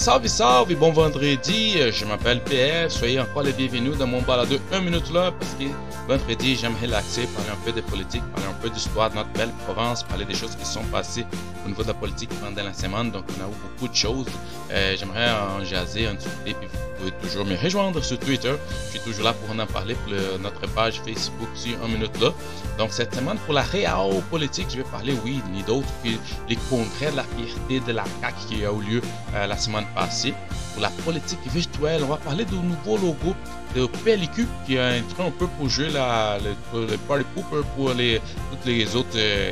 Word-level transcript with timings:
Salve, 0.00 0.28
salve, 0.28 0.74
bon 0.76 0.92
vendredi, 0.92 1.76
je 1.92 2.06
m'appelle 2.06 2.42
PS, 2.44 2.94
soyez 2.96 3.20
encore 3.20 3.42
les 3.42 3.52
bienvenus 3.52 3.98
dans 3.98 4.06
mon 4.06 4.22
balado 4.22 4.56
1 4.72 4.80
minute 4.80 5.12
là, 5.12 5.30
parce 5.30 5.52
que 5.52 5.64
vendredi, 6.08 6.56
j'aime 6.56 6.72
relaxer, 6.80 7.26
parler 7.26 7.50
un 7.50 7.64
peu 7.66 7.70
de 7.70 7.82
politique, 7.82 8.22
parler 8.32 8.48
un 8.48 8.62
peu 8.62 8.70
d'histoire 8.70 9.10
de 9.10 9.16
notre 9.16 9.28
belle 9.34 9.52
province, 9.66 10.02
parler 10.02 10.24
des 10.24 10.32
choses 10.34 10.56
qui 10.56 10.64
sont 10.64 10.84
passées 10.84 11.26
au 11.66 11.68
niveau 11.68 11.82
de 11.82 11.88
la 11.88 11.92
politique 11.92 12.30
pendant 12.40 12.62
la 12.62 12.72
semaine, 12.72 13.10
donc 13.10 13.24
on 13.28 13.44
a 13.44 13.46
eu 13.46 13.52
beaucoup 13.62 13.88
de 13.92 13.94
choses. 13.94 14.24
Euh, 14.70 14.96
J'aimerais 14.98 15.32
en 15.32 15.62
jaser, 15.66 16.08
en 16.08 16.14
discuter, 16.14 16.56
puis 16.58 16.70
pouvez 17.00 17.12
toujours 17.22 17.46
me 17.46 17.56
rejoindre 17.56 18.02
sur 18.04 18.18
Twitter, 18.18 18.54
je 18.86 18.90
suis 18.90 19.00
toujours 19.00 19.24
là 19.24 19.32
pour 19.32 19.50
en 19.58 19.66
parler 19.66 19.94
pour 19.94 20.12
notre 20.40 20.66
page 20.72 21.00
Facebook 21.04 21.48
sur 21.54 21.82
1 21.82 21.88
minute 21.88 22.20
là. 22.20 22.30
Donc 22.78 22.92
cette 22.92 23.14
semaine, 23.14 23.38
pour 23.44 23.54
la 23.54 23.62
réelle 23.62 24.22
politique, 24.30 24.66
je 24.70 24.78
vais 24.78 24.84
parler, 24.84 25.14
oui, 25.24 25.40
ni 25.52 25.62
d'autre 25.62 25.88
que 26.04 26.10
les 26.48 26.56
congrès 26.68 27.10
de 27.10 27.16
la 27.16 27.24
fierté 27.24 27.80
de 27.80 27.92
la 27.92 28.04
CAQ 28.20 28.34
qui 28.48 28.64
a 28.64 28.70
eu 28.72 28.82
lieu 28.90 29.02
euh, 29.34 29.46
la 29.46 29.56
semaine 29.56 29.86
passée. 29.94 30.34
Pour 30.74 30.82
la 30.82 30.90
politique 31.04 31.40
virtuelle, 31.52 32.02
on 32.04 32.08
va 32.08 32.16
parler 32.16 32.44
du 32.44 32.54
nouveau 32.54 32.96
logo 32.96 33.34
de 33.74 33.86
PLQ 33.86 34.46
qui 34.66 34.78
a 34.78 34.92
entré 34.98 35.22
un 35.26 35.30
peu 35.30 35.46
pour 35.46 35.68
jouer 35.68 35.90
la, 35.90 36.38
le, 36.38 36.86
le 36.86 36.96
party 37.08 37.24
pooper 37.34 37.66
pour 37.76 37.92
les, 37.92 38.20
toutes 38.50 38.66
les 38.66 38.94
autres, 38.94 39.08
euh, 39.16 39.50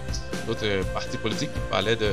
autres 0.49 0.85
partis 0.95 1.16
politiques 1.16 1.52
qui 1.52 1.60
parlaient 1.71 1.96
de, 1.96 2.12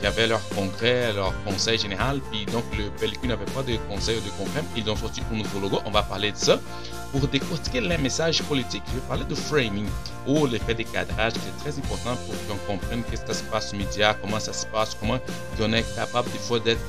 qui 0.00 0.06
avaient 0.06 0.26
leur 0.26 0.46
congrès, 0.50 1.12
leur 1.12 1.32
conseil 1.44 1.78
général, 1.78 2.20
puis 2.30 2.44
donc 2.46 2.64
le 2.76 2.90
PLQ 2.98 3.28
n'avait 3.28 3.44
pas 3.46 3.62
de 3.62 3.76
conseil 3.88 4.18
ou 4.18 4.20
de 4.20 4.30
congrès, 4.30 4.61
ils 4.76 4.88
ont 4.90 4.96
sorti 4.96 5.22
un 5.32 5.36
nouveau 5.36 5.60
logo. 5.60 5.80
On 5.84 5.90
va 5.90 6.02
parler 6.02 6.32
de 6.32 6.36
ça. 6.36 6.58
Pour 7.10 7.28
décortiquer 7.28 7.80
les 7.80 7.98
messages 7.98 8.42
politiques, 8.42 8.82
je 8.88 8.94
vais 8.94 9.06
parler 9.06 9.24
de 9.24 9.34
framing 9.34 9.86
ou 10.26 10.46
l'effet 10.46 10.74
des 10.74 10.84
cadrages, 10.84 11.34
qui 11.34 11.40
est 11.40 11.60
très 11.62 11.78
important 11.78 12.16
pour 12.16 12.34
qu'on 12.46 12.72
comprenne 12.72 13.02
qu'est-ce 13.10 13.24
qui 13.24 13.34
se 13.34 13.42
passe 13.44 13.74
aux 13.74 13.76
médias, 13.76 14.14
comment 14.14 14.40
ça 14.40 14.52
se 14.52 14.64
passe, 14.66 14.96
comment 14.98 15.18
on 15.60 15.72
est 15.72 15.94
capable 15.94 16.30
des 16.32 16.38
fois 16.38 16.58
d'être. 16.58 16.80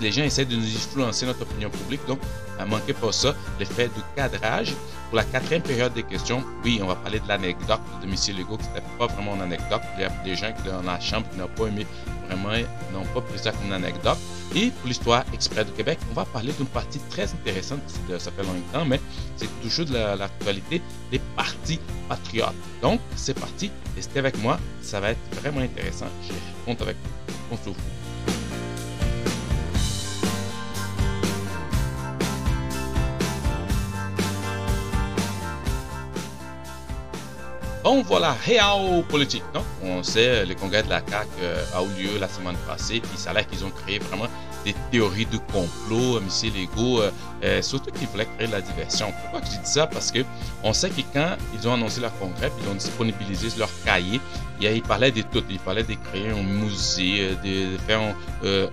Les 0.00 0.12
gens 0.12 0.22
essaient 0.22 0.44
de 0.44 0.56
nous 0.56 0.76
influencer 0.76 1.24
notre 1.24 1.42
opinion 1.42 1.70
publique, 1.70 2.04
donc 2.06 2.18
ne 2.60 2.64
manquez 2.66 2.92
pas 2.92 3.10
ça, 3.10 3.34
l'effet 3.58 3.88
du 3.88 4.02
cadrage. 4.14 4.74
Pour 5.08 5.16
la 5.16 5.24
quatrième 5.24 5.62
période 5.62 5.94
des 5.94 6.02
questions, 6.02 6.44
oui, 6.62 6.80
on 6.82 6.86
va 6.86 6.96
parler 6.96 7.20
de 7.20 7.28
l'anecdote 7.28 7.80
de 8.02 8.06
M. 8.06 8.38
Legault, 8.38 8.58
qui 8.58 8.68
n'était 8.68 8.82
pas 8.98 9.06
vraiment 9.06 9.34
une 9.36 9.42
anecdote. 9.42 9.80
Il 9.96 10.02
y 10.02 10.04
a 10.04 10.10
des 10.24 10.36
gens 10.36 10.52
qui 10.52 10.68
dans 10.68 10.82
la 10.82 11.00
chambre 11.00 11.26
qui 11.30 11.38
n'ont 11.38 11.48
pas 11.48 11.66
aimé 11.66 11.86
vraiment, 12.36 12.68
n'ont 12.92 13.04
pas 13.14 13.20
pris 13.20 13.38
ça 13.38 13.52
comme 13.52 13.66
une 13.66 13.72
anecdote. 13.72 14.18
Et 14.54 14.70
pour 14.70 14.88
l'histoire 14.88 15.24
exprès 15.32 15.64
du 15.64 15.72
Québec, 15.72 15.98
on 16.10 16.14
va 16.14 16.24
parler 16.24 16.52
d'une 16.52 16.66
partie 16.66 17.00
très 17.10 17.24
intéressante, 17.24 17.80
ça 18.18 18.30
fait 18.30 18.42
longtemps, 18.42 18.84
mais 18.86 19.00
c'est 19.36 19.48
toujours 19.62 19.86
de 19.86 20.18
l'actualité, 20.18 20.80
des 21.10 21.20
partis 21.34 21.80
patriotes. 22.08 22.54
Donc, 22.82 23.00
c'est 23.16 23.38
parti, 23.38 23.70
restez 23.96 24.18
avec 24.18 24.40
moi, 24.42 24.58
ça 24.82 25.00
va 25.00 25.10
être 25.10 25.40
vraiment 25.40 25.60
intéressant. 25.60 26.06
Je 26.28 26.34
compte 26.64 26.80
avec 26.82 26.96
vous. 27.02 27.34
On 27.52 27.56
se 27.56 27.93
Bon, 37.94 38.02
voilà, 38.02 38.32
réel 38.44 39.04
politique. 39.08 39.44
Non? 39.54 39.62
On 39.84 40.02
sait, 40.02 40.44
le 40.44 40.56
congrès 40.56 40.82
de 40.82 40.90
la 40.90 41.00
CAQ 41.08 41.28
euh, 41.42 41.64
a 41.76 41.82
eu 41.84 42.02
lieu 42.02 42.18
la 42.18 42.28
semaine 42.28 42.56
passée, 42.66 42.98
puis 42.98 43.16
ça 43.16 43.30
a 43.30 43.34
l'air 43.34 43.46
qu'ils 43.46 43.64
ont 43.64 43.70
créé 43.70 44.00
vraiment 44.00 44.26
des 44.64 44.74
théories 44.90 45.26
de 45.26 45.38
complot, 45.52 46.18
M. 46.18 46.28
Legault, 46.54 47.02
euh, 47.02 47.10
euh, 47.42 47.62
surtout 47.62 47.90
qu'ils 47.90 48.08
voulaient 48.08 48.28
créer 48.36 48.48
la 48.48 48.60
diversion. 48.60 49.12
Pourquoi 49.22 49.40
je 49.40 49.58
dis 49.58 49.70
ça? 49.70 49.86
Parce 49.86 50.10
que 50.10 50.20
on 50.62 50.72
sait 50.72 50.90
que 50.90 51.02
quand 51.12 51.36
ils 51.54 51.68
ont 51.68 51.74
annoncé 51.74 52.00
leur 52.00 52.16
congrès, 52.18 52.50
ils 52.62 52.68
ont 52.68 52.74
disponibilisé 52.74 53.48
leur 53.58 53.68
cahier, 53.84 54.20
il, 54.60 54.70
ils 54.70 54.82
parlaient 54.82 55.12
de 55.12 55.22
tout. 55.22 55.42
Ils 55.50 55.58
parlaient 55.58 55.82
de 55.82 55.94
créer 55.94 56.30
un 56.30 56.42
musée, 56.42 57.36
de, 57.44 57.76
faire 57.86 58.00
un, 58.00 58.14
euh, 58.44 58.68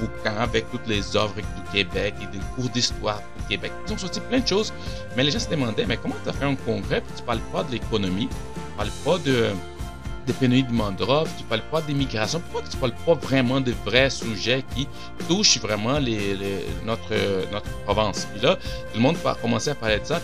bouquin 0.00 0.36
avec 0.38 0.70
toutes 0.70 0.86
les 0.86 1.16
œuvres 1.16 1.34
du 1.36 1.72
Québec 1.72 2.14
et 2.20 2.26
des 2.26 2.42
cours 2.54 2.68
d'histoire 2.70 3.22
du 3.38 3.44
Québec. 3.48 3.72
Ils 3.86 3.92
ont 3.92 3.98
sorti 3.98 4.20
plein 4.20 4.40
de 4.40 4.46
choses, 4.46 4.72
mais 5.16 5.22
les 5.22 5.30
gens 5.30 5.38
se 5.38 5.48
demandaient, 5.48 5.86
mais 5.86 5.96
comment 5.96 6.16
tu 6.22 6.30
as 6.30 6.32
fait 6.32 6.44
un 6.44 6.56
congrès, 6.56 7.00
puis 7.00 7.12
tu 7.16 7.22
parles 7.22 7.40
pas 7.52 7.62
de 7.62 7.72
l'économie, 7.72 8.28
tu 8.28 8.76
parles 8.76 8.90
pas 9.04 9.18
de 9.18 9.50
des 10.26 10.32
pénuries 10.32 10.64
de 10.64 10.72
main-d'œuvre, 10.72 11.26
tu 11.38 11.44
parles 11.44 11.62
pas 11.70 11.80
d'immigration, 11.80 12.40
pourquoi 12.40 12.68
tu 12.68 12.76
parles 12.76 12.94
pas 13.06 13.14
vraiment 13.14 13.60
de 13.60 13.72
vrais 13.84 14.10
sujets 14.10 14.64
qui 14.74 14.88
touchent 15.28 15.58
vraiment 15.58 16.00
notre, 16.84 17.50
notre 17.52 17.70
province? 17.84 18.26
Puis 18.32 18.42
là, 18.42 18.56
tout 18.56 18.96
le 18.96 19.00
monde 19.00 19.16
a 19.24 19.34
commencé 19.34 19.70
à 19.70 19.74
parler 19.74 20.00
de 20.00 20.04
ça. 20.04 20.20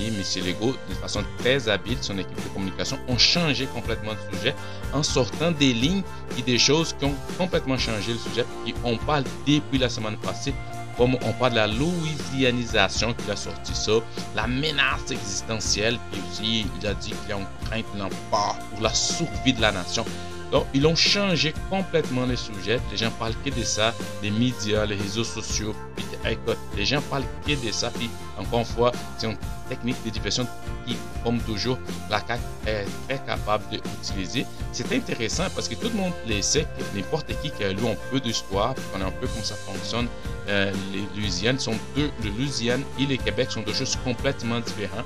Et 0.00 0.08
M. 0.08 0.14
Legault, 0.44 0.74
de 0.88 0.94
façon 0.94 1.22
très 1.38 1.68
habile, 1.68 1.98
son 2.00 2.18
équipe 2.18 2.36
de 2.36 2.48
communication 2.48 2.98
ont 3.06 3.16
changé 3.16 3.66
complètement 3.66 4.10
le 4.12 4.36
sujet 4.36 4.54
en 4.92 5.04
sortant 5.04 5.52
des 5.52 5.72
lignes 5.72 6.02
et 6.36 6.42
des 6.42 6.58
choses 6.58 6.94
qui 6.98 7.04
ont 7.04 7.14
complètement 7.38 7.78
changé 7.78 8.12
le 8.12 8.18
sujet. 8.18 8.44
Et 8.66 8.74
on 8.82 8.96
parle 8.96 9.22
depuis 9.46 9.78
la 9.78 9.88
semaine 9.88 10.16
passée 10.16 10.52
comme 10.96 11.14
on 11.14 11.32
parle 11.32 11.52
de 11.52 11.56
la 11.56 11.66
louisianisation 11.66 13.14
qu'il 13.14 13.30
a 13.30 13.36
sorti 13.36 13.74
ça, 13.74 13.92
la 14.34 14.46
menace 14.46 15.10
existentielle, 15.10 15.98
puis 16.10 16.20
aussi 16.30 16.66
il 16.80 16.86
a 16.86 16.94
dit 16.94 17.10
qu'il 17.10 17.30
y 17.30 17.32
a 17.32 17.38
une 17.38 17.46
crainte, 17.66 17.86
une 17.94 18.08
pour 18.30 18.80
la 18.80 18.92
survie 18.92 19.52
de 19.52 19.60
la 19.60 19.72
nation. 19.72 20.04
Donc, 20.52 20.66
ils 20.72 20.86
ont 20.86 20.94
changé 20.94 21.52
complètement 21.68 22.26
les 22.26 22.36
sujets. 22.36 22.78
Les 22.90 22.96
gens 22.96 23.10
parlent 23.18 23.34
que 23.44 23.50
de 23.50 23.64
ça, 23.64 23.92
les 24.22 24.30
médias, 24.30 24.86
les 24.86 24.94
réseaux 24.94 25.24
sociaux. 25.24 25.74
Écoute, 26.30 26.58
les 26.76 26.84
gens 26.84 27.00
parlent 27.02 27.24
que 27.46 27.52
de 27.52 27.72
ça. 27.72 27.90
Puis, 27.90 28.10
encore 28.38 28.60
une 28.60 28.64
fois, 28.64 28.92
c'est 29.18 29.26
une 29.26 29.36
technique 29.68 29.96
de 30.04 30.10
diversion 30.10 30.46
qui, 30.86 30.96
comme 31.22 31.38
toujours, 31.40 31.78
la 32.10 32.20
CAQ 32.26 32.42
est 32.66 32.84
très 33.08 33.18
capable 33.26 33.64
d'utiliser. 33.70 34.46
C'est 34.72 34.92
intéressant 34.92 35.44
parce 35.54 35.68
que 35.68 35.74
tout 35.74 35.88
le 35.88 35.94
monde 35.94 36.12
le 36.28 36.40
sait 36.42 36.66
n'importe 36.94 37.28
qui 37.40 37.50
qui 37.50 37.64
a 37.64 37.72
lu 37.72 37.86
un 37.86 37.96
peu 38.10 38.20
d'histoire, 38.20 38.74
qu'on 38.92 39.00
a 39.00 39.06
un 39.06 39.10
peu 39.10 39.26
comment 39.26 39.44
ça 39.44 39.54
fonctionne, 39.54 40.08
euh, 40.48 40.72
les 40.92 41.20
Louisianes 41.20 41.58
sont 41.58 41.76
deux, 41.96 42.10
le 42.22 42.30
Louisiane 42.30 42.82
et 42.98 43.06
le 43.06 43.16
Québec 43.16 43.50
sont 43.50 43.62
deux 43.62 43.72
choses 43.72 43.96
complètement 44.04 44.60
différents 44.60 45.04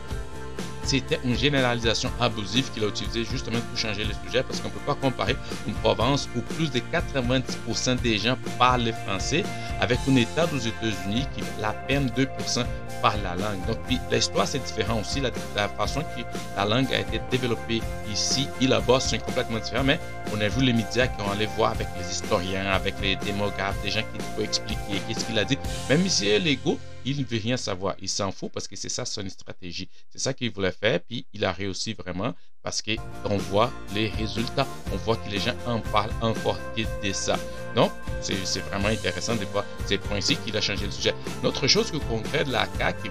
c'était 0.88 1.21
une 1.22 1.37
généralisation 1.37 2.10
abusive 2.19 2.71
qu'il 2.72 2.82
a 2.82 2.88
utilisée 2.88 3.25
justement 3.25 3.59
pour 3.60 3.78
changer 3.78 4.04
le 4.04 4.15
sujet 4.25 4.43
parce 4.43 4.59
qu'on 4.60 4.69
ne 4.69 4.72
peut 4.72 4.87
pas 4.87 4.94
comparer 4.94 5.37
une 5.66 5.75
province 5.75 6.28
où 6.34 6.41
plus 6.41 6.71
de 6.71 6.81
90% 6.81 8.00
des 8.00 8.16
gens 8.16 8.38
parlent 8.59 8.84
le 8.84 8.93
français 8.93 9.44
avec 9.81 9.99
un 10.09 10.16
État 10.16 10.47
aux 10.50 10.59
États-Unis 10.59 11.26
qui 11.34 11.43
la 11.60 11.72
peine 11.72 12.10
2% 12.16 12.65
parle 13.03 13.21
la 13.22 13.34
langue. 13.37 13.65
Donc, 13.66 13.78
l'histoire, 14.10 14.47
c'est 14.47 14.65
différent 14.65 15.00
aussi. 15.00 15.21
La, 15.21 15.69
façon 15.69 16.00
que 16.00 16.22
la 16.56 16.65
langue 16.65 16.93
a 16.93 17.00
été 17.00 17.20
développée 17.31 17.81
ici 18.10 18.49
et 18.60 18.66
là-bas, 18.66 18.99
c'est 19.00 19.19
complètement 19.19 19.59
différent. 19.59 19.84
Mais 19.84 20.00
on 20.34 20.41
a 20.41 20.49
vu 20.49 20.65
les 20.65 20.72
médias 20.72 21.06
qui 21.06 21.20
ont 21.22 21.31
allé 21.31 21.47
voir 21.56 21.72
avec 21.72 21.87
les 21.99 22.10
historiens, 22.10 22.66
avec 22.66 22.94
les 23.03 23.16
démographes, 23.16 23.81
des 23.82 23.91
gens 23.91 24.03
qui 24.12 24.19
peuvent 24.19 24.44
expliquer 24.44 25.00
qu'est-ce 25.06 25.25
qu'il 25.25 25.38
a 25.38 25.44
dit. 25.44 25.59
Même 25.88 26.05
ici, 26.05 26.38
l'ego, 26.38 26.78
il 27.11 27.21
ne 27.21 27.25
veut 27.25 27.39
rien 27.39 27.57
savoir. 27.57 27.95
Il 28.01 28.09
s'en 28.09 28.31
fout 28.33 28.51
parce 28.53 28.69
que 28.69 28.77
c'est 28.77 28.89
ça 28.89 29.05
son 29.05 29.29
stratégie. 29.29 29.89
C'est 30.11 30.19
ça 30.19 30.35
qu'il 30.35 30.51
voulait 30.51 30.73
faire, 30.73 31.01
puis 31.01 31.27
il 31.33 31.45
a 31.45 31.53
réussi 31.53 31.95
vraiment 31.95 32.35
parce 32.63 32.83
qu'on 32.83 33.37
voit 33.37 33.73
les 33.95 34.09
résultats. 34.09 34.67
On 34.93 34.97
voit 34.97 35.17
que 35.17 35.31
les 35.31 35.39
gens 35.39 35.55
en 35.67 35.81
parlent 35.81 36.13
encore 36.21 36.59
de 36.77 37.13
ça. 37.13 37.37
Donc, 37.75 37.93
c'est 38.21 38.61
vraiment 38.61 38.89
intéressant 38.89 39.37
de 39.37 39.45
voir. 39.47 39.65
C'est 39.87 39.99
pour 39.99 40.13
ainsi 40.13 40.37
qu'il 40.37 40.57
a 40.57 40.61
changé 40.61 40.85
le 40.85 40.93
sujet. 40.93 41.15
L'autre 41.43 41.67
chose 41.67 41.91
que 41.91 41.97
congrès 41.97 42.45
de 42.45 42.53
la 42.53 42.69
CAQ, 42.79 43.11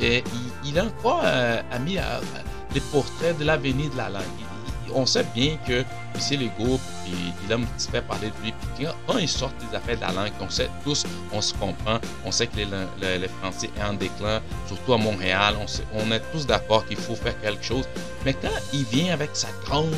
et 0.00 0.24
il, 0.64 0.70
il 0.70 0.78
a 0.78 0.84
encore 0.84 1.20
euh, 1.24 1.62
mis 1.80 1.98
euh, 1.98 2.02
les 2.74 2.80
portraits 2.80 3.38
de 3.38 3.44
l'avenir 3.44 3.90
de 3.90 3.96
la 3.96 4.08
langue 4.08 4.41
on 4.94 5.06
sait 5.06 5.24
bien 5.34 5.56
que 5.66 5.84
ici 6.16 6.36
les 6.36 6.50
groupes, 6.58 6.80
il 7.06 7.52
aime 7.52 7.66
fait 7.78 8.02
parler 8.02 8.28
de 8.28 8.44
lui. 8.44 8.54
Puis 8.76 8.86
quand 9.06 9.18
ils 9.18 9.28
sortent 9.28 9.54
des 9.58 9.76
affaires 9.76 9.96
de 9.96 10.02
la 10.02 10.12
langue, 10.12 10.32
on 10.40 10.48
sait 10.48 10.68
tous, 10.84 11.04
on 11.32 11.40
se 11.40 11.54
comprend, 11.54 11.98
on 12.24 12.30
sait 12.30 12.46
que 12.46 12.60
le, 12.60 13.28
français 13.40 13.70
est 13.76 13.82
en 13.82 13.94
déclin, 13.94 14.40
surtout 14.66 14.92
à 14.94 14.98
Montréal, 14.98 15.54
on, 15.60 15.66
sait, 15.66 15.84
on 15.94 16.10
est 16.10 16.22
tous 16.32 16.46
d'accord 16.46 16.86
qu'il 16.86 16.96
faut 16.96 17.14
faire 17.14 17.38
quelque 17.40 17.64
chose. 17.64 17.84
Mais 18.24 18.34
quand 18.34 18.48
il 18.72 18.84
vient 18.84 19.12
avec 19.12 19.30
sa 19.32 19.48
grande 19.64 19.92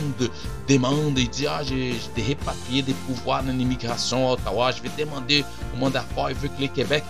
demande, 0.69 1.19
il 1.19 1.29
dit, 1.29 1.47
ah, 1.47 1.63
j'ai 1.63 1.95
répatrié 2.17 2.83
des 2.83 2.95
pouvoirs 3.07 3.43
dans 3.43 3.53
l'immigration 3.53 4.29
à 4.29 4.33
Ottawa, 4.33 4.71
je 4.73 4.83
vais 4.83 5.05
demander 5.05 5.45
au 5.75 5.77
monde 5.79 5.93
d'affaires, 5.93 6.31
il 6.31 6.37
veut 6.37 6.49
que 6.49 6.63
le 6.63 6.69
Québec 6.69 7.05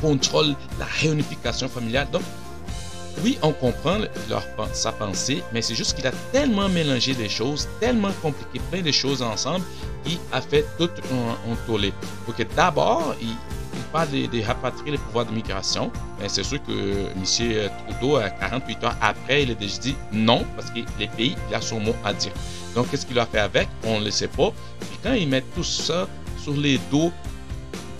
contrôle 0.00 0.54
la 0.78 0.86
réunification 0.86 1.68
familiale. 1.68 2.08
Donc, 2.10 2.22
oui, 3.22 3.38
on 3.42 3.52
comprend 3.52 3.98
leur, 4.28 4.44
sa 4.72 4.92
pensée, 4.92 5.42
mais 5.52 5.62
c'est 5.62 5.74
juste 5.74 5.96
qu'il 5.96 6.06
a 6.06 6.12
tellement 6.32 6.68
mélangé 6.68 7.14
les 7.14 7.28
choses, 7.28 7.68
tellement 7.80 8.12
compliqué 8.22 8.60
plein 8.70 8.82
de 8.82 8.90
choses 8.90 9.22
ensemble, 9.22 9.64
qu'il 10.04 10.18
a 10.32 10.40
fait 10.40 10.64
tout 10.78 10.90
un, 11.12 11.52
un 11.52 11.56
tollé. 11.66 11.92
Donc 12.26 12.46
d'abord, 12.56 13.14
il, 13.20 13.34
parle 13.92 14.10
de, 14.10 14.26
de, 14.26 14.42
rapatrier 14.42 14.92
les 14.92 14.98
pouvoirs 14.98 15.26
d'immigration, 15.26 15.90
mais 16.20 16.28
c'est 16.28 16.42
sûr 16.42 16.60
que 16.62 16.72
M. 16.72 17.70
Trudeau, 17.88 18.18
48 18.40 18.84
ans 18.84 18.92
après, 19.00 19.44
il 19.44 19.52
a 19.52 19.54
déjà 19.54 19.78
dit 19.78 19.96
non, 20.12 20.44
parce 20.56 20.70
que 20.70 20.80
les 20.98 21.08
pays, 21.08 21.36
il 21.48 21.54
a 21.54 21.60
son 21.60 21.80
mot 21.80 21.94
à 22.04 22.12
dire. 22.12 22.32
Donc 22.74 22.90
qu'est-ce 22.90 23.06
qu'il 23.06 23.18
a 23.18 23.26
fait 23.26 23.38
avec? 23.38 23.68
On 23.84 24.00
ne 24.00 24.06
le 24.06 24.10
sait 24.10 24.28
pas. 24.28 24.48
Et 24.82 24.96
quand 25.02 25.12
ils 25.12 25.28
mettent 25.28 25.52
tout 25.54 25.64
ça 25.64 26.08
sur 26.42 26.54
les 26.54 26.78
dos 26.90 27.12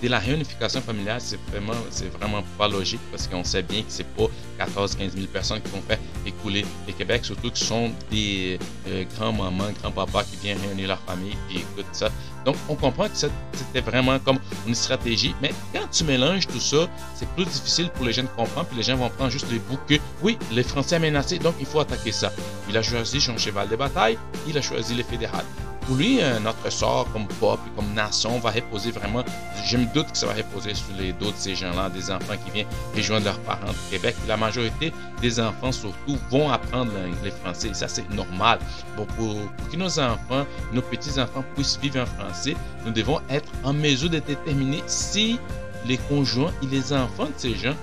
de 0.01 0.07
la 0.09 0.19
réunification 0.19 0.81
familiale, 0.81 1.21
c'est 1.21 1.39
vraiment, 1.49 1.73
c'est 1.89 2.09
vraiment 2.09 2.43
pas 2.57 2.67
logique 2.67 2.99
parce 3.11 3.27
qu'on 3.27 3.43
sait 3.43 3.63
bien 3.63 3.81
que 3.81 3.89
c'est 3.89 4.07
pas 4.07 4.25
14-15 4.59 5.11
000 5.11 5.27
personnes 5.31 5.61
qui 5.61 5.71
vont 5.71 5.81
faire 5.81 5.99
écouler 6.25 6.65
le 6.87 6.93
Québec, 6.93 7.25
surtout 7.25 7.51
que 7.51 7.57
ce 7.57 7.65
sont 7.65 7.91
des 8.11 8.59
euh, 8.87 9.03
grands-mamans, 9.15 9.71
grands-papas 9.81 10.23
qui 10.23 10.37
viennent 10.37 10.59
réunir 10.59 10.89
leur 10.89 10.99
famille 10.99 11.35
et 11.51 11.57
écoutent 11.57 11.85
ça. 11.93 12.09
Donc, 12.45 12.55
on 12.69 12.75
comprend 12.75 13.05
que 13.05 13.15
c'était 13.15 13.81
vraiment 13.81 14.19
comme 14.19 14.37
une 14.67 14.75
stratégie, 14.75 15.33
mais 15.41 15.51
quand 15.73 15.87
tu 15.91 16.03
mélanges 16.03 16.47
tout 16.47 16.59
ça, 16.59 16.87
c'est 17.15 17.27
plus 17.29 17.45
difficile 17.45 17.89
pour 17.89 18.05
les 18.05 18.13
gens 18.13 18.23
de 18.23 18.27
comprendre, 18.27 18.67
puis 18.67 18.77
les 18.77 18.83
gens 18.83 18.97
vont 18.97 19.09
prendre 19.09 19.31
juste 19.31 19.51
les 19.51 19.59
bouts 19.59 19.79
que, 19.87 19.95
oui, 20.21 20.37
les 20.51 20.63
Français 20.63 20.99
menacés, 20.99 21.39
donc 21.39 21.55
il 21.59 21.65
faut 21.65 21.79
attaquer 21.79 22.11
ça. 22.11 22.31
Il 22.69 22.77
a 22.77 22.83
choisi 22.83 23.19
son 23.19 23.37
cheval 23.37 23.67
de 23.67 23.75
bataille, 23.75 24.17
il 24.47 24.57
a 24.57 24.61
choisi 24.61 24.93
les 24.93 25.03
fédérales 25.03 25.45
pour 25.85 25.95
lui, 25.95 26.21
euh, 26.21 26.39
notre 26.39 26.71
sort 26.71 27.07
comme 27.13 27.27
peuple, 27.27 27.69
comme 27.75 27.93
nation, 27.93 28.39
va 28.39 28.51
reposer 28.51 28.91
vraiment, 28.91 29.23
je 29.65 29.77
me 29.77 29.85
doute 29.93 30.11
que 30.11 30.17
ça 30.17 30.27
va 30.27 30.33
reposer 30.33 30.73
sur 30.73 30.95
les 30.97 31.13
dos 31.13 31.31
de 31.31 31.37
ces 31.37 31.55
gens-là, 31.55 31.89
des 31.89 32.09
enfants 32.11 32.35
qui 32.43 32.51
viennent 32.51 32.67
rejoindre 32.95 33.25
leurs 33.25 33.39
parents 33.39 33.71
du 33.71 33.89
Québec. 33.91 34.15
La 34.27 34.37
majorité 34.37 34.91
des 35.21 35.39
enfants, 35.39 35.71
surtout, 35.71 36.17
vont 36.29 36.49
apprendre 36.49 36.91
les 37.23 37.31
français. 37.31 37.73
Ça, 37.73 37.87
c'est 37.87 38.09
normal. 38.11 38.59
Bon, 38.97 39.05
pour, 39.17 39.35
que 39.71 39.77
nos 39.77 39.99
enfants, 39.99 40.45
nos 40.73 40.81
petits-enfants 40.81 41.43
puissent 41.55 41.79
vivre 41.79 42.01
en 42.01 42.05
français, 42.05 42.55
nous 42.85 42.91
devons 42.91 43.19
être 43.29 43.51
en 43.63 43.73
mesure 43.73 44.09
de 44.09 44.19
déterminer 44.19 44.81
si 44.87 45.39
les 45.85 45.97
conjoints 45.97 46.51
et 46.63 46.67
les 46.67 46.93
enfants 46.93 47.25
de 47.25 47.33
ces 47.37 47.55
gens 47.55 47.75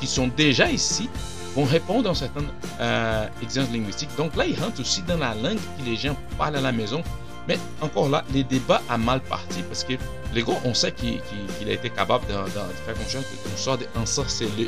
qui 0.00 0.06
sont 0.06 0.28
déjà 0.28 0.70
ici 0.70 1.08
vont 1.54 1.64
répondre 1.64 2.10
à 2.10 2.14
certaines 2.14 2.50
euh, 2.80 3.26
exigences 3.42 3.72
linguistiques. 3.72 4.10
Donc 4.18 4.36
là, 4.36 4.44
ils 4.44 4.60
rentrent 4.60 4.80
aussi 4.80 5.02
dans 5.02 5.16
la 5.16 5.34
langue 5.34 5.56
que 5.56 5.84
les 5.86 5.96
gens 5.96 6.14
parlent 6.36 6.56
à 6.56 6.60
la 6.60 6.72
maison. 6.72 7.02
Mais 7.48 7.58
encore 7.80 8.08
là, 8.08 8.24
les 8.32 8.44
débats 8.44 8.82
a 8.88 8.98
mal 8.98 9.20
parti 9.20 9.62
parce 9.62 9.84
que 9.84 9.94
gars, 10.34 10.60
on 10.64 10.74
sait 10.74 10.92
qu'il 10.92 11.20
a 11.68 11.72
été 11.72 11.90
capable 11.90 12.26
de, 12.26 12.32
faire 12.32 12.94
quelque 12.94 13.10
chose, 13.10 13.24
de 13.24 13.56
sorte 13.56 13.82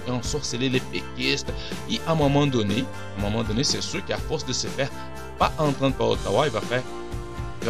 d'ensorceler 0.07 0.69
les 0.69 0.81
péquistes. 0.81 1.53
Et 1.91 2.01
à 2.07 2.13
un 2.13 2.15
moment 2.15 2.47
donné, 2.47 2.85
à 3.17 3.21
un 3.21 3.31
moment 3.31 3.43
donné, 3.43 3.65
c'est 3.65 3.83
sûr 3.83 4.05
qu'à 4.05 4.17
force 4.17 4.45
de 4.47 4.53
se 4.53 4.67
faire 4.69 4.91
pas 5.39 5.53
entendre 5.59 5.95
par 5.95 6.09
Ottawa, 6.11 6.47
il 6.47 6.53
va 6.53 6.61
faire 6.61 6.83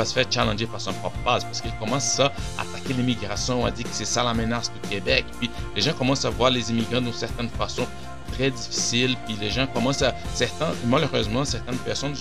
se 0.04 0.12
faire 0.12 0.26
challenger 0.30 0.66
par 0.66 0.80
son 0.80 0.92
propre 0.92 1.18
base 1.24 1.44
parce 1.44 1.60
qu'il 1.60 1.72
commence 1.76 2.20
à 2.20 2.32
attaquer 2.58 2.92
l'immigration, 2.92 3.66
à 3.66 3.70
dire 3.70 3.84
que 3.84 3.92
c'est 3.94 4.04
ça 4.04 4.22
la 4.22 4.32
menace 4.32 4.70
du 4.72 4.88
Québec. 4.88 5.24
Puis 5.40 5.50
les 5.74 5.82
gens 5.82 5.92
commencent 5.92 6.24
à 6.24 6.30
voir 6.30 6.50
les 6.50 6.70
immigrants 6.70 7.00
d'une 7.00 7.12
certaine 7.12 7.48
façon 7.48 7.84
très 8.32 8.50
difficile. 8.50 9.16
Puis 9.26 9.36
les 9.40 9.50
gens 9.50 9.66
commencent 9.66 10.02
à. 10.02 10.14
Certains, 10.34 10.72
malheureusement, 10.86 11.44
certaines 11.44 11.78
personnes, 11.78 12.14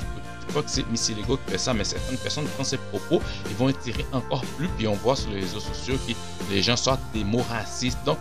que 0.64 0.70
c'est 0.70 0.88
Missy 0.90 1.14
Lego 1.14 1.38
qui 1.38 1.52
fait 1.52 1.58
ça, 1.58 1.74
mais 1.74 1.84
certaines 1.84 2.18
personnes 2.18 2.46
prennent 2.46 2.66
ces 2.66 2.78
propos 2.78 3.22
ils 3.50 3.56
vont 3.56 3.70
étirer 3.70 4.06
encore 4.12 4.44
plus. 4.58 4.68
Puis 4.78 4.88
on 4.88 4.96
voit 4.96 5.16
sur 5.16 5.30
les 5.32 5.42
réseaux 5.42 5.60
sociaux 5.60 5.96
que 6.08 6.14
les 6.52 6.62
gens 6.62 6.78
sortent 6.78 7.02
des 7.14 7.24
mots 7.24 7.46
racistes. 7.50 8.00
Donc, 8.06 8.18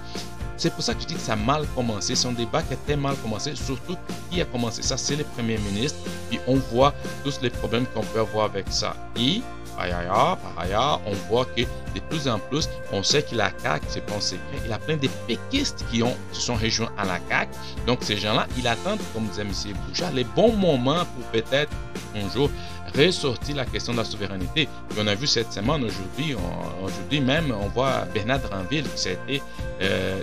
c'est 0.56 0.72
pour 0.72 0.82
ça 0.82 0.94
que 0.94 1.02
je 1.02 1.06
dis 1.06 1.14
que 1.14 1.20
ça 1.20 1.34
a 1.34 1.36
mal 1.36 1.66
commencé. 1.74 2.14
C'est 2.14 2.28
un 2.28 2.32
débat 2.32 2.62
qui 2.62 2.74
a 2.74 2.76
très 2.76 2.96
mal 2.96 3.16
commencé. 3.16 3.54
Surtout 3.54 3.96
qui 4.30 4.40
a 4.40 4.44
commencé 4.44 4.82
ça, 4.82 4.96
c'est 4.96 5.16
le 5.16 5.24
Premier 5.24 5.58
ministre. 5.58 5.98
Puis 6.30 6.40
on 6.46 6.56
voit 6.56 6.94
tous 7.24 7.40
les 7.42 7.50
problèmes 7.50 7.86
qu'on 7.86 8.02
peut 8.02 8.20
avoir 8.20 8.46
avec 8.46 8.66
ça. 8.70 8.96
Et 9.16 9.42
par 9.76 10.58
ailleurs, 10.58 11.00
on 11.06 11.12
voit 11.28 11.44
que 11.44 11.62
de 11.62 12.00
plus 12.08 12.28
en 12.28 12.38
plus, 12.38 12.68
on 12.92 13.02
sait 13.02 13.22
que 13.22 13.34
la 13.34 13.50
CAQ, 13.62 13.84
c'est 13.88 14.06
pas 14.06 14.20
secret, 14.20 14.40
il 14.64 14.70
y 14.70 14.72
a 14.72 14.78
plein 14.78 14.96
de 14.96 15.08
péquistes 15.26 15.84
qui, 15.90 16.02
ont, 16.02 16.16
sont 16.32 16.54
rejoints 16.54 16.90
à 16.96 17.04
la 17.04 17.18
CAQ. 17.28 17.50
Donc, 17.86 17.98
ces 18.02 18.16
gens-là, 18.16 18.46
ils 18.56 18.66
attendent, 18.66 19.00
comme 19.12 19.26
disait 19.26 19.42
M. 19.42 19.76
Bouchard, 19.86 20.12
les 20.12 20.24
bons 20.24 20.52
moments 20.52 21.04
pour 21.04 21.24
peut-être 21.32 21.70
un 22.14 22.28
jour 22.30 22.50
ressortir 22.96 23.56
la 23.56 23.64
question 23.64 23.92
de 23.92 23.98
la 23.98 24.04
souveraineté. 24.04 24.62
Et 24.62 24.68
on 24.98 25.06
a 25.06 25.14
vu 25.14 25.26
cette 25.26 25.52
semaine, 25.52 25.84
aujourd'hui, 25.84 26.34
aujourd'hui 26.82 27.20
même, 27.20 27.52
on 27.52 27.68
voit 27.68 28.06
Bernard 28.12 28.40
Ranville 28.50 28.84
qui 28.84 28.98
s'est 28.98 29.18
été 29.28 29.42
euh, 29.82 30.20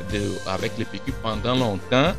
avec 0.48 0.72
les 0.78 0.86
PQ 0.86 1.14
pendant 1.22 1.56
longtemps 1.56 2.14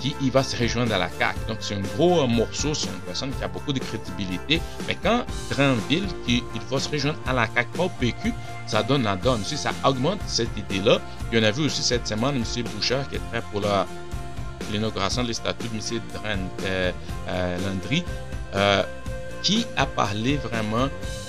qui 0.00 0.14
il 0.20 0.30
va 0.30 0.42
se 0.42 0.56
rejoindre 0.56 0.94
à 0.94 0.98
la 0.98 1.08
CAQ. 1.08 1.38
Donc, 1.48 1.58
c'est 1.60 1.74
un 1.74 1.80
gros 1.96 2.26
morceau, 2.26 2.74
c'est 2.74 2.88
une 2.88 3.00
personne 3.00 3.30
qui 3.30 3.44
a 3.44 3.48
beaucoup 3.48 3.72
de 3.72 3.78
crédibilité. 3.78 4.60
Mais 4.86 4.96
quand 5.00 5.24
Granville, 5.50 6.06
qui, 6.26 6.42
il 6.54 6.60
va 6.70 6.78
se 6.78 6.88
rejoindre 6.88 7.18
à 7.26 7.32
la 7.32 7.46
CAQ, 7.54 7.68
pas 7.76 7.84
au 7.84 7.88
PQ, 7.88 8.32
ça 8.66 8.82
donne 8.82 9.04
la 9.04 9.16
donne. 9.16 9.44
Si 9.44 9.56
ça 9.56 9.70
augmente 9.84 10.20
cette 10.26 10.56
idée-là. 10.56 10.98
En 11.34 11.42
a 11.42 11.50
vu 11.50 11.66
aussi 11.66 11.82
cette 11.82 12.06
semaine 12.06 12.36
M. 12.36 12.64
Bouchard 12.74 13.08
qui 13.08 13.16
est 13.16 13.26
prêt 13.30 13.42
pour 13.52 13.62
l'inauguration 14.72 15.24
des 15.24 15.34
statuts 15.34 15.68
de 15.68 15.76
M. 15.76 16.40
Euh, 16.64 16.92
euh, 17.28 17.58
Landry, 17.66 18.04
euh, 18.54 18.82
qui 19.46 19.64
a 19.76 19.86
parlé 19.86 20.38
vraiment 20.38 20.88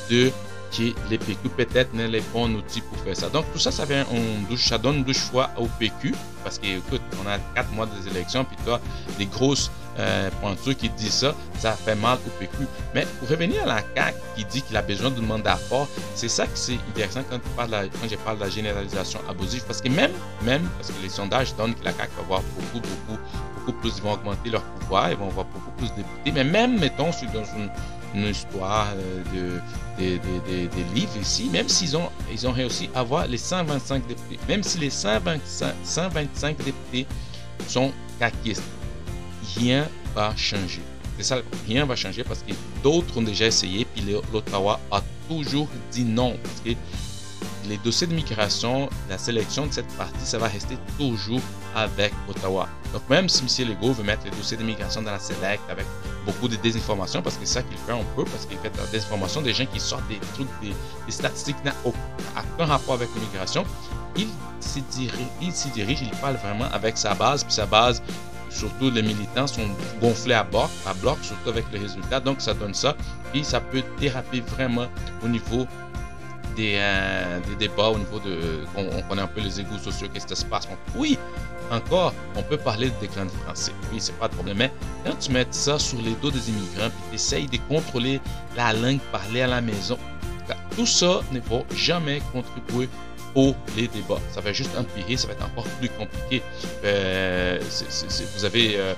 de 0.09 0.31
que 0.75 0.91
les 1.09 1.17
PQ 1.17 1.49
peut-être 1.55 1.93
n'est 1.93 2.07
les 2.07 2.21
bons 2.33 2.53
outils 2.55 2.81
pour 2.81 2.97
faire 2.97 3.15
ça. 3.15 3.29
Donc 3.29 3.45
tout 3.53 3.59
ça, 3.59 3.71
ça, 3.71 3.85
vient, 3.85 4.05
on 4.11 4.57
ça 4.57 4.77
donne 4.77 5.03
deux 5.03 5.13
choix 5.13 5.49
au 5.55 5.67
PQ 5.79 6.13
parce 6.43 6.57
que 6.57 6.65
écoute, 6.65 7.01
on 7.23 7.27
a 7.29 7.37
quatre 7.55 7.71
mois 7.71 7.85
des 7.85 8.09
élections, 8.09 8.43
puis 8.43 8.57
toi, 8.65 8.81
des 9.19 9.27
grosses 9.27 9.71
euh, 9.99 10.29
pointures 10.41 10.75
qui 10.75 10.89
disent 10.89 11.13
ça, 11.13 11.35
ça 11.59 11.73
fait 11.73 11.95
mal 11.95 12.17
au 12.25 12.29
PQ. 12.39 12.67
Mais 12.95 13.05
pour 13.19 13.29
revenir 13.29 13.63
à 13.63 13.65
la 13.67 13.81
CAQ 13.95 14.17
qui 14.35 14.45
dit 14.45 14.61
qu'il 14.63 14.75
a 14.75 14.81
besoin 14.81 15.11
d'un 15.11 15.21
mandat 15.21 15.55
fort, 15.55 15.87
c'est 16.15 16.27
ça 16.27 16.47
que 16.47 16.57
c'est 16.57 16.77
intéressant 16.89 17.21
quand, 17.29 17.37
tu 17.37 17.49
parles 17.55 17.89
quand 18.01 18.09
je 18.09 18.15
parle 18.17 18.39
de 18.39 18.43
la 18.43 18.49
généralisation 18.49 19.19
abusive, 19.29 19.63
parce 19.65 19.79
que 19.79 19.89
même, 19.89 20.11
même, 20.43 20.67
parce 20.77 20.89
que 20.89 21.01
les 21.03 21.09
sondages 21.09 21.55
donnent 21.55 21.75
que 21.75 21.85
la 21.85 21.93
CAQ 21.93 22.11
va 22.17 22.23
avoir 22.23 22.41
beaucoup, 22.41 22.87
beaucoup, 22.87 23.19
beaucoup 23.55 23.73
plus, 23.79 23.93
ils 23.95 24.03
vont 24.03 24.13
augmenter 24.13 24.49
leur 24.49 24.63
pouvoir, 24.63 25.11
ils 25.11 25.17
vont 25.17 25.27
avoir 25.27 25.45
beaucoup 25.45 25.71
plus 25.77 25.91
de 25.91 25.97
députés, 25.97 26.31
mais 26.33 26.43
même, 26.43 26.79
mettons, 26.79 27.11
dans 27.33 27.45
une 27.55 27.69
une 28.13 28.27
histoire 28.27 28.87
euh, 28.95 29.59
de, 29.97 30.17
des 30.17 30.83
livres 30.93 31.17
ici, 31.21 31.49
même 31.51 31.67
s'ils 31.67 31.97
ont, 31.97 32.09
ils 32.31 32.47
ont 32.47 32.51
réussi 32.51 32.89
à 32.93 32.99
avoir 32.99 33.27
les 33.27 33.37
125 33.37 34.07
députés, 34.07 34.39
même 34.47 34.63
si 34.63 34.77
les 34.77 34.89
125, 34.89 35.73
125 35.83 36.57
députés 36.57 37.07
sont 37.67 37.91
caquistes, 38.19 38.63
rien 39.57 39.87
va 40.15 40.35
changer. 40.35 40.81
C'est 41.17 41.23
ça, 41.23 41.37
rien 41.67 41.85
va 41.85 41.95
changer 41.95 42.23
parce 42.23 42.43
que 42.43 42.53
d'autres 42.83 43.17
ont 43.17 43.23
déjà 43.23 43.47
essayé, 43.47 43.85
puis 43.85 44.03
l'Ottawa 44.31 44.79
a 44.91 45.01
toujours 45.27 45.67
dit 45.91 46.03
non. 46.03 46.37
Parce 46.43 46.61
que 46.61 46.69
les 47.67 47.77
dossiers 47.77 48.07
de 48.07 48.13
migration, 48.13 48.89
la 49.09 49.17
sélection 49.17 49.65
de 49.65 49.73
cette 49.73 49.87
partie, 49.97 50.25
ça 50.25 50.37
va 50.37 50.47
rester 50.47 50.77
toujours 50.97 51.41
avec 51.75 52.13
Ottawa. 52.29 52.69
Donc 52.93 53.01
même 53.09 53.27
si 53.29 53.43
M. 53.43 53.69
Legault 53.69 53.93
veut 53.93 54.03
mettre 54.03 54.25
les 54.25 54.31
dossiers 54.31 54.57
d'immigration 54.57 55.01
dans 55.01 55.11
la 55.11 55.19
Select 55.19 55.61
avec 55.69 55.85
beaucoup 56.27 56.47
de 56.47 56.57
désinformation, 56.57 57.21
parce 57.21 57.37
que 57.37 57.45
c'est 57.45 57.53
ça 57.53 57.63
qu'il 57.63 57.77
fait 57.77 57.93
un 57.93 58.03
peu, 58.15 58.23
parce 58.25 58.45
qu'il 58.45 58.57
fait 58.57 58.69
de 58.69 58.77
la 58.77 58.85
désinformation 58.87 59.41
des 59.41 59.53
gens 59.53 59.65
qui 59.65 59.79
sortent 59.79 60.07
des 60.07 60.19
trucs, 60.35 60.47
des, 60.61 60.73
statistiques 61.11 61.57
n'ont 61.65 61.71
aucun 61.85 62.65
rapport 62.65 62.95
avec 62.95 63.09
l'immigration, 63.15 63.65
il 64.15 64.27
s'y 64.59 64.81
dirige, 64.81 65.71
dirige, 65.73 66.01
il 66.01 66.11
parle 66.19 66.35
vraiment 66.35 66.65
avec 66.71 66.97
sa 66.97 67.13
base, 67.15 67.43
puis 67.43 67.53
sa 67.53 67.65
base, 67.65 68.01
surtout 68.49 68.89
les 68.89 69.01
militants, 69.01 69.47
sont 69.47 69.67
gonflés 70.01 70.33
à 70.33 70.43
bord, 70.43 70.69
à 70.85 70.93
bloc, 70.95 71.17
surtout 71.21 71.49
avec 71.49 71.65
les 71.71 71.79
résultats. 71.79 72.19
Donc 72.19 72.41
ça 72.41 72.53
donne 72.53 72.73
ça, 72.73 72.95
et 73.33 73.43
ça 73.43 73.59
peut 73.59 73.83
déraper 73.99 74.41
vraiment 74.41 74.87
au 75.23 75.27
niveau 75.27 75.65
des, 76.57 76.73
euh, 76.75 77.39
des, 77.47 77.67
débats 77.67 77.89
au 77.89 77.97
niveau 77.97 78.19
de. 78.19 78.65
On, 78.75 79.01
connaît 79.03 79.21
un 79.21 79.27
peu 79.27 79.41
les 79.41 79.59
égouts 79.61 79.77
sociaux, 79.77 80.07
qu'est-ce 80.13 80.27
qui 80.27 80.35
se 80.35 80.45
passe. 80.45 80.67
oui, 80.95 81.17
encore, 81.71 82.13
on 82.35 82.43
peut 82.43 82.57
parler 82.57 82.89
de 82.89 82.95
déclin 82.99 83.25
du 83.25 83.37
français. 83.45 83.71
Oui, 83.91 83.99
c'est 83.99 84.17
pas 84.17 84.27
de 84.27 84.33
problème. 84.33 84.57
Mais 84.57 84.71
quand 85.05 85.15
tu 85.19 85.31
mets 85.31 85.47
ça 85.51 85.77
sur 85.77 86.01
les 86.01 86.13
dos 86.21 86.31
des 86.31 86.49
immigrants, 86.49 86.89
puis 86.89 87.03
tu 87.09 87.15
essayes 87.15 87.47
de 87.47 87.57
contrôler 87.69 88.19
la 88.55 88.73
langue 88.73 88.99
parlée 89.11 89.41
à 89.41 89.47
la 89.47 89.61
maison, 89.61 89.97
tout 90.75 90.85
ça 90.85 91.21
ne 91.31 91.39
va 91.39 91.63
jamais 91.75 92.21
contribuer 92.31 92.89
au 93.35 93.53
les 93.75 93.87
débats. 93.87 94.19
Ça 94.31 94.41
va 94.41 94.53
juste 94.53 94.71
empirer, 94.77 95.17
ça 95.17 95.27
va 95.27 95.33
être 95.33 95.45
encore 95.45 95.67
plus 95.79 95.89
compliqué. 95.89 96.41
Euh, 96.83 97.59
vous 98.35 98.45
avez. 98.45 98.77
Euh, 98.77 98.93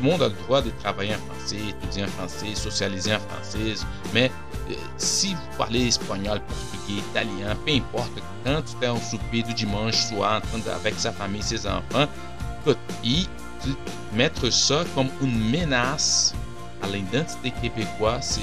le 0.00 0.10
monde 0.10 0.22
a 0.22 0.28
le 0.28 0.34
droit 0.34 0.62
de 0.62 0.70
travailler 0.70 1.14
en 1.14 1.34
français, 1.34 1.58
étudier 1.68 2.04
en 2.04 2.08
français, 2.08 2.54
socialiser 2.54 3.14
en 3.14 3.20
français, 3.20 3.74
mais 4.14 4.30
euh, 4.70 4.74
si 4.96 5.34
vous 5.34 5.58
parlez 5.58 5.88
espagnol, 5.88 6.40
portugais, 6.40 7.00
italien, 7.10 7.56
peu 7.66 7.72
importe, 7.72 8.12
quand 8.44 8.62
tu 8.62 8.84
es 8.84 8.88
en 8.88 9.00
souper 9.00 9.42
du 9.42 9.54
dimanche 9.54 9.96
soir 9.96 10.42
avec 10.74 10.94
sa 10.98 11.12
famille, 11.12 11.42
ses 11.42 11.66
enfants, 11.66 12.06
écoute, 12.60 12.78
mettre 14.14 14.50
ça 14.50 14.84
comme 14.94 15.08
une 15.20 15.50
menace 15.50 16.34
à 16.82 16.86
l'identité 16.86 17.52
québécoise, 17.62 18.40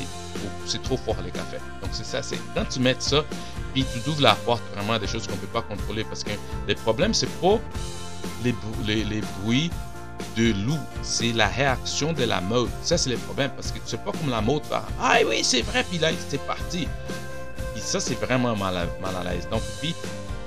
c'est 0.66 0.84
trop 0.84 0.98
fort 0.98 1.18
les 1.26 1.32
cafés. 1.32 1.58
Donc 1.82 1.90
c'est 1.92 2.06
ça, 2.06 2.22
c'est 2.22 2.40
quand 2.54 2.66
tu 2.70 2.80
mets 2.80 2.96
ça, 3.00 3.24
puis 3.74 3.86
tu 4.04 4.10
ouvres 4.10 4.22
la 4.22 4.36
porte 4.36 4.62
vraiment 4.76 4.94
à 4.94 5.00
des 5.00 5.08
choses 5.08 5.26
qu'on 5.26 5.34
ne 5.34 5.40
peut 5.40 5.48
pas 5.48 5.64
contrôler 5.64 6.04
parce 6.04 6.24
que 6.24 6.32
le 6.68 6.76
problème, 6.76 7.14
c'est 7.14 7.30
pas 7.42 7.60
les 8.44 8.54
bruits 9.42 9.72
de 10.36 10.54
loup, 10.66 10.80
c'est 11.02 11.34
la 11.34 11.48
réaction 11.48 12.14
de 12.14 12.24
la 12.24 12.42
mode. 12.42 12.70
Ça, 12.82 12.98
c'est 12.98 13.10
le 13.10 13.18
problème 13.18 13.52
parce 13.56 13.72
que 13.72 13.80
c'est 13.86 14.04
pas 14.04 14.12
comme 14.12 14.30
la 14.30 14.42
mode 14.42 14.64
va 14.70 14.86
Ah 15.02 15.18
oui, 15.28 15.44
c'est 15.44 15.62
vrai, 15.62 15.84
puis 15.90 16.00
là, 16.00 16.10
c'est 16.30 16.42
parti. 16.46 16.88
Et 17.76 17.80
ça, 17.80 18.00
c'est 18.00 18.20
vraiment 18.20 18.56
mal 18.56 18.78
à, 18.78 18.86
mal 19.02 19.16
à 19.16 19.32
l'aise. 19.32 19.48
Donc, 19.50 19.62
puis, 19.80 19.96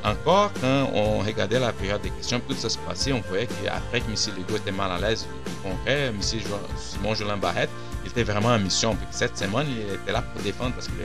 encore, 0.05 0.51
quand 0.61 0.91
on 0.95 1.19
regardait 1.19 1.61
la 1.61 1.73
période 1.73 2.03
des 2.03 2.11
questions, 2.11 2.41
tout 2.47 2.55
ça 2.55 2.69
se 2.69 2.79
passait, 2.79 3.13
on 3.13 3.21
voyait 3.21 3.47
qu'après 3.47 4.01
que 4.01 4.07
M. 4.07 4.15
Legault 4.39 4.57
était 4.57 4.73
mal 4.73 4.91
à 4.91 4.99
l'aise 4.99 5.27
du 5.47 5.53
congrès, 5.63 6.07
M. 6.07 6.21
Simon 6.23 7.15
Jolin 7.15 7.37
Barrette 7.37 7.71
il 8.05 8.11
était 8.11 8.23
vraiment 8.23 8.49
en 8.49 8.59
mission. 8.59 8.97
cette 9.11 9.37
semaine, 9.37 9.67
il 9.69 9.95
était 9.95 10.13
là 10.13 10.23
pour 10.23 10.43
défendre 10.43 10.75
parce 10.75 10.87
qu'il 10.87 10.97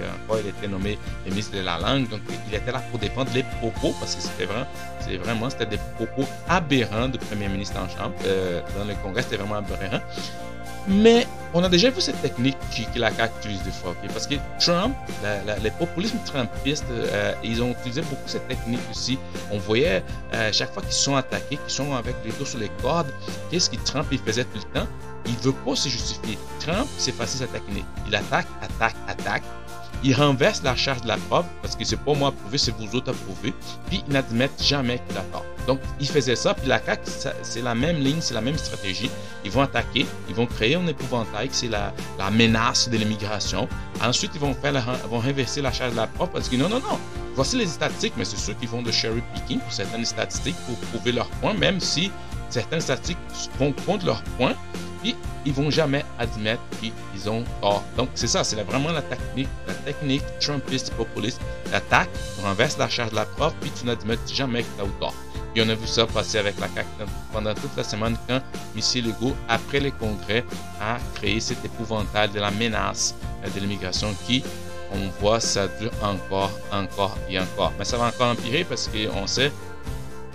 il 0.44 0.50
était 0.50 0.68
nommé 0.68 0.98
ministre 1.26 1.56
de 1.56 1.62
la 1.62 1.78
langue. 1.80 2.10
Donc, 2.10 2.22
il 2.48 2.56
était 2.56 2.72
là 2.72 2.82
pour 2.90 3.00
défendre 3.00 3.32
les 3.34 3.44
propos 3.44 3.94
parce 4.00 4.16
que 4.16 4.22
c'était 4.22 4.46
vraiment, 4.46 4.68
vraiment, 5.24 5.50
c'était 5.50 5.66
des 5.66 5.80
propos 5.96 6.28
aberrants 6.48 7.10
du 7.10 7.18
premier 7.18 7.48
ministre 7.48 7.78
en 7.80 7.90
chambre. 7.90 8.16
Euh, 8.26 8.62
dans 8.78 8.86
le 8.86 8.94
Congrès, 9.04 9.24
c'était 9.24 9.38
vraiment 9.38 9.56
aberrant. 9.56 10.02
Mais 10.88 11.26
on 11.54 11.64
a 11.64 11.70
déjà 11.70 11.90
vu 11.90 12.00
cette 12.00 12.22
technique 12.22 12.58
que 12.94 13.00
la 13.00 13.12
CAQ 13.12 13.34
utilise 13.40 13.64
des 13.64 13.72
fois. 13.72 13.96
Parce 14.10 14.28
que 14.28 14.36
Trump, 14.60 14.96
les 15.64 15.72
populismes 15.72 16.20
trumpistes, 16.26 16.86
euh, 16.92 17.34
ils 17.44 17.62
ont 17.64 17.72
utilisé 17.72 18.02
beaucoup 18.02 18.28
cette 18.28 18.48
technique 18.48 18.82
aussi. 18.92 19.18
On 19.52 19.58
voyait 19.58 20.04
euh, 20.34 20.52
chaque 20.52 20.72
fois 20.74 20.84
qu'ils 20.84 20.92
sont 20.94 21.16
attaqués, 21.16 21.58
qu'ils 21.58 21.74
sont 21.74 21.96
avec 21.96 22.16
les 22.24 22.32
dos 22.34 22.46
sur 22.46 22.60
les 22.60 22.70
cordes, 22.82 23.12
qu'est-ce 23.50 23.70
que 23.70 23.78
Trump 23.78 24.08
il 24.12 24.20
faisait 24.20 24.44
tout 24.44 24.60
le 24.60 24.80
temps? 24.80 24.88
Il 25.28 25.34
ne 25.34 25.40
veut 25.40 25.54
pas 25.54 25.76
se 25.76 25.90
justifier. 25.90 26.38
Trump, 26.60 26.88
c'est 26.98 27.12
facile 27.12 27.40
cette 27.40 27.54
technique. 27.54 27.86
Il 28.08 28.16
attaque, 28.16 28.48
attaque, 28.62 28.96
attaque. 29.08 29.44
Il 30.04 30.14
renverse 30.14 30.62
la 30.62 30.76
charge 30.76 31.02
de 31.02 31.08
la 31.08 31.18
preuve 31.18 31.46
parce 31.62 31.76
que 31.76 31.84
c'est 31.84 31.98
pas 31.98 32.14
moi 32.14 32.30
à 32.30 32.32
prouver, 32.32 32.58
c'est 32.58 32.76
vous 32.78 32.96
autres 32.96 33.12
à 33.12 33.14
prouver. 33.14 33.54
Puis 33.88 34.04
il 34.08 34.14
n'admet 34.14 34.50
jamais 34.62 35.02
qu'il 35.08 35.18
a 35.18 35.22
tort. 35.32 35.46
Donc 35.68 35.80
il 36.00 36.08
faisait 36.08 36.36
ça, 36.36 36.54
puis 36.54 36.68
la 36.68 36.84
CAQ, 36.84 37.10
c'est 37.42 37.62
la 37.62 37.74
même 37.74 37.98
ligne, 37.98 38.20
c'est 38.20 38.36
la 38.36 38.42
même 38.42 38.58
stratégie. 38.58 39.10
Ils 39.44 39.52
vont 39.52 39.62
attaquer, 39.62 40.06
ils 40.30 40.36
vont 40.36 40.46
créer 40.46 40.76
un 40.76 40.86
épouvantail, 40.86 41.50
c'est 41.52 41.70
la, 41.70 41.92
la, 42.20 42.30
menace 42.30 42.90
de 42.90 42.98
l'immigration. 42.98 43.68
Ensuite, 44.04 44.32
ils 44.36 44.42
vont 44.42 44.54
faire 44.54 44.74
vont 45.10 45.20
renverser 45.20 45.62
la 45.62 45.72
charge 45.72 45.94
de 45.94 45.98
la 45.98 46.08
preuve 46.08 46.30
parce 46.30 46.50
que 46.50 46.56
non, 46.56 46.70
non, 46.70 46.80
non. 46.80 47.00
Voici 47.34 47.58
les 47.58 47.66
statistiques, 47.66 48.14
mais 48.16 48.26
c'est 48.26 48.38
ceux 48.38 48.54
qui 48.54 48.66
vont 48.66 48.82
de 48.82 48.92
cherry 48.92 49.24
picking 49.34 49.60
pour 49.60 49.74
certaines 49.74 50.06
statistiques 50.06 50.56
pour 50.68 50.78
prouver 50.90 51.14
leur 51.14 51.28
point, 51.42 51.54
même 51.54 51.80
si 51.80 52.12
certaines 52.50 52.82
statistiques 52.82 53.18
vont 53.60 53.74
contre 53.86 54.06
leur 54.06 54.22
point 54.38 54.54
ils 55.46 55.54
vont 55.54 55.70
jamais 55.70 56.06
admettre 56.18 56.62
qu'ils 56.80 57.30
ont 57.30 57.44
tort. 57.62 57.84
Donc, 57.98 58.10
c'est 58.16 58.28
ça, 58.28 58.44
c'est 58.44 58.62
vraiment 58.64 58.92
la 58.92 59.02
technique, 59.02 59.50
la 59.68 59.74
technique 59.74 60.24
Trumpiste 60.40 60.94
populiste. 60.94 61.42
L'attaque, 61.72 62.10
tu 62.38 62.46
renverses 62.46 62.78
la 62.78 62.90
charge 62.90 63.12
de 63.12 63.16
la 63.16 63.26
preuve, 63.26 63.54
puis 63.62 63.72
tu 63.78 63.86
n'admets 63.86 64.18
jamais 64.34 64.64
que 64.64 64.68
tu 64.78 64.84
as 64.84 65.00
tort. 65.00 65.14
Et 65.56 65.62
on 65.62 65.70
a 65.70 65.76
vu 65.76 65.88
ça 65.88 66.06
passer 66.06 66.38
avec 66.38 66.60
la 66.60 66.68
CAQ 66.68 66.88
pendant 67.32 67.54
toute 67.54 67.76
la 67.78 67.84
semaine 67.84 68.18
quand 68.28 68.42
M. 68.76 69.06
Legault, 69.06 69.36
après 69.48 69.80
le 69.80 69.92
congrès, 69.92 70.44
a 70.82 70.98
créé 71.16 71.40
cet 71.40 71.64
épouvantail 71.64 72.30
de 72.30 72.42
la 72.42 72.52
menace 72.52 73.16
euh, 73.44 73.50
de 73.50 73.60
l'immigration 73.62 74.14
qui, 74.28 74.44
on 74.92 75.22
voit, 75.22 75.40
ça 75.40 75.68
dure 75.80 75.92
encore, 76.02 76.52
encore 76.74 77.18
et 77.30 77.40
encore. 77.40 77.72
Mais 77.80 77.86
ça 77.86 77.98
va 77.98 78.08
encore 78.08 78.32
empirer 78.32 78.66
parce 78.66 78.90
qu'on 78.90 79.28
sait 79.28 79.52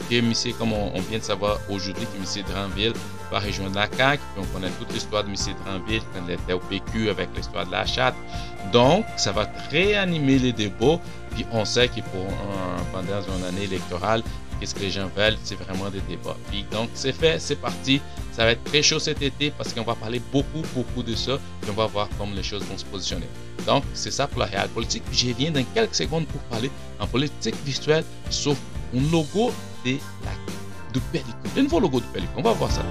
que 0.09 0.15
M. 0.15 0.33
comme 0.59 0.73
on, 0.73 0.99
vient 1.01 1.19
de 1.19 1.25
savoir 1.25 1.59
aujourd'hui, 1.69 2.07
que 2.07 2.17
M. 2.17 2.45
Dranville 2.49 2.95
va 3.31 3.41
rejoindre 3.41 3.77
la 3.77 3.89
CAQ. 3.91 4.23
Puis 4.35 4.45
on 4.45 4.55
connaît 4.55 4.73
toute 4.79 4.93
l'histoire 4.93 5.25
de 5.25 5.29
M. 5.29 5.37
Dranville 5.65 6.03
quand 6.15 6.21
il 6.27 6.35
était 6.35 6.53
au 6.53 6.61
PQ 6.61 7.11
avec 7.11 7.29
l'histoire 7.37 7.67
de 7.67 7.73
la 7.73 7.87
chatte. 7.87 8.15
Donc, 8.73 9.05
ça 9.17 9.33
va 9.33 9.49
réanimer 9.71 10.39
les 10.39 10.53
débats. 10.53 11.01
Puis 11.33 11.47
on 11.53 11.65
sait 11.65 11.89
que 11.89 12.01
pour 12.01 12.27
pendant 12.93 13.37
une 13.39 13.45
année 13.45 13.65
électorale, 13.65 14.23
qu'est-ce 14.59 14.75
que 14.75 14.81
les 14.81 14.91
gens 14.91 15.09
veulent, 15.17 15.37
c'est 15.43 15.55
vraiment 15.55 15.89
des 15.91 16.01
débats. 16.01 16.37
Puis 16.51 16.65
donc, 16.71 16.91
c'est 16.95 17.13
fait, 17.13 17.39
c'est 17.41 17.57
parti. 17.57 18.01
Ça 18.33 18.45
va 18.45 18.53
être 18.53 18.65
très 18.65 18.83
chaud 18.83 18.99
cet 18.99 19.23
été 19.23 19.51
parce 19.51 19.73
qu'on 19.73 19.83
va 19.83 19.95
parler 19.95 20.21
beaucoup, 20.33 20.63
beaucoup 20.75 21.03
de 21.03 21.15
ça. 21.15 21.33
Et 21.33 21.71
on 21.71 21.73
va 21.73 21.87
voir 21.87 22.09
comment 22.19 22.35
les 22.35 22.43
choses 22.43 22.63
vont 22.65 22.79
se 22.79 22.85
positionner. 22.85 23.27
Donc, 23.67 23.85
c'est 23.95 24.11
ça 24.11 24.27
pour 24.27 24.41
la 24.41 24.47
réelle 24.47 24.69
politique. 24.69 25.03
Je 25.13 25.29
viens 25.29 25.51
dans 25.51 25.65
quelques 25.75 25.95
secondes 25.95 26.27
pour 26.27 26.41
parler 26.43 26.71
en 26.99 27.07
politique 27.07 27.57
virtuelle, 27.65 28.05
sauf 28.31 28.59
un 28.95 29.11
logo 29.11 29.53
de 29.85 29.93
la, 30.25 30.33
de 30.93 31.01
Pellicule. 31.13 31.51
Le 31.57 31.63
nouveau 31.63 31.81
logo 31.81 32.01
de 32.01 32.07
Pellicule. 32.07 32.35
On 32.37 32.43
va 32.43 32.53
voir 32.53 32.71
ça. 32.71 32.83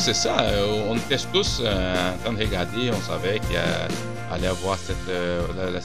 C'est 0.00 0.14
ça. 0.14 0.40
Euh, 0.40 0.86
on 0.88 0.96
était 0.96 1.18
tous 1.30 1.60
euh, 1.62 2.12
en 2.14 2.22
train 2.22 2.32
de 2.32 2.38
regarder. 2.38 2.90
On 2.90 3.00
savait 3.02 3.38
qu'il 3.40 3.58
allait 4.32 4.46
avoir 4.46 4.78
cette, 4.78 4.96
euh, 5.10 5.42
la, 5.56 5.80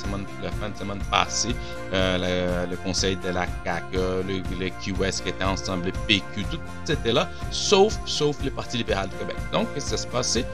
fin 0.51 0.69
de 0.69 0.77
semaine 0.77 0.99
passée 1.11 1.53
le, 1.91 2.75
conseil 2.77 3.17
de 3.17 3.29
la 3.29 3.45
CAC, 3.65 3.83
le, 3.93 4.23
le, 4.23 4.69
QS 4.69 5.21
qui 5.21 5.29
était 5.29 5.43
ensemble, 5.43 5.87
le 5.87 5.91
PQ, 6.07 6.45
tout 6.49 6.59
était 6.91 7.11
là, 7.11 7.29
sauf, 7.51 7.97
sauf 8.05 8.37
le 8.43 8.51
Parti 8.51 8.77
libéral 8.77 9.09
du 9.09 9.15
Québec. 9.17 9.35
Donc, 9.51 9.67
qu'est-ce 9.73 9.93
qui 9.93 10.01
s'est 10.01 10.07
passé? 10.07 10.45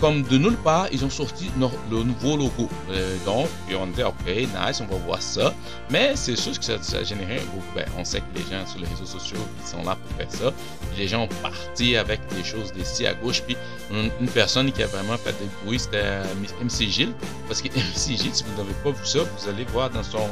Comme 0.00 0.22
de 0.22 0.38
nulle 0.38 0.56
part, 0.56 0.88
ils 0.92 1.04
ont 1.04 1.10
sorti 1.10 1.50
le 1.58 2.02
nouveau 2.02 2.36
logo. 2.36 2.68
Euh, 2.90 3.16
donc, 3.24 3.48
on 3.78 3.86
dit, 3.88 4.02
OK, 4.02 4.26
nice, 4.26 4.80
on 4.80 4.86
va 4.86 4.96
voir 5.04 5.22
ça. 5.22 5.52
Mais 5.90 6.12
c'est 6.16 6.36
sûr 6.36 6.58
que 6.58 6.64
ça, 6.64 6.74
a 6.74 7.04
généré 7.04 7.40
ben, 7.74 7.84
on 7.98 8.04
sait 8.04 8.20
que 8.20 8.38
les 8.38 8.42
gens 8.42 8.66
sur 8.66 8.80
les 8.80 8.86
réseaux 8.86 9.04
sociaux, 9.04 9.38
ils 9.62 9.68
sont 9.68 9.82
là 9.84 9.96
pour 9.96 10.16
faire 10.16 10.30
ça. 10.30 10.52
les 10.96 11.06
gens 11.06 11.24
ont 11.24 11.28
parti 11.42 11.96
avec 11.96 12.20
des 12.34 12.42
choses 12.42 12.72
d'ici 12.72 13.06
à 13.06 13.14
gauche. 13.14 13.42
Puis, 13.42 13.56
une, 13.90 14.28
personne 14.28 14.72
qui 14.72 14.82
a 14.82 14.86
vraiment 14.86 15.16
fait 15.16 15.32
des 15.32 15.48
bruits, 15.64 15.78
c'était 15.78 16.02
euh, 16.02 16.24
MC 16.62 16.88
Gilles. 16.88 17.12
Parce 17.46 17.60
que 17.60 17.68
MC 17.76 18.16
Gilles, 18.16 18.34
si 18.34 18.44
vous 18.44 18.62
n'avez 18.62 18.74
pas 18.82 18.90
vu 18.90 19.06
ça, 19.06 19.20
vous 19.20 19.48
allez 19.48 19.64
voir 19.64 19.90
dans 19.90 20.02
son, 20.02 20.28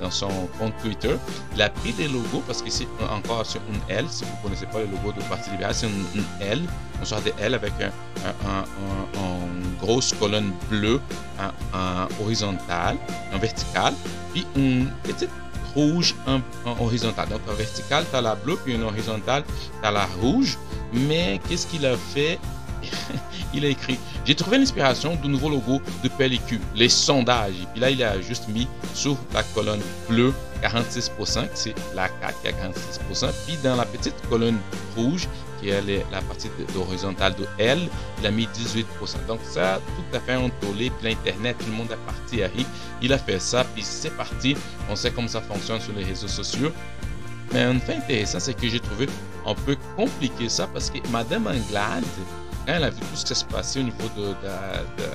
dans 0.00 0.10
son 0.10 0.48
compte 0.58 0.74
Twitter, 0.82 1.14
il 1.54 1.62
a 1.62 1.70
pris 1.70 1.92
des 1.92 2.08
logos 2.08 2.42
parce 2.46 2.62
que 2.62 2.70
c'est 2.70 2.88
encore 3.10 3.46
sur 3.46 3.60
une 3.68 3.94
L. 3.94 4.06
Si 4.08 4.24
vous 4.24 4.30
ne 4.36 4.42
connaissez 4.42 4.66
pas 4.66 4.80
le 4.80 4.86
logo 4.86 5.12
du 5.12 5.20
Parti 5.28 5.50
libéral, 5.50 5.74
c'est 5.74 5.86
une 5.86 6.24
L 6.40 6.62
on 7.04 7.06
sort 7.06 7.20
des 7.20 7.34
L 7.38 7.52
avec 7.52 7.72
une 9.14 9.76
grosse 9.78 10.14
colonne 10.14 10.52
bleue 10.70 11.00
en, 11.74 12.08
horizontale, 12.22 12.96
en 13.34 13.38
verticale, 13.38 13.92
puis 14.32 14.46
une 14.56 14.88
petite 15.02 15.28
rouge 15.74 16.14
en, 16.26 16.40
horizontale. 16.80 17.28
Donc 17.28 17.42
en 17.46 17.52
verticale, 17.52 18.06
tu 18.10 18.16
as 18.16 18.22
la 18.22 18.34
bleue, 18.34 18.58
puis 18.64 18.74
en 18.76 18.82
horizontale, 18.82 19.44
tu 19.46 19.86
as 19.86 19.90
la 19.90 20.06
rouge. 20.20 20.56
Mais 20.94 21.40
qu'est-ce 21.46 21.66
qu'il 21.66 21.84
a 21.84 21.96
fait? 21.96 22.38
Il 23.54 23.64
a 23.64 23.68
écrit 23.68 23.98
J'ai 24.24 24.34
trouvé 24.34 24.58
l'inspiration 24.58 25.14
du 25.16 25.28
nouveau 25.28 25.48
logo 25.48 25.80
de 26.02 26.08
Pellicule, 26.08 26.60
les 26.74 26.88
sondages. 26.88 27.54
Et 27.62 27.66
puis 27.72 27.80
là, 27.80 27.90
il 27.90 28.02
a 28.02 28.20
juste 28.20 28.48
mis 28.48 28.66
sur 28.94 29.16
la 29.32 29.42
colonne 29.42 29.80
bleue 30.08 30.34
46%, 30.64 31.48
c'est 31.54 31.74
la 31.94 32.08
CAQ 32.08 32.34
qui 32.42 32.48
a 32.48 32.52
46%. 32.52 33.32
Puis 33.46 33.58
dans 33.62 33.76
la 33.76 33.84
petite 33.84 34.14
colonne 34.28 34.58
rouge, 34.96 35.28
qui 35.64 35.70
est 35.70 36.04
la 36.12 36.20
partie 36.20 36.50
horizontale 36.76 37.34
de 37.36 37.46
L, 37.58 37.88
il 38.20 38.26
a 38.26 38.30
mis 38.30 38.46
18%. 38.46 38.84
Donc 39.26 39.40
ça, 39.42 39.80
tout 39.96 40.16
à 40.16 40.20
fait 40.20 40.36
tollé. 40.60 40.90
Puis 40.90 41.08
l'Internet, 41.08 41.56
tout 41.58 41.66
le 41.66 41.72
monde 41.72 41.90
est 41.90 42.06
parti 42.06 42.42
à. 42.42 42.48
Il 43.00 43.12
a 43.12 43.18
fait 43.18 43.40
ça, 43.40 43.64
puis 43.64 43.82
c'est 43.82 44.14
parti. 44.16 44.56
On 44.90 44.96
sait 44.96 45.10
comment 45.10 45.28
ça 45.28 45.40
fonctionne 45.40 45.80
sur 45.80 45.94
les 45.94 46.04
réseaux 46.04 46.28
sociaux. 46.28 46.70
Mais 47.52 47.62
un 47.62 47.78
fait 47.78 47.96
intéressant, 47.96 48.40
c'est 48.40 48.54
que 48.54 48.68
j'ai 48.68 48.80
trouvé 48.80 49.08
un 49.46 49.54
peu 49.54 49.76
compliqué 49.96 50.48
ça 50.48 50.66
parce 50.66 50.90
que 50.90 50.98
Madame 51.10 51.46
Anglade, 51.46 52.04
quand 52.66 52.74
elle 52.74 52.84
a 52.84 52.90
vu 52.90 53.00
tout 53.00 53.16
ce 53.16 53.24
qui 53.24 53.34
s'est 53.34 53.46
passé 53.46 53.80
au 53.80 53.84
niveau 53.84 54.08
de, 54.16 54.28
de, 54.28 55.08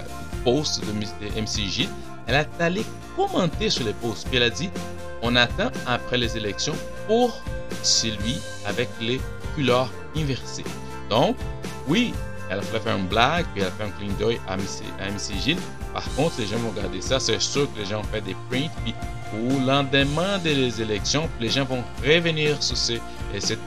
post 0.43 0.81
de, 0.81 1.41
MCJ, 1.41 1.87
elle 2.27 2.35
est 2.35 2.61
allée 2.63 2.85
commenter 3.15 3.69
sur 3.69 3.85
les 3.85 3.93
posts. 3.93 4.27
Puis 4.27 4.37
elle 4.37 4.43
a 4.43 4.49
dit 4.49 4.69
on 5.21 5.35
attend 5.35 5.69
après 5.85 6.17
les 6.17 6.37
élections 6.37 6.75
pour 7.07 7.41
celui 7.83 8.39
avec 8.65 8.89
les 9.01 9.19
inversées. 10.15 10.63
Donc, 11.09 11.35
oui, 11.87 12.13
elle 12.49 12.59
a 12.59 12.61
fait 12.61 12.89
une 12.89 13.07
blague, 13.07 13.45
puis 13.53 13.63
elle 13.63 13.71
fait 13.71 13.83
un 13.83 13.89
clin 13.89 14.13
d'œil 14.19 14.39
à 14.47 14.57
MC, 14.57 15.55
Par 15.93 16.03
contre, 16.15 16.35
les 16.39 16.47
gens 16.47 16.57
vont 16.57 16.71
regarder 16.71 17.01
ça. 17.01 17.19
C'est 17.19 17.39
sûr 17.39 17.71
que 17.73 17.79
les 17.79 17.85
gens 17.85 17.99
ont 17.99 18.11
fait 18.11 18.21
des 18.21 18.35
prints, 18.49 18.71
puis 18.83 18.93
au 19.33 19.59
lendemain 19.65 20.39
des 20.39 20.81
élections, 20.81 21.29
les 21.39 21.49
gens 21.49 21.65
vont 21.65 21.83
revenir 22.03 22.61
sur 22.61 22.75
ce, 22.75 22.93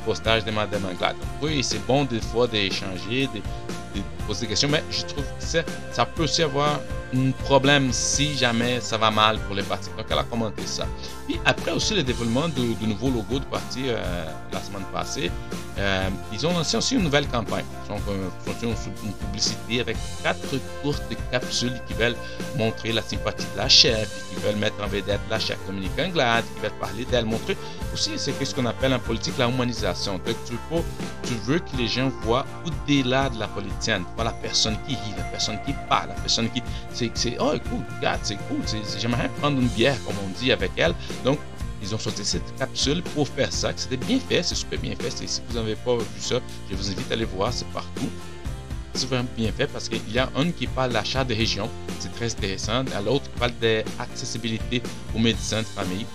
postage 0.04 0.44
de 0.44 0.50
Madame 0.50 0.84
Anglade. 0.84 1.16
oui, 1.40 1.62
c'est 1.62 1.84
bon 1.86 2.04
des 2.04 2.20
fois 2.20 2.48
d'échanger, 2.48 3.28
de, 3.32 3.38
de, 3.38 4.02
poser 4.26 4.42
des 4.42 4.48
questions, 4.48 4.68
mais 4.68 4.82
je 4.90 5.02
trouve 5.02 5.24
que 5.24 5.44
ça, 5.44 5.62
ça 5.92 6.04
peut 6.04 6.24
aussi 6.24 6.42
avoir 6.42 6.80
un 7.14 7.30
problème 7.44 7.92
si 7.92 8.36
jamais 8.36 8.80
ça 8.80 8.96
va 8.96 9.10
mal 9.10 9.38
pour 9.40 9.54
les 9.54 9.62
partis. 9.62 9.90
Donc, 9.96 10.06
elle 10.10 10.18
a 10.18 10.24
commenté 10.24 10.66
ça. 10.66 10.86
Puis 11.26 11.38
après 11.44 11.72
aussi 11.72 11.94
le 11.94 12.02
développement 12.02 12.48
du, 12.48 12.86
nouveau 12.86 13.10
logo 13.10 13.38
du 13.38 13.46
parti 13.46 13.84
euh, 13.86 14.24
la 14.52 14.60
semaine 14.60 14.84
passée, 14.92 15.30
euh, 15.78 16.08
ils 16.32 16.46
ont 16.46 16.52
lancé 16.52 16.76
aussi 16.76 16.94
une 16.96 17.02
nouvelle 17.02 17.26
campagne. 17.28 17.64
Ont 17.90 17.98
fait 17.98 18.66
une, 18.66 18.74
publicité 19.12 19.80
avec 19.80 19.96
quatre 20.22 20.56
courtes 20.82 21.02
capsules 21.30 21.78
qui 21.86 21.94
veulent 21.94 22.16
montrer 22.56 22.92
la 22.92 23.02
sympathie 23.02 23.46
de 23.52 23.58
la 23.58 23.68
chef, 23.68 24.08
qui 24.30 24.40
veulent 24.40 24.56
mettre 24.56 24.82
en 24.82 24.86
vedette 24.86 25.20
la 25.28 25.38
chef 25.38 25.58
Dominique 25.66 25.98
Anglade, 25.98 26.44
qui 26.54 26.60
veulent 26.60 26.78
parler 26.80 27.04
d'elle, 27.04 27.26
montrer 27.26 27.56
aussi 27.92 28.12
c'est 28.16 28.32
ce 28.42 28.54
qu'on 28.54 28.64
appelle 28.64 28.94
en 28.94 28.98
politique 28.98 29.36
la 29.38 29.48
humanisation. 29.48 30.14
Donc 30.14 30.36
tu 30.46 30.54
veux, 30.70 30.82
tu 31.22 31.34
veux 31.44 31.58
que 31.58 31.76
les 31.76 31.86
gens 31.86 32.10
voient 32.22 32.46
au-delà 32.64 33.28
de 33.28 33.38
la 33.38 33.48
politicienne, 33.48 34.04
pas 34.16 34.24
la 34.24 34.32
personne 34.32 34.76
qui 34.86 34.94
rit, 34.94 35.14
la 35.16 35.24
personne 35.24 35.58
qui 35.66 35.74
parle, 35.88 36.08
la 36.08 36.14
personne 36.14 36.48
qui 36.50 36.62
c'est 37.14 37.36
oh 37.40 37.52
écoute, 37.54 37.84
regarde, 37.98 38.20
c'est 38.22 38.36
cool, 38.48 38.60
j'aimerais 38.98 39.28
prendre 39.40 39.58
une 39.60 39.68
bière 39.68 39.96
comme 40.04 40.16
on 40.24 40.40
dit 40.40 40.52
avec 40.52 40.72
elle. 40.76 40.94
Donc 41.24 41.38
ils 41.82 41.94
ont 41.94 41.98
sorti 41.98 42.24
cette 42.24 42.56
capsule 42.56 43.02
pour 43.02 43.26
faire 43.28 43.52
ça. 43.52 43.72
C'était 43.74 43.96
bien 43.96 44.20
fait, 44.20 44.42
c'est 44.42 44.54
super 44.54 44.78
bien 44.78 44.94
fait. 44.96 45.10
Si 45.10 45.40
vous 45.48 45.54
n'avez 45.54 45.74
pas 45.74 45.96
vu 45.96 46.20
ça, 46.20 46.36
je 46.70 46.76
vous 46.76 46.90
invite 46.90 47.10
à 47.10 47.14
aller 47.14 47.24
voir, 47.24 47.52
c'est 47.52 47.66
partout. 47.68 48.08
C'est 48.94 49.08
vraiment 49.08 49.28
bien 49.36 49.50
fait 49.52 49.66
parce 49.66 49.88
qu'il 49.88 50.12
y 50.12 50.18
a 50.18 50.28
un 50.36 50.50
qui 50.50 50.66
parle 50.66 50.90
de 50.90 50.94
l'achat 50.94 51.24
de 51.24 51.34
régions, 51.34 51.68
c'est 51.98 52.12
très 52.12 52.32
intéressant. 52.32 52.84
L'autre 53.04 53.24
qui 53.24 53.38
parle 53.38 53.52
d'accessibilité 53.60 54.82
aux 55.14 55.18
médecins 55.18 55.60
de 55.60 55.66
famille, 55.66 56.06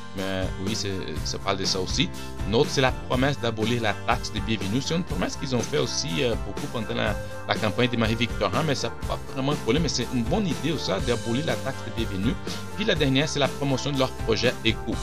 oui, 0.65 0.75
ça 0.75 1.37
parle 1.39 1.57
de 1.57 1.65
ça 1.65 1.79
aussi. 1.79 2.09
L'autre, 2.51 2.69
c'est 2.69 2.81
la 2.81 2.91
promesse 2.91 3.39
d'abolir 3.39 3.81
la 3.81 3.93
taxe 4.05 4.31
de 4.33 4.39
bienvenue. 4.39 4.81
C'est 4.81 4.95
une 4.95 5.03
promesse 5.03 5.35
qu'ils 5.35 5.55
ont 5.55 5.61
fait 5.61 5.77
aussi 5.77 6.07
euh, 6.21 6.33
beaucoup 6.45 6.67
pendant 6.71 6.95
la, 6.95 7.55
campagne 7.55 7.89
de 7.89 7.97
Marie-Victorin, 7.97 8.63
mais 8.63 8.75
ça 8.75 8.87
n'a 8.87 9.07
pas 9.07 9.19
vraiment 9.33 9.53
collé, 9.65 9.79
mais 9.79 9.89
c'est 9.89 10.07
une 10.13 10.23
bonne 10.23 10.47
idée 10.47 10.71
aussi 10.71 10.91
d'abolir 11.05 11.45
la 11.45 11.55
taxe 11.55 11.77
de 11.85 12.03
bienvenue. 12.03 12.33
Puis 12.75 12.85
la 12.85 12.95
dernière, 12.95 13.27
c'est 13.27 13.39
la 13.39 13.47
promotion 13.47 13.91
de 13.91 13.99
leur 13.99 14.11
projet 14.11 14.53
éco. 14.63 14.95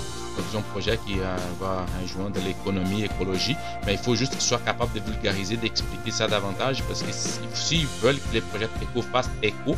Ont 0.55 0.59
un 0.59 0.63
projet 0.63 0.99
qui 1.07 1.21
euh, 1.21 1.37
va 1.61 1.87
rejoindre 2.03 2.41
l'économie, 2.45 3.03
l'écologie, 3.03 3.57
mais 3.87 3.93
il 3.95 3.99
faut 3.99 4.15
juste 4.15 4.33
qu'ils 4.33 4.43
soient 4.43 4.59
capables 4.59 4.93
de 4.93 5.01
vulgariser, 5.01 5.57
d'expliquer 5.57 6.11
ça 6.11 6.27
davantage, 6.27 6.83
parce 6.85 7.03
que 7.03 7.13
s'ils 7.13 7.87
veulent 8.03 8.19
que 8.19 8.35
les 8.35 8.41
projets 8.41 8.69
éco 8.83 9.03
fassent 9.03 9.31
éco, 9.43 9.77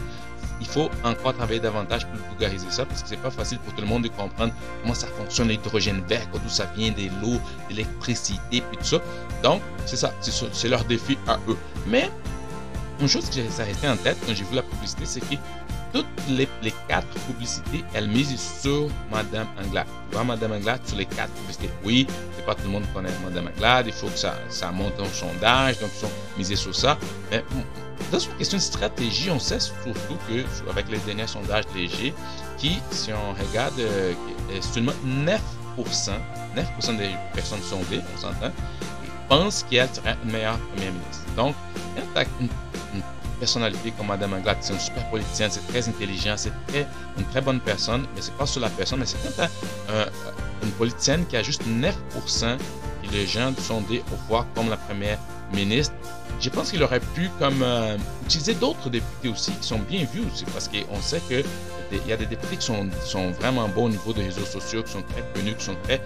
il 0.60 0.66
faut 0.66 0.88
encore 1.04 1.34
travailler 1.34 1.60
davantage 1.60 2.06
pour 2.06 2.16
vulgariser 2.30 2.70
ça 2.70 2.84
parce 2.86 3.02
que 3.02 3.08
c'est 3.08 3.20
pas 3.20 3.30
facile 3.30 3.58
pour 3.58 3.74
tout 3.74 3.80
le 3.80 3.86
monde 3.86 4.04
de 4.04 4.08
comprendre 4.08 4.52
comment 4.82 4.94
ça 4.94 5.06
fonctionne 5.06 5.48
l'hydrogène 5.48 6.02
vert, 6.08 6.26
d'où 6.32 6.48
ça 6.48 6.66
vient 6.76 6.90
des 6.90 7.10
l'eau, 7.22 7.34
de 7.68 7.70
l'électricité, 7.70 8.62
puis 8.62 8.78
tout 8.78 8.84
ça. 8.84 8.98
Donc, 9.42 9.60
c'est 9.84 9.96
ça, 9.96 10.12
c'est 10.20 10.68
leur 10.68 10.84
défi 10.84 11.18
à 11.26 11.38
eux. 11.48 11.56
Mais, 11.86 12.10
une 13.00 13.08
chose 13.08 13.28
qui 13.28 13.42
s'est 13.50 13.64
restée 13.64 13.88
en 13.88 13.96
tête 13.96 14.16
quand 14.26 14.34
j'ai 14.34 14.44
vu 14.44 14.54
la 14.54 14.62
publicité, 14.62 15.04
c'est 15.04 15.20
que 15.20 15.34
toutes 15.96 16.28
les, 16.28 16.48
quatre 16.88 17.06
publicités, 17.26 17.82
elles 17.94 18.08
misent 18.08 18.38
sur 18.60 18.88
Madame 19.10 19.46
Anglade. 19.64 19.86
Tu 20.10 20.16
vois 20.16 20.24
Madame 20.24 20.52
Anglade 20.52 20.80
sur 20.86 20.98
les 20.98 21.06
quatre 21.06 21.32
publicités. 21.32 21.70
Oui, 21.84 22.06
c'est 22.36 22.44
pas 22.44 22.54
tout 22.54 22.64
le 22.64 22.70
monde 22.70 22.84
connaît 22.92 23.10
Madame 23.24 23.48
Anglade, 23.48 23.86
il 23.86 23.92
faut 23.92 24.08
que 24.08 24.18
ça, 24.18 24.34
ça 24.50 24.70
monte 24.72 25.00
en 25.00 25.06
sondage, 25.06 25.78
donc 25.80 25.90
ils 25.94 26.00
sont 26.00 26.10
misés 26.36 26.56
sur 26.56 26.74
ça. 26.74 26.98
Mais 27.30 27.42
dans 28.12 28.18
une 28.18 28.32
question 28.32 28.58
de 28.58 28.62
stratégie, 28.62 29.30
on 29.30 29.38
sait 29.38 29.60
surtout 29.60 30.16
que, 30.28 30.70
avec 30.70 30.90
les 30.90 30.98
derniers 30.98 31.26
sondages 31.26 31.64
légers, 31.74 32.12
qui, 32.58 32.78
si 32.90 33.10
on 33.12 33.32
regarde, 33.48 33.78
euh, 33.80 34.12
seulement 34.60 34.92
9%, 35.06 35.38
9% 35.78 36.96
des 36.98 37.10
personnes 37.32 37.62
sondées, 37.62 38.00
on 38.14 38.20
s'entend, 38.20 38.52
pensent 39.28 39.64
qu'elle 39.68 39.88
serait 39.88 40.16
une 40.24 40.32
meilleure 40.32 40.58
première 40.58 40.92
ministre. 40.92 41.24
Donc, 41.36 41.54
une 42.40 42.48
personnalité 43.38 43.92
comme 43.96 44.08
Madame 44.08 44.34
Anglade, 44.34 44.58
c'est 44.60 44.72
une 44.72 44.80
super 44.80 45.08
politicienne, 45.10 45.50
c'est 45.50 45.66
très 45.68 45.88
intelligent, 45.88 46.34
c'est 46.36 46.52
très, 46.66 46.86
une 47.18 47.24
très 47.26 47.40
bonne 47.40 47.60
personne, 47.60 48.06
mais 48.14 48.20
c'est 48.20 48.36
pas 48.36 48.46
sur 48.46 48.60
la 48.60 48.70
personne, 48.70 49.00
mais 49.00 49.06
c'est 49.06 49.18
quand 49.36 49.48
une 50.62 50.70
politicienne 50.72 51.24
qui 51.26 51.36
a 51.36 51.42
juste 51.42 51.62
9% 51.66 52.56
que 53.02 53.12
les 53.12 53.26
gens 53.26 53.52
sondés 53.58 54.02
au 54.12 54.16
voir 54.28 54.46
comme 54.54 54.68
la 54.70 54.76
première 54.76 55.18
ministre, 55.52 55.94
je 56.40 56.50
pense 56.50 56.70
qu'il 56.70 56.82
aurait 56.82 57.00
pu 57.00 57.30
comme 57.38 57.62
euh, 57.62 57.96
utiliser 58.24 58.54
d'autres 58.54 58.90
députés 58.90 59.28
aussi 59.28 59.52
qui 59.52 59.66
sont 59.66 59.78
bien 59.78 60.04
vus 60.04 60.22
aussi 60.32 60.44
parce 60.52 60.68
qu'on 60.68 61.00
sait 61.00 61.20
que 61.28 61.42
il 61.92 62.08
y 62.08 62.12
a 62.12 62.16
des 62.16 62.26
députés 62.26 62.56
qui 62.56 62.66
sont, 62.66 62.88
sont, 63.04 63.30
vraiment 63.32 63.68
bons 63.68 63.86
au 63.86 63.90
niveau 63.90 64.12
des 64.12 64.24
réseaux 64.24 64.44
sociaux, 64.44 64.82
qui 64.82 64.92
sont 64.92 65.02
très 65.02 65.24
connus, 65.34 65.54
qui 65.54 65.64
sont 65.64 65.76
très 65.84 66.00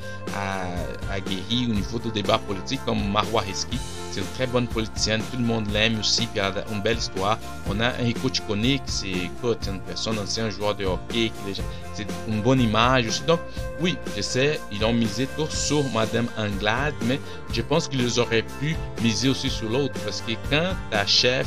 aguerris 1.10 1.68
au 1.70 1.74
niveau 1.74 1.98
des 1.98 2.10
débats 2.10 2.38
politiques, 2.38 2.80
comme 2.84 3.10
Marwa 3.10 3.42
Heski. 3.48 3.78
C'est 4.10 4.20
une 4.20 4.26
très 4.34 4.46
bonne 4.46 4.66
politicienne, 4.66 5.22
tout 5.30 5.38
le 5.38 5.44
monde 5.44 5.70
l'aime 5.72 5.98
aussi, 6.00 6.26
puis 6.26 6.40
elle 6.40 6.58
a 6.58 6.64
une 6.72 6.82
belle 6.82 6.98
histoire. 6.98 7.38
On 7.68 7.78
a 7.80 7.92
Enrico 8.00 8.28
Ciccone, 8.28 8.62
qui 8.62 8.80
c'est 8.86 9.70
une 9.70 9.80
personne, 9.86 10.18
ancien 10.18 10.50
joueur 10.50 10.74
de 10.74 10.84
hockey, 10.84 11.30
c'est 11.94 12.06
une 12.28 12.42
bonne 12.42 12.60
image 12.60 13.06
aussi. 13.06 13.22
Donc, 13.22 13.40
oui, 13.80 13.96
je 14.16 14.22
sais, 14.22 14.60
ils 14.72 14.84
ont 14.84 14.92
misé 14.92 15.28
tout 15.36 15.46
sur 15.48 15.84
Madame 15.94 16.26
Anglade, 16.36 16.94
mais 17.06 17.20
je 17.52 17.62
pense 17.62 17.88
qu'ils 17.88 18.18
auraient 18.18 18.44
pu 18.60 18.76
miser 19.00 19.28
aussi 19.28 19.48
sur 19.48 19.68
l'autre, 19.68 19.94
parce 20.04 20.19
que 20.22 20.32
quand 20.50 20.74
ta 20.90 21.06
chef 21.06 21.46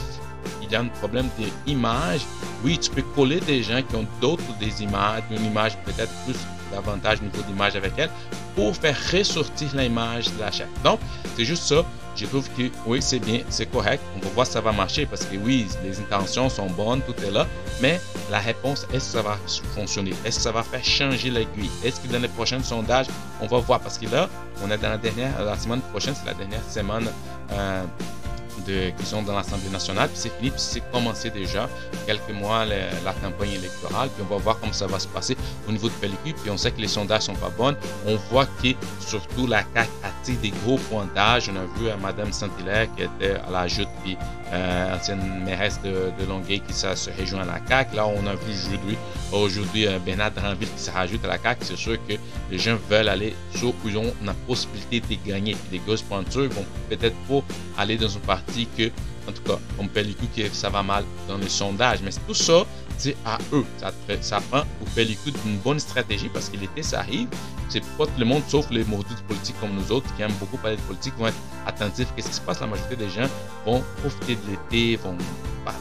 il 0.61 0.75
a 0.75 0.79
un 0.79 0.87
problème 0.87 1.29
d'image, 1.65 2.21
oui, 2.63 2.77
tu 2.77 2.89
peux 2.89 3.01
coller 3.15 3.39
des 3.39 3.63
gens 3.63 3.81
qui 3.81 3.95
ont 3.95 4.07
d'autres 4.21 4.43
des 4.59 4.83
images, 4.83 5.23
une 5.31 5.45
image 5.45 5.77
peut-être 5.85 6.11
plus 6.25 6.35
davantage 6.71 7.19
au 7.19 7.23
niveau 7.23 7.41
d'image 7.47 7.75
avec 7.75 7.93
elle, 7.97 8.09
pour 8.55 8.75
faire 8.75 8.97
ressortir 9.11 9.69
l'image 9.75 10.25
de 10.33 10.39
la 10.39 10.51
chef. 10.51 10.67
Donc, 10.83 10.99
c'est 11.35 11.45
juste 11.45 11.63
ça. 11.63 11.83
Je 12.15 12.27
trouve 12.27 12.47
que 12.51 12.69
oui, 12.85 13.01
c'est 13.01 13.19
bien, 13.19 13.39
c'est 13.49 13.65
correct. 13.65 14.03
On 14.15 14.19
va 14.19 14.29
voir 14.35 14.45
si 14.45 14.53
ça 14.53 14.61
va 14.61 14.71
marcher 14.71 15.07
parce 15.07 15.25
que 15.25 15.35
oui, 15.35 15.67
les 15.83 15.99
intentions 15.99 16.47
sont 16.47 16.67
bonnes, 16.67 17.01
tout 17.01 17.15
est 17.25 17.31
là. 17.31 17.47
Mais 17.81 17.99
la 18.29 18.37
réponse, 18.37 18.85
est-ce 18.93 19.05
que 19.05 19.17
ça 19.17 19.21
va 19.23 19.37
fonctionner? 19.73 20.13
Est-ce 20.23 20.37
que 20.37 20.43
ça 20.43 20.51
va 20.51 20.61
faire 20.61 20.83
changer 20.83 21.31
l'aiguille? 21.31 21.71
Est-ce 21.83 21.99
que 21.99 22.07
dans 22.07 22.19
les 22.19 22.27
prochains 22.27 22.61
sondages, 22.61 23.07
on 23.41 23.47
va 23.47 23.57
voir? 23.57 23.79
Parce 23.79 23.97
que 23.97 24.05
là, 24.07 24.29
on 24.63 24.69
est 24.69 24.77
dans 24.77 24.89
la 24.89 24.99
dernière, 24.99 25.43
la 25.43 25.57
semaine 25.57 25.81
prochaine, 25.81 26.13
c'est 26.15 26.27
la 26.27 26.35
dernière 26.35 26.63
semaine 26.69 27.09
euh, 27.51 27.83
qui 28.65 29.05
sont 29.05 29.21
dans 29.21 29.35
l'Assemblée 29.35 29.69
nationale. 29.69 30.09
Puis 30.09 30.17
c'est 30.17 30.37
fini, 30.37 30.49
puis 30.49 30.59
c'est 30.59 30.91
commencé 30.91 31.29
déjà 31.29 31.69
quelques 32.05 32.31
mois 32.31 32.65
la, 32.65 33.13
campagne 33.21 33.51
électorale. 33.51 34.09
Puis 34.09 34.25
on 34.29 34.33
va 34.33 34.41
voir 34.41 34.59
comment 34.59 34.73
ça 34.73 34.87
va 34.87 34.99
se 34.99 35.07
passer 35.07 35.37
au 35.67 35.71
niveau 35.71 35.87
de 35.87 35.93
pellicule. 35.93 36.33
Puis 36.35 36.49
on 36.49 36.57
sait 36.57 36.71
que 36.71 36.81
les 36.81 36.87
sondages 36.87 37.23
sont 37.23 37.35
pas 37.35 37.49
bons. 37.49 37.75
On 38.05 38.15
voit 38.31 38.45
que 38.45 38.69
surtout 38.99 39.47
la 39.47 39.63
CAQ 39.73 39.89
attire 40.03 40.39
des 40.41 40.53
gros 40.63 40.77
pointages. 40.77 41.49
On 41.49 41.55
a 41.55 41.79
vu 41.79 41.89
à 41.89 41.97
Madame 41.97 42.31
Saint-Hilaire 42.31 42.87
qui 42.95 43.03
était 43.03 43.35
à 43.47 43.51
la 43.51 43.67
joute, 43.67 43.89
puis 44.03 44.17
euh, 44.53 44.95
ancienne 44.95 45.19
mairesse 45.43 45.79
de, 45.83 46.11
Longueuil 46.27 46.61
qui 46.61 46.73
ça, 46.73 46.95
se 46.95 47.09
rejoint 47.19 47.41
à 47.41 47.45
la 47.45 47.67
CAQ. 47.67 47.95
Là, 47.95 48.07
on 48.07 48.25
a 48.27 48.35
vu 48.35 48.53
aujourd'hui, 48.67 48.97
aujourd'hui 49.31 49.87
euh, 49.87 49.97
Bernard 49.99 50.31
Dranville 50.31 50.69
qui 50.69 50.83
se 50.83 50.91
rajoute 50.91 51.25
à 51.25 51.27
la 51.27 51.39
CAQ. 51.39 51.65
C'est 51.65 51.75
sûr 51.75 51.97
que 52.07 52.13
les 52.51 52.59
gens 52.59 52.77
veulent 52.89 53.09
aller 53.09 53.35
sur 53.55 53.69
où 53.69 53.89
ils 53.89 53.97
ont 53.97 54.13
la 54.23 54.33
possibilité 54.33 55.17
de 55.17 55.29
gagner. 55.29 55.57
Les 55.71 55.79
grosses 55.79 56.03
pointures 56.03 56.49
vont 56.49 56.65
peut-être 56.89 57.15
pas 57.27 57.41
aller 57.81 57.97
dans 57.97 58.15
un 58.15 58.19
parti 58.19 58.67
que, 58.77 58.89
en 59.27 59.31
tout 59.31 59.41
cas, 59.43 59.57
on 59.79 59.87
peut 59.87 60.03
dire 60.03 60.15
que 60.35 60.55
ça 60.55 60.69
va 60.69 60.83
mal 60.83 61.03
dans 61.27 61.37
les 61.37 61.49
sondages. 61.49 61.99
Mais 62.03 62.11
tout 62.27 62.35
ça, 62.35 62.63
à 63.25 63.37
eux. 63.51 63.65
Ça, 64.21 64.41
prend 64.49 64.61
au 64.61 64.85
pellicule 64.95 65.33
d'une 65.45 65.57
bonne 65.57 65.79
stratégie 65.79 66.29
parce 66.29 66.49
que 66.49 66.57
l'été, 66.57 66.83
ça 66.83 66.99
arrive. 66.99 67.27
C'est 67.69 67.83
pas 67.97 68.05
tout 68.05 68.19
le 68.19 68.25
monde, 68.25 68.43
sauf 68.47 68.69
les 68.69 68.83
maudits 68.83 69.15
politiques 69.27 69.59
comme 69.59 69.73
nous 69.73 69.91
autres 69.91 70.13
qui 70.15 70.21
aiment 70.21 70.33
beaucoup 70.39 70.57
parler 70.57 70.77
de 70.77 70.81
politique, 70.81 71.13
vont 71.17 71.27
être 71.27 71.37
attentifs. 71.65 72.07
Qu'est-ce 72.15 72.27
qui 72.27 72.35
se 72.35 72.41
passe? 72.41 72.59
La 72.59 72.67
majorité 72.67 72.95
des 72.95 73.09
gens 73.09 73.27
vont 73.65 73.83
profiter 74.01 74.35
de 74.35 74.51
l'été, 74.51 74.95
vont 74.97 75.17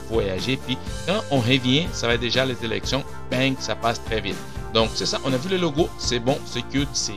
voyager. 0.08 0.56
Puis 0.56 0.78
quand 1.06 1.22
on 1.30 1.38
revient, 1.40 1.86
ça 1.92 2.06
va 2.06 2.16
déjà 2.16 2.44
les 2.44 2.56
élections. 2.64 3.04
Bang, 3.30 3.54
ça 3.58 3.74
passe 3.74 4.02
très 4.04 4.20
vite. 4.20 4.36
Donc, 4.74 4.90
c'est 4.94 5.06
ça. 5.06 5.18
On 5.24 5.32
a 5.32 5.36
vu 5.36 5.48
le 5.50 5.58
logo. 5.58 5.88
C'est 5.98 6.18
bon, 6.18 6.38
c'est 6.46 6.62
cute, 6.62 6.88
c'est 6.92 7.12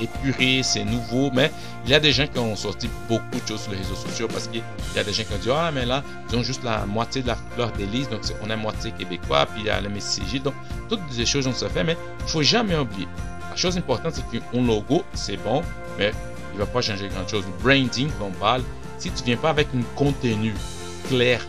épuré, 0.00 0.62
c'est 0.62 0.84
nouveau. 0.84 1.30
Mais 1.32 1.50
il 1.84 1.90
y 1.90 1.94
a 1.94 2.00
des 2.00 2.12
gens 2.12 2.26
qui 2.26 2.38
ont 2.38 2.54
sorti 2.56 2.88
beaucoup 3.08 3.40
de 3.40 3.46
choses 3.46 3.62
sur 3.62 3.72
les 3.72 3.78
réseaux 3.78 3.96
sociaux 3.96 4.28
parce 4.28 4.46
qu'il 4.48 4.62
y 4.94 4.98
a 4.98 5.04
des 5.04 5.12
gens 5.12 5.24
qui 5.24 5.34
ont 5.34 5.38
dit 5.38 5.50
Ah, 5.52 5.70
mais 5.72 5.84
là, 5.84 6.02
ils 6.30 6.36
ont 6.36 6.42
juste 6.42 6.62
la 6.62 6.86
moitié 6.86 7.22
de 7.22 7.28
la 7.28 7.36
fleur 7.54 7.72
d'Élise. 7.72 8.08
Donc, 8.08 8.20
on 8.42 8.50
a 8.50 8.56
moitié 8.56 8.92
québécois. 8.92 9.46
Puis 9.46 9.62
il 9.62 9.66
y 9.66 9.70
a 9.70 9.80
le 9.80 9.88
Messie 9.88 10.22
Donc, 10.40 10.54
toutes 10.88 11.00
ces 11.10 11.26
choses, 11.26 11.46
on 11.46 11.52
se 11.52 11.66
fait. 11.68 11.84
Mais 11.84 11.96
il 12.20 12.28
faut 12.30 12.42
jamais 12.42 12.76
oublier. 12.76 13.08
La 13.50 13.56
chose 13.56 13.76
importante, 13.76 14.14
c'est 14.14 14.40
qu'un 14.40 14.62
logo, 14.62 15.02
c'est 15.14 15.38
bon, 15.38 15.62
mais 15.98 16.12
il 16.52 16.60
ne 16.60 16.64
va 16.64 16.66
pas 16.66 16.82
changer 16.82 17.08
grand-chose. 17.08 17.44
Le 17.46 17.62
branding, 17.62 18.10
on 18.20 18.30
parle, 18.32 18.62
si 18.98 19.10
tu 19.10 19.24
viens 19.24 19.36
pas 19.36 19.50
avec 19.50 19.68
un 19.74 19.82
contenu 19.94 20.52
clair, 21.08 21.40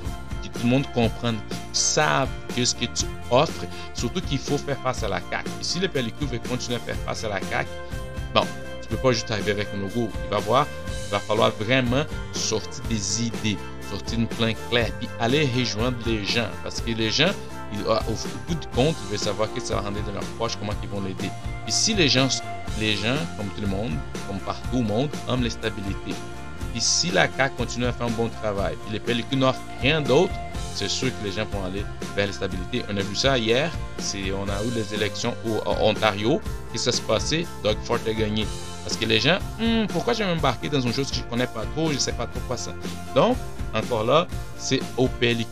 tout 0.58 0.64
le 0.64 0.70
monde 0.70 0.86
comprenne, 0.94 1.38
qu'ils 1.50 1.58
savent 1.74 2.30
ce 2.66 2.76
que 2.76 2.86
tu 2.86 3.06
offres, 3.32 3.66
surtout 3.94 4.22
qu'il 4.22 4.40
faut 4.40 4.58
faire 4.58 4.78
face 4.80 5.04
à 5.04 5.10
la 5.10 5.20
CAQ. 5.30 5.50
Et 5.62 5.64
si 5.64 5.80
le 5.80 5.88
pellicule 5.88 6.28
veut 6.28 6.40
continuer 6.40 6.78
à 6.78 6.80
faire 6.80 6.96
face 7.06 7.24
à 7.24 7.30
la 7.30 7.40
CAQ, 7.42 7.70
bon, 8.34 8.46
tu 8.82 8.88
peux 8.90 8.98
pas 8.98 9.12
juste 9.12 9.30
arriver 9.32 9.52
avec 9.52 9.68
un 9.76 9.78
logo. 9.78 10.10
Il 10.26 10.30
va 10.30 10.40
voir, 10.40 10.68
va 11.12 11.20
falloir 11.20 11.52
vraiment 11.60 12.04
sortir 12.34 12.84
des 12.90 13.24
idées, 13.24 13.58
sortir 13.90 14.20
une 14.20 14.28
plan 14.28 14.52
clair, 14.70 14.92
puis 15.00 15.10
aller 15.20 15.50
rejoindre 15.58 15.98
les 16.06 16.26
gens. 16.26 16.48
Parce 16.64 16.82
que 16.82 16.92
les 16.92 17.12
gens, 17.12 17.32
ah, 17.90 18.02
au, 18.10 18.14
bout 18.48 18.60
du 18.60 18.68
compte, 18.68 18.96
ils 19.04 19.10
veulent 19.10 19.20
savoir 19.20 19.50
qu'est-ce 19.54 19.66
que 19.66 19.70
ça 19.70 19.76
va 19.76 19.82
rendre 19.82 20.02
dans 20.04 20.14
leur 20.14 20.24
poche, 20.38 20.58
comment 20.58 20.74
ils 20.82 20.90
vont 20.90 21.02
l'aider. 21.02 21.30
Et 21.68 21.72
si 21.72 21.94
les 21.94 22.08
gens, 22.08 22.28
les 22.80 22.96
gens, 22.96 23.18
comme 23.38 23.48
tout 23.48 23.62
le 23.62 23.68
monde, 23.68 23.92
comme 24.28 24.40
partout 24.40 24.78
au 24.78 24.84
monde, 24.84 25.10
aiment 25.30 25.44
la 25.44 25.50
stabilité. 25.50 26.14
Et 26.76 26.80
si 26.80 27.12
la 27.12 27.28
CAQ 27.28 27.56
continue 27.58 27.86
à 27.86 27.94
faire 27.94 28.08
un 28.08 28.12
bon 28.12 28.30
travail, 28.30 28.76
et 28.88 28.94
les 28.94 29.00
pellicules 29.00 29.40
n'offrent 29.40 29.60
rien 29.82 30.02
d'autre, 30.02 30.34
c'est 30.78 30.90
sûr 30.90 31.10
que 31.10 31.26
les 31.26 31.32
gens 31.32 31.46
vont 31.52 31.66
aller 31.66 31.84
vers 32.16 32.28
la 32.28 32.34
stabilité. 32.34 32.84
On 32.88 32.96
a 32.96 33.02
vu 33.02 33.16
ça 33.16 33.38
hier. 33.38 33.72
On 34.16 34.48
a 34.48 34.64
eu 34.64 34.72
les 34.76 34.94
élections 34.94 35.34
au, 35.46 35.60
Ontario. 35.82 36.40
Qu'est-ce 36.72 36.92
qui 36.92 36.98
s'est 36.98 37.04
passé? 37.04 37.48
Doug 37.64 37.78
Ford 37.84 37.98
a 38.06 38.14
gagné. 38.14 38.46
Parce 38.84 38.96
que 38.96 39.06
les 39.06 39.20
gens, 39.20 39.40
hmm, 39.60 39.88
pourquoi 39.88 40.14
je 40.14 40.20
vais 40.20 40.36
m'embarquer 40.36 40.70
dans 40.70 40.80
une 40.80 40.94
chose 40.94 41.10
que 41.10 41.16
je 41.16 41.24
ne 41.24 41.30
connais 41.30 41.48
pas 41.48 41.64
trop, 41.76 41.90
je 41.90 41.96
ne 41.96 42.00
sais 42.00 42.12
pas 42.12 42.28
trop 42.28 42.40
quoi 42.48 42.58
ça? 42.58 42.74
Donc, 43.16 43.36
encore 43.74 44.04
là, 44.04 44.28
c'est 44.58 44.80
au 44.98 45.08
PLQ 45.08 45.46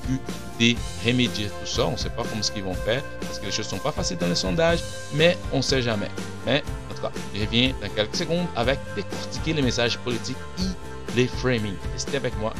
de 0.60 0.76
remédier 1.06 1.48
tout 1.48 1.66
ça. 1.66 1.88
On 1.88 1.94
ne 1.94 1.98
sait 1.98 2.10
pas 2.10 2.24
comment 2.30 2.44
ce 2.44 2.52
qu'ils 2.52 2.64
vont 2.64 2.76
faire 2.76 3.02
parce 3.22 3.40
que 3.40 3.46
les 3.46 3.52
choses 3.52 3.66
ne 3.66 3.78
sont 3.78 3.84
pas 3.84 3.92
faciles 3.92 4.18
dans 4.18 4.28
les 4.28 4.36
sondages, 4.36 4.80
mais 5.16 5.38
on 5.52 5.58
ne 5.58 5.62
sait 5.64 5.82
jamais. 5.82 6.10
Mais 6.46 6.64
en 6.92 6.96
tout 6.96 7.02
cas, 7.02 7.12
je 7.34 7.42
reviens 7.42 7.74
dans 7.82 7.90
quelques 7.90 8.16
secondes 8.16 8.46
avec 8.56 8.80
décortiquer 8.96 9.54
les 9.54 9.64
messages 9.64 9.98
politiques 9.98 10.38
et 10.60 11.16
les 11.16 11.28
framing. 11.28 11.76
Restez 11.94 12.18
avec 12.18 12.38
moi 12.40 12.54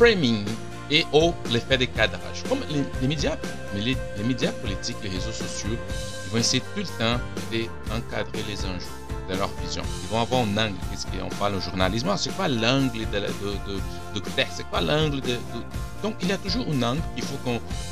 framing 0.00 0.46
et 0.90 1.04
au 1.12 1.34
l'effet 1.50 1.76
de 1.76 1.84
cadrage. 1.84 2.42
Comme 2.48 2.60
les, 2.70 3.06
médias, 3.06 3.36
mais 3.74 3.82
les, 3.82 3.96
médias 4.24 4.50
politiques, 4.50 4.96
les 5.02 5.10
réseaux 5.10 5.30
sociaux, 5.30 5.76
ils 6.24 6.32
vont 6.32 6.38
essayer 6.38 6.62
tout 6.74 6.80
le 6.80 6.84
temps 6.84 7.20
d'encadrer 7.88 8.42
les 8.48 8.58
enjeux 8.64 8.96
de 9.28 9.36
leur 9.36 9.50
vision. 9.62 9.82
Ils 10.02 10.08
vont 10.08 10.22
avoir 10.22 10.40
un 10.40 10.56
angle, 10.56 10.74
qu'est-ce 10.90 11.06
qu'on 11.06 11.28
parle 11.36 11.56
au 11.56 11.60
journalisme, 11.60 12.08
ah, 12.10 12.16
c'est 12.16 12.34
quoi 12.34 12.48
l'angle 12.48 13.00
de, 13.10 13.20
de, 14.14 14.20
texte, 14.34 14.54
c'est 14.56 14.70
quoi 14.70 14.80
l'angle 14.80 15.20
de, 15.20 15.36
Donc 16.02 16.14
il 16.22 16.28
y 16.28 16.32
a 16.32 16.38
toujours 16.38 16.66
un 16.66 16.82
angle 16.82 17.02
qu'il 17.14 17.24
faut 17.24 17.38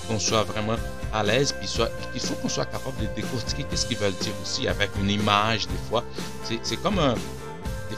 qu'on 0.09 0.19
soit 0.19 0.45
vraiment 0.45 0.77
à 1.13 1.23
l'aise, 1.23 1.53
puis 1.53 1.69
il 2.15 2.21
faut 2.21 2.35
qu'on 2.37 2.49
soit 2.49 2.67
capable 2.67 2.97
de 3.03 3.07
décortiquer 3.15 3.65
qu'est-ce 3.65 3.87
qu'ils 3.87 3.99
veulent 3.99 4.13
dire 4.23 4.33
aussi 4.43 4.67
avec 4.67 4.91
une 4.99 5.11
image 5.11 5.69
des 5.69 5.89
fois. 5.91 6.03
C'est 6.63 6.83
comme 6.83 6.99
un 6.99 7.15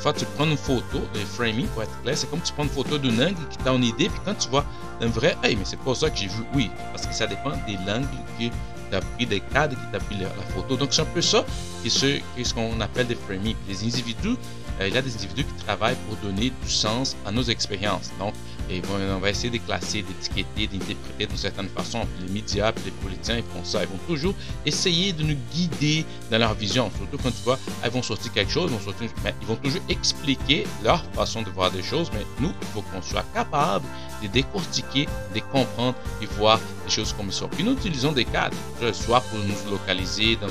fois, 0.01 0.13
tu 0.13 0.25
prends 0.37 0.47
une 0.47 0.57
photo, 0.57 1.01
le 1.15 1.21
framing 1.21 1.67
pour 1.69 1.83
être 1.83 2.03
clair, 2.03 2.17
c'est 2.17 2.29
comme 2.31 2.41
tu 2.41 2.53
prends 2.53 2.65
une 2.65 2.71
photo 2.71 2.99
d'un 2.99 3.29
angle 3.29 3.49
qui 3.51 3.59
t'a 3.59 3.73
une 3.73 3.85
idée, 3.85 4.09
puis 4.09 4.21
quand 4.25 4.35
tu 4.35 4.49
vois 4.49 4.65
un 5.01 5.07
vrai, 5.07 5.37
hey, 5.43 5.57
mais 5.57 5.65
c'est 5.65 5.79
pas 5.79 5.95
ça 5.95 6.11
que 6.11 6.17
j'ai 6.17 6.27
vu. 6.27 6.43
Oui, 6.55 6.71
parce 6.93 7.07
que 7.07 7.15
ça 7.15 7.27
dépend 7.27 7.53
des 7.67 7.77
angles 7.91 8.09
que 8.39 8.45
tu 8.45 8.97
as 8.97 9.01
pris, 9.01 9.27
des 9.27 9.41
cadres 9.41 9.77
qui 9.77 9.93
t'a 9.93 9.99
pris 9.99 10.17
la, 10.17 10.29
photo. 10.55 10.77
Donc, 10.77 10.93
c'est 10.93 11.03
un 11.03 11.07
peu 11.07 11.23
ça 11.23 11.45
qui 11.83 11.89
est 11.89 12.45
ce 12.45 12.55
qu'on 12.55 12.81
appelle 12.81 13.07
des 13.07 13.15
framing. 13.15 13.55
Les 13.69 13.85
individus, 13.85 14.37
euh, 14.81 14.89
il 14.89 14.95
y 14.95 14.99
a 14.99 15.03
des 15.03 15.15
individus 15.15 15.45
qui 15.45 15.65
travaillent 15.65 15.99
pour 16.09 16.17
donner 16.17 16.53
du 16.63 16.71
sens 16.71 17.17
à 17.27 17.31
nos 17.31 17.43
expériences. 17.43 18.11
Donc, 18.19 18.35
et 18.71 18.83
on 18.89 19.19
va 19.19 19.31
essayer 19.31 19.51
de 19.51 19.59
classer, 19.59 20.03
d'étiqueter, 20.03 20.67
d'interpréter 20.67 21.27
d'une 21.27 21.37
certaine 21.37 21.69
façon. 21.69 22.07
les 22.21 22.33
médias, 22.33 22.73
les 22.85 22.91
politiciens, 22.93 23.39
ils 23.39 23.43
font 23.43 23.65
ça. 23.65 23.83
Ils 23.83 23.89
vont 23.89 23.99
toujours 24.07 24.35
essayer 24.65 25.13
de 25.13 25.25
nous 25.25 25.37
guider 25.53 26.05
dans 26.31 26.39
leur 26.39 26.55
vision. 26.55 26.91
Surtout 26.97 27.19
quand 27.23 27.31
tu 27.31 27.43
vois, 27.43 27.59
ils 27.85 27.91
vont 27.91 28.03
sortir 28.03 28.33
quelque 28.33 28.53
chose, 28.53 28.71
ils 28.71 28.77
vont, 28.77 28.85
sortir, 28.85 29.11
mais 29.25 29.35
ils 29.41 29.47
vont 29.47 29.57
toujours 29.57 29.83
expliquer 29.89 30.65
leur 30.85 31.05
façon 31.13 31.43
de 31.43 31.51
voir 31.51 31.71
des 31.71 31.83
choses. 31.83 32.11
Mais 32.13 32.25
nous, 32.39 32.53
il 32.61 32.67
faut 32.69 32.83
qu'on 32.83 33.03
soit 33.03 33.25
capable 33.35 33.85
de 34.23 34.29
décortiquer, 34.29 35.07
de 35.35 35.41
comprendre 35.53 35.97
et 36.23 36.27
voir 36.27 36.61
des 36.85 36.91
choses 36.91 37.13
comme 37.13 37.33
ça. 37.33 37.47
Puis 37.49 37.65
nous 37.65 37.73
utilisons 37.73 38.13
des 38.13 38.25
cadres, 38.25 38.57
soit 38.93 39.21
pour 39.21 39.39
nous 39.39 39.71
localiser 39.71 40.37
dans 40.37 40.49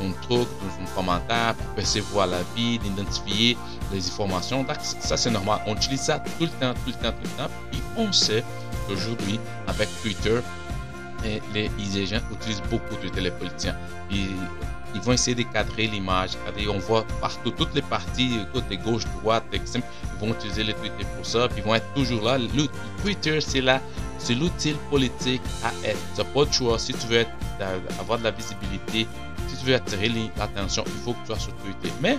un 0.00 0.10
un 0.10 0.12
truc, 0.22 0.48
dans 0.60 0.84
un 0.84 0.94
commentaire, 0.94 1.54
pour 1.54 1.74
percevoir 1.74 2.26
la 2.26 2.42
vie, 2.54 2.78
d'identifier 2.78 3.56
les 3.92 4.08
informations. 4.08 4.64
ça, 4.82 5.16
c'est 5.16 5.30
normal. 5.30 5.60
On 5.66 5.74
utilise 5.74 6.00
ça 6.00 6.18
tout 6.18 6.44
le 6.44 6.48
temps, 6.48 6.74
tout 6.74 6.88
le 6.88 6.92
temps, 6.92 7.12
tout 7.12 7.24
le 7.24 7.42
temps. 7.42 7.50
Et 7.72 7.78
on 7.96 8.12
sait 8.12 8.44
qu'aujourd'hui, 8.86 9.38
avec 9.66 9.88
Twitter, 10.02 10.40
les, 11.54 11.70
les 11.76 12.06
gens 12.06 12.20
utilisent 12.32 12.62
beaucoup 12.70 12.94
Twitter, 12.96 13.20
les 13.20 13.30
politiciens. 13.30 13.76
ils 14.10 15.00
vont 15.02 15.12
essayer 15.12 15.34
de 15.34 15.42
cadrer 15.42 15.86
l'image. 15.86 16.30
On 16.68 16.78
voit 16.78 17.04
partout, 17.20 17.50
toutes 17.50 17.74
les 17.74 17.82
parties, 17.82 18.38
côté 18.52 18.76
gauche, 18.76 19.04
droite, 19.20 19.44
extrême, 19.52 19.82
ils 20.04 20.26
vont 20.26 20.32
utiliser 20.34 20.64
les 20.64 20.74
Twitter 20.74 21.04
pour 21.16 21.26
ça. 21.26 21.48
Ils 21.56 21.62
vont 21.62 21.74
être 21.74 21.92
toujours 21.94 22.24
là. 22.24 22.38
Le 22.38 22.66
Twitter, 23.02 23.40
c'est 23.40 23.62
c'est 24.18 24.34
l'outil 24.34 24.74
politique 24.90 25.40
à 25.64 25.70
être. 25.86 25.98
N'as 26.18 26.24
pas 26.24 26.44
de 26.44 26.52
choix. 26.52 26.78
Si 26.78 26.92
tu 26.92 27.06
veux 27.06 27.24
avoir 27.98 28.18
de 28.18 28.24
la 28.24 28.30
visibilité, 28.30 29.06
tu 29.58 29.66
veux 29.66 29.74
attirer 29.74 30.10
l'attention, 30.36 30.84
il 30.86 31.02
faut 31.02 31.12
que 31.12 31.20
tu 31.20 31.26
sois 31.26 31.38
sur 31.38 31.54
Twitter. 31.56 31.92
Mais 32.00 32.18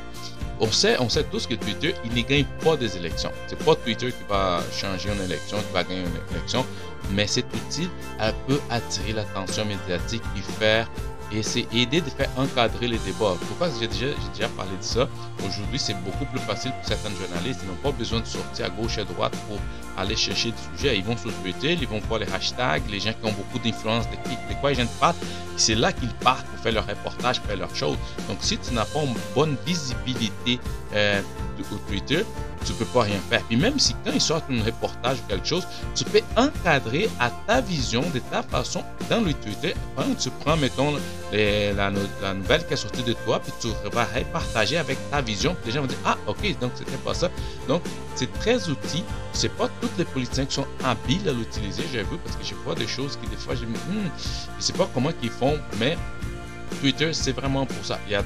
on 0.59 0.71
sait, 0.71 0.97
on 0.99 1.09
sait 1.09 1.23
tous 1.23 1.47
que 1.47 1.55
Twitter, 1.55 1.93
il 2.05 2.13
ne 2.13 2.27
gagne 2.27 2.45
pas 2.63 2.77
des 2.77 2.95
élections. 2.97 3.31
C'est 3.47 3.63
pas 3.63 3.75
Twitter 3.75 4.11
qui 4.11 4.23
va 4.29 4.61
changer 4.71 5.09
une 5.09 5.21
élection, 5.21 5.57
qui 5.57 5.73
va 5.73 5.83
gagner 5.83 6.01
une 6.01 6.35
élection, 6.35 6.65
mais 7.11 7.27
cet 7.27 7.45
outil 7.53 7.89
peut 8.47 8.59
attirer 8.69 9.13
l'attention 9.13 9.65
médiatique 9.65 10.23
et 10.37 10.41
faire 10.59 10.89
et 11.33 11.43
c'est 11.43 11.67
aider 11.73 12.01
de 12.01 12.09
faire 12.09 12.29
encadrer 12.37 12.87
les 12.87 12.97
débats. 12.99 13.35
Pourquoi 13.47 13.69
j'ai 13.79 13.87
déjà, 13.87 14.07
déjà 14.33 14.49
parlé 14.49 14.71
de 14.77 14.83
ça? 14.83 15.07
Aujourd'hui, 15.47 15.79
c'est 15.79 15.95
beaucoup 16.03 16.25
plus 16.25 16.39
facile 16.39 16.71
pour 16.71 16.85
certains 16.85 17.09
journalistes. 17.15 17.61
Ils 17.63 17.69
n'ont 17.69 17.81
pas 17.81 17.91
besoin 17.91 18.19
de 18.19 18.25
sortir 18.25 18.65
à 18.65 18.69
gauche 18.69 18.97
et 18.97 19.01
à 19.01 19.03
droite 19.05 19.33
pour 19.47 19.57
aller 19.97 20.15
chercher 20.15 20.51
des 20.51 20.77
sujets. 20.77 20.97
Ils 20.97 21.03
vont 21.03 21.17
sur 21.17 21.31
Twitter, 21.41 21.73
ils 21.73 21.87
vont 21.87 21.99
voir 21.99 22.19
les 22.19 22.31
hashtags, 22.31 22.83
les 22.89 22.99
gens 22.99 23.13
qui 23.13 23.29
ont 23.29 23.33
beaucoup 23.33 23.59
d'influence, 23.59 24.05
de, 24.09 24.15
quoi 24.59 24.71
ils 24.71 24.75
viennent 24.75 24.87
parler. 24.99 25.17
C'est 25.57 25.75
là 25.75 25.91
qu'ils 25.93 26.13
partent 26.15 26.45
pour 26.47 26.59
faire 26.59 26.73
leur 26.73 26.87
reportage, 26.87 27.39
faire 27.41 27.57
leur 27.57 27.73
choses. 27.75 27.97
Donc, 28.27 28.37
si 28.41 28.57
tu 28.57 28.73
n'as 28.73 28.85
pas 28.85 29.03
une 29.03 29.13
bonne 29.35 29.55
visibilité 29.65 30.59
euh, 30.93 31.21
au 31.71 31.77
Twitter, 31.89 32.23
tu 32.65 32.73
peux 32.73 32.85
pas 32.85 33.03
rien 33.03 33.19
faire. 33.29 33.41
Puis 33.43 33.57
même 33.57 33.79
si 33.79 33.95
quand 34.05 34.11
ils 34.13 34.21
sortent 34.21 34.49
un 34.49 34.63
reportage 34.63 35.17
ou 35.19 35.29
quelque 35.29 35.47
chose, 35.47 35.67
tu 35.95 36.03
peux 36.05 36.21
encadrer 36.35 37.09
à 37.19 37.29
ta 37.47 37.61
vision, 37.61 38.01
de 38.13 38.19
ta 38.19 38.43
façon, 38.43 38.83
dans 39.09 39.21
le 39.21 39.33
Twitter. 39.33 39.73
Tu 40.19 40.29
prends, 40.41 40.57
mettons, 40.57 40.93
la, 41.31 41.91
nouvelle 42.33 42.65
qui 42.67 42.73
est 42.73 42.77
sortie 42.77 43.03
de 43.03 43.13
toi, 43.25 43.39
puis 43.39 43.51
tu 43.59 43.67
vas 43.89 44.05
partager 44.31 44.77
avec 44.77 44.97
ta 45.09 45.21
vision. 45.21 45.55
Les 45.65 45.71
gens 45.71 45.81
vont 45.81 45.87
dire, 45.87 45.97
ah, 46.05 46.17
ok, 46.27 46.59
donc 46.59 46.71
c'était 46.75 46.91
pas 46.97 47.13
ça. 47.13 47.29
Donc, 47.67 47.81
c'est 48.15 48.31
très 48.39 48.69
outil. 48.69 49.03
C'est 49.33 49.55
pas 49.55 49.69
tous 49.79 49.89
les 49.97 50.05
politiciens 50.05 50.45
qui 50.45 50.55
sont 50.55 50.67
habiles 50.83 51.27
à 51.27 51.33
l'utiliser, 51.33 51.83
j'avoue, 51.93 52.17
parce 52.17 52.35
que 52.35 52.43
je 52.43 52.55
vois 52.55 52.75
des 52.75 52.87
choses 52.87 53.17
qui, 53.17 53.27
des 53.29 53.37
fois, 53.37 53.55
je 53.55 53.65
me 53.65 53.75
hmm, 53.75 54.09
sais 54.59 54.73
pas 54.73 54.89
comment 54.93 55.11
ils 55.23 55.29
font, 55.29 55.57
mais 55.79 55.97
Twitter, 56.79 57.13
c'est 57.13 57.31
vraiment 57.31 57.65
pour 57.65 57.85
ça. 57.85 57.99
Il 58.09 58.17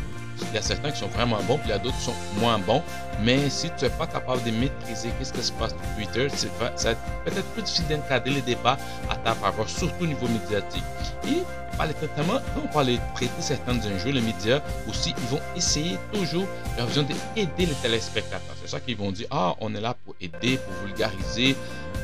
il 0.41 0.55
y 0.55 0.57
a 0.57 0.61
certains 0.61 0.91
qui 0.91 0.99
sont 0.99 1.07
vraiment 1.07 1.41
bons, 1.43 1.57
puis 1.57 1.67
il 1.67 1.71
y 1.71 1.73
a 1.73 1.79
d'autres 1.79 1.97
qui 1.97 2.05
sont 2.05 2.15
moins 2.39 2.59
bons. 2.59 2.81
Mais 3.21 3.49
si 3.49 3.69
tu 3.77 3.85
n'es 3.85 3.89
pas 3.91 4.07
capable 4.07 4.43
de 4.43 4.51
maîtriser 4.51 5.09
qu'est-ce 5.17 5.33
qui 5.33 5.43
se 5.43 5.51
passe 5.53 5.71
sur 5.71 5.95
Twitter, 5.95 6.27
ça 6.29 6.47
va 6.59 6.91
être 6.91 7.01
peut-être 7.23 7.47
plus 7.53 7.61
difficile 7.61 7.87
d'encadrer 7.87 8.31
les 8.31 8.41
débats 8.41 8.77
à 9.09 9.15
ta 9.15 9.33
faveur, 9.33 9.69
surtout 9.69 10.03
au 10.03 10.07
niveau 10.07 10.27
médiatique. 10.27 10.83
Et 11.27 11.43
par 11.77 11.87
les 11.87 11.93
traitements, 11.93 12.39
on 12.57 12.73
va 12.73 12.83
les 12.83 12.99
traiter 13.13 13.41
certains 13.41 13.77
enjeux, 13.77 14.11
les 14.11 14.21
médias 14.21 14.61
aussi, 14.89 15.13
ils 15.17 15.27
vont 15.29 15.41
essayer 15.55 15.97
toujours 16.13 16.47
leur 16.77 16.87
vision 16.87 17.03
d'aider 17.03 17.65
les 17.65 17.75
téléspectateurs. 17.81 18.55
C'est 18.61 18.69
ça 18.69 18.79
qu'ils 18.79 18.97
vont 18.97 19.11
dire, 19.11 19.27
ah, 19.31 19.55
on 19.59 19.73
est 19.75 19.81
là 19.81 19.95
pour 20.05 20.15
aider, 20.21 20.57
pour 20.57 20.73
vulgariser. 20.85 21.55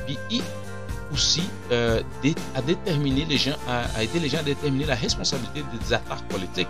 Puis 0.06 0.42
aussi 1.14 1.44
euh, 1.72 2.02
à 2.56 2.62
déterminer 2.62 3.26
les 3.26 3.38
gens, 3.38 3.56
aider 4.00 4.20
les 4.20 4.30
gens 4.30 4.40
à 4.40 4.44
déterminer 4.44 4.86
la 4.86 4.96
responsabilité 4.96 5.64
des 5.78 5.94
attaques 5.94 6.24
politiques 6.30 6.68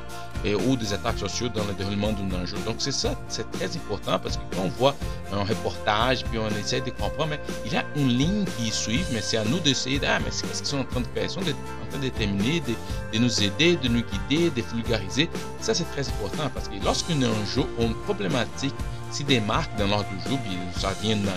ou 0.67 0.75
des 0.75 0.93
attaques 0.93 1.19
sociales 1.19 1.51
dans 1.53 1.63
le 1.65 1.73
déroulement 1.73 2.11
d'un 2.11 2.41
enjeu. 2.41 2.57
Donc 2.65 2.75
c'est 2.79 2.91
ça, 2.91 3.15
c'est 3.27 3.49
très 3.51 3.75
important 3.75 4.19
parce 4.19 4.37
que 4.37 4.41
quand 4.55 4.63
on 4.63 4.69
voit 4.69 4.95
un 5.31 5.43
reportage 5.43 6.23
puis 6.25 6.39
on 6.39 6.49
essaie 6.59 6.81
de 6.81 6.89
comprendre, 6.91 7.29
mais 7.29 7.39
il 7.65 7.73
y 7.73 7.77
a 7.77 7.83
une 7.95 8.09
ligne 8.09 8.45
qui 8.57 8.71
suit, 8.71 9.03
mais 9.13 9.21
c'est 9.21 9.37
à 9.37 9.45
nous 9.45 9.59
d'essayer, 9.59 9.99
ah 10.05 10.19
mais 10.19 10.29
qu'est-ce 10.29 10.57
qu'ils 10.57 10.65
sont 10.65 10.79
en 10.79 10.83
train 10.83 11.01
de 11.01 11.07
faire 11.13 11.23
Ils 11.23 11.29
sont 11.29 11.39
en 11.39 11.89
train 11.89 11.97
de 11.97 12.03
déterminer, 12.03 12.61
de, 12.61 13.19
nous 13.19 13.43
aider, 13.43 13.77
de 13.77 13.87
nous 13.87 14.03
guider, 14.03 14.49
de 14.49 14.61
vulgariser. 14.73 15.29
Ça 15.59 15.73
c'est 15.73 15.89
très 15.91 16.07
important 16.07 16.49
parce 16.53 16.67
que 16.67 16.83
lorsqu'un 16.83 17.21
enjeu 17.23 17.63
ou 17.79 17.83
une 17.83 17.95
problématique 17.95 18.75
s'y 19.11 19.23
démarque 19.23 19.75
dans 19.77 19.87
l'ordre 19.87 20.09
du 20.09 20.29
jour, 20.29 20.39
puis 20.39 20.57
ça 20.79 20.93
devient 21.01 21.13
une 21.13 21.27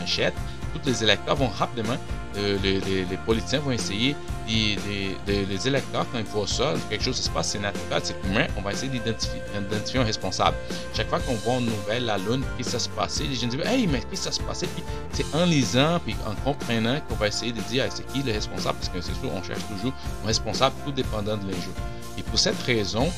tous 0.75 0.89
les 0.89 1.03
électeurs 1.03 1.37
vont 1.37 1.49
rapidement, 1.49 1.97
euh, 2.37 2.59
les, 2.63 3.17
politiciens 3.25 3.61
vont 3.61 3.71
essayer, 3.71 4.17
les, 4.49 5.69
électeurs, 5.69 6.07
quand 6.13 6.19
ils 6.19 6.25
voient 6.25 6.47
ça, 6.47 6.75
quelque 6.91 7.05
chose 7.05 7.17
se 7.17 7.31
passe, 7.31 7.51
c'est 7.51 7.59
naturel, 7.59 8.01
c'est 8.03 8.17
humain, 8.25 8.47
on 8.57 8.63
va 8.63 8.73
essayer 8.73 8.91
d'identifier 8.91 10.01
un 10.01 10.05
responsable. 10.05 10.57
Chaque 10.95 11.09
fois 11.09 11.21
qu'on 11.21 11.35
voit 11.35 11.55
une 11.55 11.67
nouvelle, 11.67 12.07
la 12.07 12.19
lune, 12.19 12.43
qu'est-ce 12.57 12.77
qui 12.77 12.83
se 12.83 12.89
passe, 12.89 13.21
les 13.21 13.35
gens 13.35 13.47
disent, 13.47 13.61
hey, 13.65 13.87
mais 13.87 14.01
qu'est-ce 14.11 14.29
qui 14.29 14.35
se 14.35 14.41
passe? 14.43 14.61
Puis 14.61 14.85
c'est 15.13 15.35
en 15.35 15.45
lisant, 15.45 16.01
puis 16.05 16.17
en 16.27 16.35
comprenant 16.45 17.01
qu'on 17.09 17.15
va 17.15 17.29
essayer 17.29 17.53
de 17.53 17.61
dire, 17.63 17.85
c'est 17.91 18.07
qui 18.13 18.23
le 18.23 18.33
responsable, 18.33 18.79
parce 18.79 18.89
que 18.89 19.01
cherche 19.01 19.19
toujours 19.21 19.93
un 20.25 20.27
responsable, 20.27 20.75
tout 20.85 20.93
dépendant 20.93 21.37
de 21.37 21.45
l'enjeu. 21.45 21.73
Et 22.19 22.23
pour 22.23 22.39
cette 22.39 22.61
raison, 22.63 23.11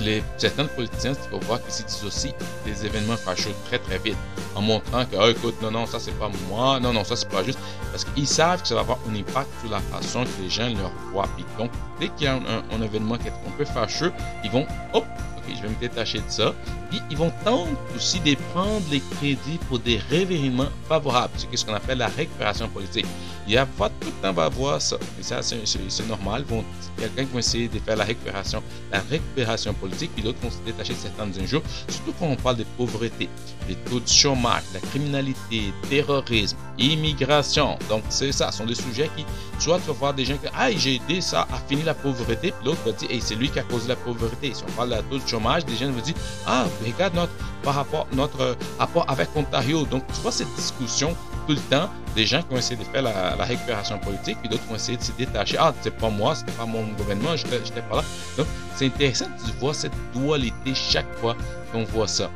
les, 0.00 0.22
certains 0.36 0.66
politiciens, 0.66 1.12
tu 1.14 1.44
voir 1.44 1.62
qu'ils 1.62 1.72
se 1.72 1.82
dissocient 1.82 2.32
des 2.64 2.86
événements 2.86 3.16
fâcheux 3.16 3.54
très 3.66 3.78
très 3.78 3.98
vite, 3.98 4.16
en 4.54 4.62
montrant 4.62 5.04
que, 5.04 5.16
oh, 5.18 5.28
écoute, 5.28 5.60
non, 5.62 5.70
non, 5.70 5.86
ça 5.86 5.98
c'est 5.98 6.18
pas 6.18 6.30
moi, 6.48 6.80
non, 6.80 6.92
non, 6.92 7.04
ça 7.04 7.16
c'est 7.16 7.28
pas 7.28 7.44
juste, 7.44 7.58
parce 7.90 8.04
qu'ils 8.04 8.28
savent 8.28 8.62
que 8.62 8.68
ça 8.68 8.74
va 8.74 8.80
avoir 8.80 8.98
un 9.10 9.14
impact 9.14 9.48
sur 9.60 9.70
la 9.70 9.80
façon 9.80 10.24
que 10.24 10.42
les 10.42 10.50
gens 10.50 10.68
leur 10.68 10.92
voient. 11.12 11.28
Puis 11.36 11.44
donc, 11.58 11.70
dès 12.00 12.08
qu'il 12.08 12.24
y 12.24 12.26
a 12.26 12.34
un, 12.34 12.82
événement 12.82 13.18
qui 13.18 13.28
est 13.28 13.30
un 13.30 13.50
peu 13.56 13.64
fâcheux, 13.64 14.12
ils 14.42 14.50
vont, 14.50 14.66
hop, 14.94 15.04
ok, 15.36 15.54
je 15.54 15.62
vais 15.62 15.68
me 15.68 15.80
détacher 15.80 16.18
de 16.18 16.28
ça. 16.28 16.54
Puis 16.90 17.00
ils 17.10 17.16
vont 17.16 17.30
tenter 17.44 17.70
aussi 17.94 18.18
de 18.20 18.34
prendre 18.52 18.82
les 18.90 19.00
crédits 19.00 19.58
pour 19.68 19.78
des 19.78 19.98
révénements 20.10 20.68
favorables, 20.88 21.32
c'est 21.36 21.56
ce 21.56 21.64
qu'on 21.64 21.74
appelle 21.74 21.98
la 21.98 22.08
récupération 22.08 22.68
politique. 22.68 23.06
Il 23.46 23.54
y 23.54 23.56
a 23.56 23.66
pas 23.66 23.88
tout 23.88 24.06
le 24.08 24.22
temps 24.22 24.32
va 24.32 24.44
avoir 24.44 24.80
ça, 24.80 24.96
et 25.18 25.22
ça 25.22 25.40
c'est 25.42 26.08
normal. 26.08 26.44
Vont, 26.44 26.64
quelqu'un 26.96 27.24
qui 27.24 27.32
va 27.32 27.38
essayer 27.38 27.68
de 27.68 27.78
faire 27.78 27.96
la 27.96 28.04
récupération, 28.04 28.62
la 28.92 29.00
récupération 29.00 29.74
politique, 29.74 30.10
puis 30.14 30.22
d'autres 30.22 30.40
vont 30.42 30.50
se 30.50 30.58
détacher 30.64 30.94
de 30.94 30.98
certains 30.98 31.28
enjeux, 31.42 31.62
surtout 31.88 32.12
quand 32.18 32.26
on 32.26 32.36
parle 32.36 32.56
de 32.56 32.64
pauvreté, 32.76 33.28
des 33.68 33.74
taux 33.74 34.00
de 34.00 34.08
chômage, 34.08 34.62
la 34.74 34.80
criminalité, 34.80 35.72
terrorisme, 35.88 36.56
immigration. 36.78 37.78
Donc 37.88 38.02
c'est 38.08 38.32
ça, 38.32 38.50
ce 38.50 38.58
sont 38.58 38.66
des 38.66 38.74
sujets 38.74 39.10
qui, 39.16 39.24
soit 39.58 39.78
tu 39.78 39.86
vas 39.86 39.92
voir 39.94 40.14
des 40.14 40.24
gens 40.24 40.36
qui, 40.36 40.48
ah 40.56 40.70
j'ai 40.72 40.96
aidé 40.96 41.20
ça 41.20 41.46
à 41.52 41.58
finir 41.68 41.86
la 41.90 41.94
pauvreté, 41.94 42.52
puis 42.52 42.66
l'autre 42.66 42.80
va 42.84 42.92
dire, 42.92 43.10
hey, 43.10 43.20
c'est 43.20 43.34
lui 43.34 43.48
qui 43.48 43.58
a 43.58 43.62
causé 43.62 43.88
la 43.88 43.96
pauvreté. 43.96 44.52
Si 44.54 44.62
on 44.66 44.72
parle 44.72 44.90
de 44.90 45.02
taux 45.02 45.18
de 45.18 45.28
chômage, 45.28 45.64
des 45.64 45.76
gens 45.76 45.90
vont 45.90 46.00
dire, 46.00 46.14
ah 46.46 46.64
regarde 46.84 47.14
notre 47.14 47.32
par 47.62 47.74
rapport 47.74 48.06
notre 48.12 48.56
rapport 48.78 49.04
avec 49.08 49.28
Ontario. 49.34 49.84
Donc 49.84 50.06
tu 50.08 50.20
vois 50.20 50.32
cette 50.32 50.54
discussion 50.54 51.16
tout 51.46 51.52
le 51.52 51.60
temps 51.70 51.90
des 52.14 52.26
gens 52.26 52.42
qui 52.42 52.48
vont 52.50 52.58
essayer 52.58 52.76
de 52.76 52.84
faire 52.84 53.02
la, 53.02 53.44
récupération 53.44 53.98
politique, 53.98 54.38
puis 54.40 54.48
d'autres 54.48 54.64
vont 54.68 54.76
essayer 54.76 54.98
de 54.98 55.02
se 55.02 55.12
détacher. 55.12 55.56
Ah, 55.58 55.74
c'est 55.80 55.96
pas 55.96 56.10
moi, 56.10 56.34
c'était 56.34 56.52
pas 56.52 56.66
mon 56.66 56.84
gouvernement, 56.92 57.36
j'étais 57.36 57.82
pas 57.82 57.96
là. 57.96 58.04
Donc, 58.36 58.46
c'est 58.74 58.86
intéressant 58.86 59.26
de 59.26 59.52
voir 59.60 59.74
cette 59.74 59.92
dualité 60.14 60.74
chaque 60.74 61.12
fois 61.18 61.36
qu'on 61.72 61.84
voit 61.84 62.08
ça. 62.08 62.30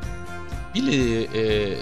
Puis, 0.73 0.83
les, 0.83 1.29
euh, 1.35 1.77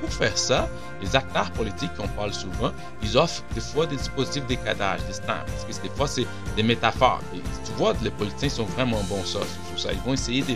pour 0.00 0.12
faire 0.12 0.36
ça, 0.36 0.68
les 1.02 1.16
acteurs 1.16 1.50
politiques 1.52 1.92
qu'on 1.94 2.08
parle 2.08 2.32
souvent, 2.32 2.72
ils 3.02 3.18
offrent 3.18 3.42
des 3.54 3.60
fois 3.60 3.86
des 3.86 3.96
dispositifs 3.96 4.44
de 4.44 4.48
décadage, 4.48 5.00
des 5.06 5.12
stamps, 5.12 5.44
parce 5.46 5.78
que 5.78 5.82
des 5.82 5.94
fois, 5.94 6.06
c'est 6.06 6.26
des 6.56 6.62
métaphores. 6.62 7.20
Et 7.34 7.38
tu 7.38 7.72
vois, 7.76 7.94
les 8.02 8.10
politiciens 8.10 8.48
sont 8.48 8.64
vraiment 8.64 9.02
bons 9.04 9.24
ça, 9.24 9.40
sur 9.68 9.80
ça. 9.80 9.92
Ils 9.92 9.98
vont 10.00 10.14
essayer 10.14 10.42
de, 10.42 10.54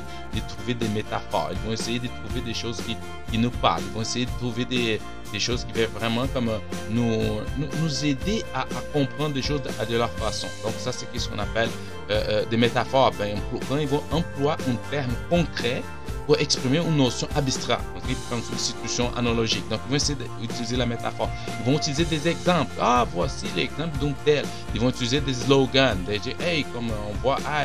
trouver 0.49 0.75
des 0.75 0.89
métaphores, 0.89 1.51
ils 1.53 1.59
vont 1.67 1.73
essayer 1.73 1.99
de 1.99 2.07
trouver 2.07 2.41
des 2.41 2.55
choses 2.55 2.81
qui, 2.83 2.97
nous 3.39 3.51
parlent, 3.51 3.83
ils 3.89 3.93
vont 3.93 4.03
essayer 4.03 4.27
de 4.27 4.31
trouver 4.39 4.65
des, 4.65 5.01
choses 5.39 5.67
qui 5.67 5.79
vont 5.79 5.89
vraiment 5.99 6.27
euh, 6.37 6.59
nous, 6.91 8.05
aider 8.05 8.45
à, 8.55 8.65
comprendre 8.93 9.35
des 9.35 9.43
choses 9.43 9.61
de, 9.63 9.97
leur 9.97 10.11
façon. 10.13 10.47
Donc 10.63 10.75
ça, 10.79 10.93
c'est 10.93 11.07
ce 11.19 11.29
qu'on 11.29 11.39
appelle 11.39 11.69
euh, 12.11 12.23
euh, 12.29 12.45
des 12.47 12.57
métaphores. 12.57 13.13
Ben, 13.19 13.37
ils 13.81 13.89
vont 13.89 14.03
employer 14.13 14.57
un 14.69 14.91
terme 14.91 15.13
concret 15.29 15.83
pour 16.27 16.39
exprimer 16.39 16.79
une 16.79 16.97
notion 16.97 17.29
abstraite. 17.37 17.79
Donc, 17.95 18.03
ils 18.09 18.17
prennent 18.17 18.43
une 18.53 18.59
situation 18.59 19.15
analogique. 19.17 19.67
Donc, 19.69 19.81
ils 19.87 19.91
vont 19.91 19.97
essayer 19.97 20.19
d'utiliser 20.41 20.77
la 20.77 20.87
métaphore. 20.87 21.31
Ils 21.61 21.71
vont 21.71 21.79
utiliser 21.79 22.05
des 22.05 22.29
exemples. 22.29 22.73
Ah, 22.81 23.07
voici 23.15 23.47
l'exemple 23.57 23.97
d'un 23.99 24.13
tel. 24.25 24.45
Ils 24.75 24.81
vont 24.81 24.91
utiliser 24.91 25.21
des 25.21 25.35
slogans. 25.35 25.97
Des 26.05 26.21
hey, 26.45 26.65
comme 26.65 26.91
on 26.91 27.13
voit, 27.23 27.39
ah, 27.47 27.65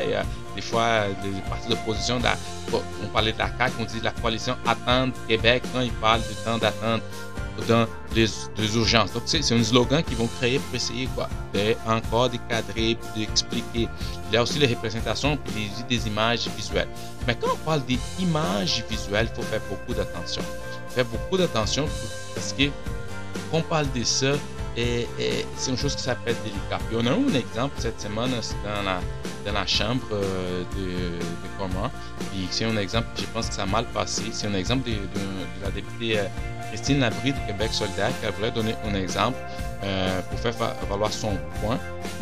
des 0.56 0.62
fois, 0.62 1.06
des 1.24 1.32
partis 1.50 1.70
d'opposition, 1.70 2.20
on 3.04 3.08
parlait 3.08 3.34
de 3.34 3.40
la 3.40 3.50
on 3.80 3.84
dit 3.86 4.00
la 4.02 4.12
coalition 4.12 4.56
Attente 4.66 5.16
Québec, 5.28 5.64
quand 5.74 5.82
ils 5.82 5.92
parlent 5.94 6.22
du 6.22 6.36
temps 6.46 6.58
d'attente 6.58 7.02
dans 7.68 7.88
les, 8.16 8.28
urgences. 8.76 9.14
Donc, 9.14 9.24
c'est 9.26 9.54
un 9.54 9.64
slogan 9.64 10.04
qu'ils 10.04 10.18
vont 10.18 10.30
créer 10.40 10.60
pour 10.60 10.76
essayer 10.76 11.08
quoi, 11.16 11.30
de 11.54 11.76
encore 11.88 12.30
décadrer, 12.30 12.98
d'expliquer. 13.16 13.88
Il 14.30 14.34
y 14.34 14.38
a 14.38 14.44
aussi 14.44 14.60
les 14.60 14.68
représentations 14.68 15.38
puis 15.38 15.70
des 15.90 16.08
images 16.08 16.48
visuelles. 16.56 16.90
Mais 17.28 17.36
quand 17.36 17.50
on 17.54 17.66
parle 17.66 17.86
des 17.86 18.00
images 18.20 18.84
visuelles, 18.90 19.30
il 19.32 19.36
faut 19.36 19.48
faire 19.50 19.62
beaucoup 19.70 19.94
d'attention. 19.94 20.42
Faire 20.90 21.06
beaucoup 21.06 21.38
d'attention 21.38 21.88
parce 22.34 22.54
que 22.54 22.66
quand 23.50 23.60
on 23.60 23.62
parle 23.62 23.92
de 23.94 24.04
ça, 24.04 24.34
et, 24.78 25.08
c'est 25.58 25.72
une 25.72 25.78
chose 25.78 25.96
qui 25.96 26.04
s'appelle 26.04 26.36
délicat. 26.44 26.80
Puis 26.88 26.98
on 27.00 27.06
a 27.06 27.12
eu 27.12 27.30
un 27.30 27.36
exemple 27.36 27.76
cette 27.78 28.00
semaine 28.00 28.32
dans 28.64 28.84
la, 28.84 29.00
dans 29.46 29.54
la 29.54 29.68
chambre 29.68 30.08
euh, 30.14 30.64
de, 30.76 31.20
de 31.20 31.52
c'est 32.50 32.66
un 32.66 32.78
exemple, 32.78 33.08
je 33.18 33.26
pense 33.34 33.50
que 33.50 33.54
ça 33.54 33.64
a 33.64 33.66
mal 33.66 33.86
passé. 33.94 34.24
C'est 34.32 34.48
un 34.48 34.54
exemple 34.54 34.90
de, 34.90 34.96
de 34.96 35.64
la 35.64 35.72
députée 35.72 36.20
euh, 36.20 36.26
Christine 36.72 37.02
Labrie 37.02 37.34
de 37.34 37.40
Québec 37.48 37.74
solidaire 37.74 38.12
qui 38.22 38.32
voulu 38.32 38.50
donner 38.52 38.76
un 38.86 38.96
exemple 38.96 39.38
euh, 39.84 40.22
pour 40.30 40.40
faire 40.40 40.54
valoir 40.90 41.12
son 41.12 41.38
point, 41.60 41.78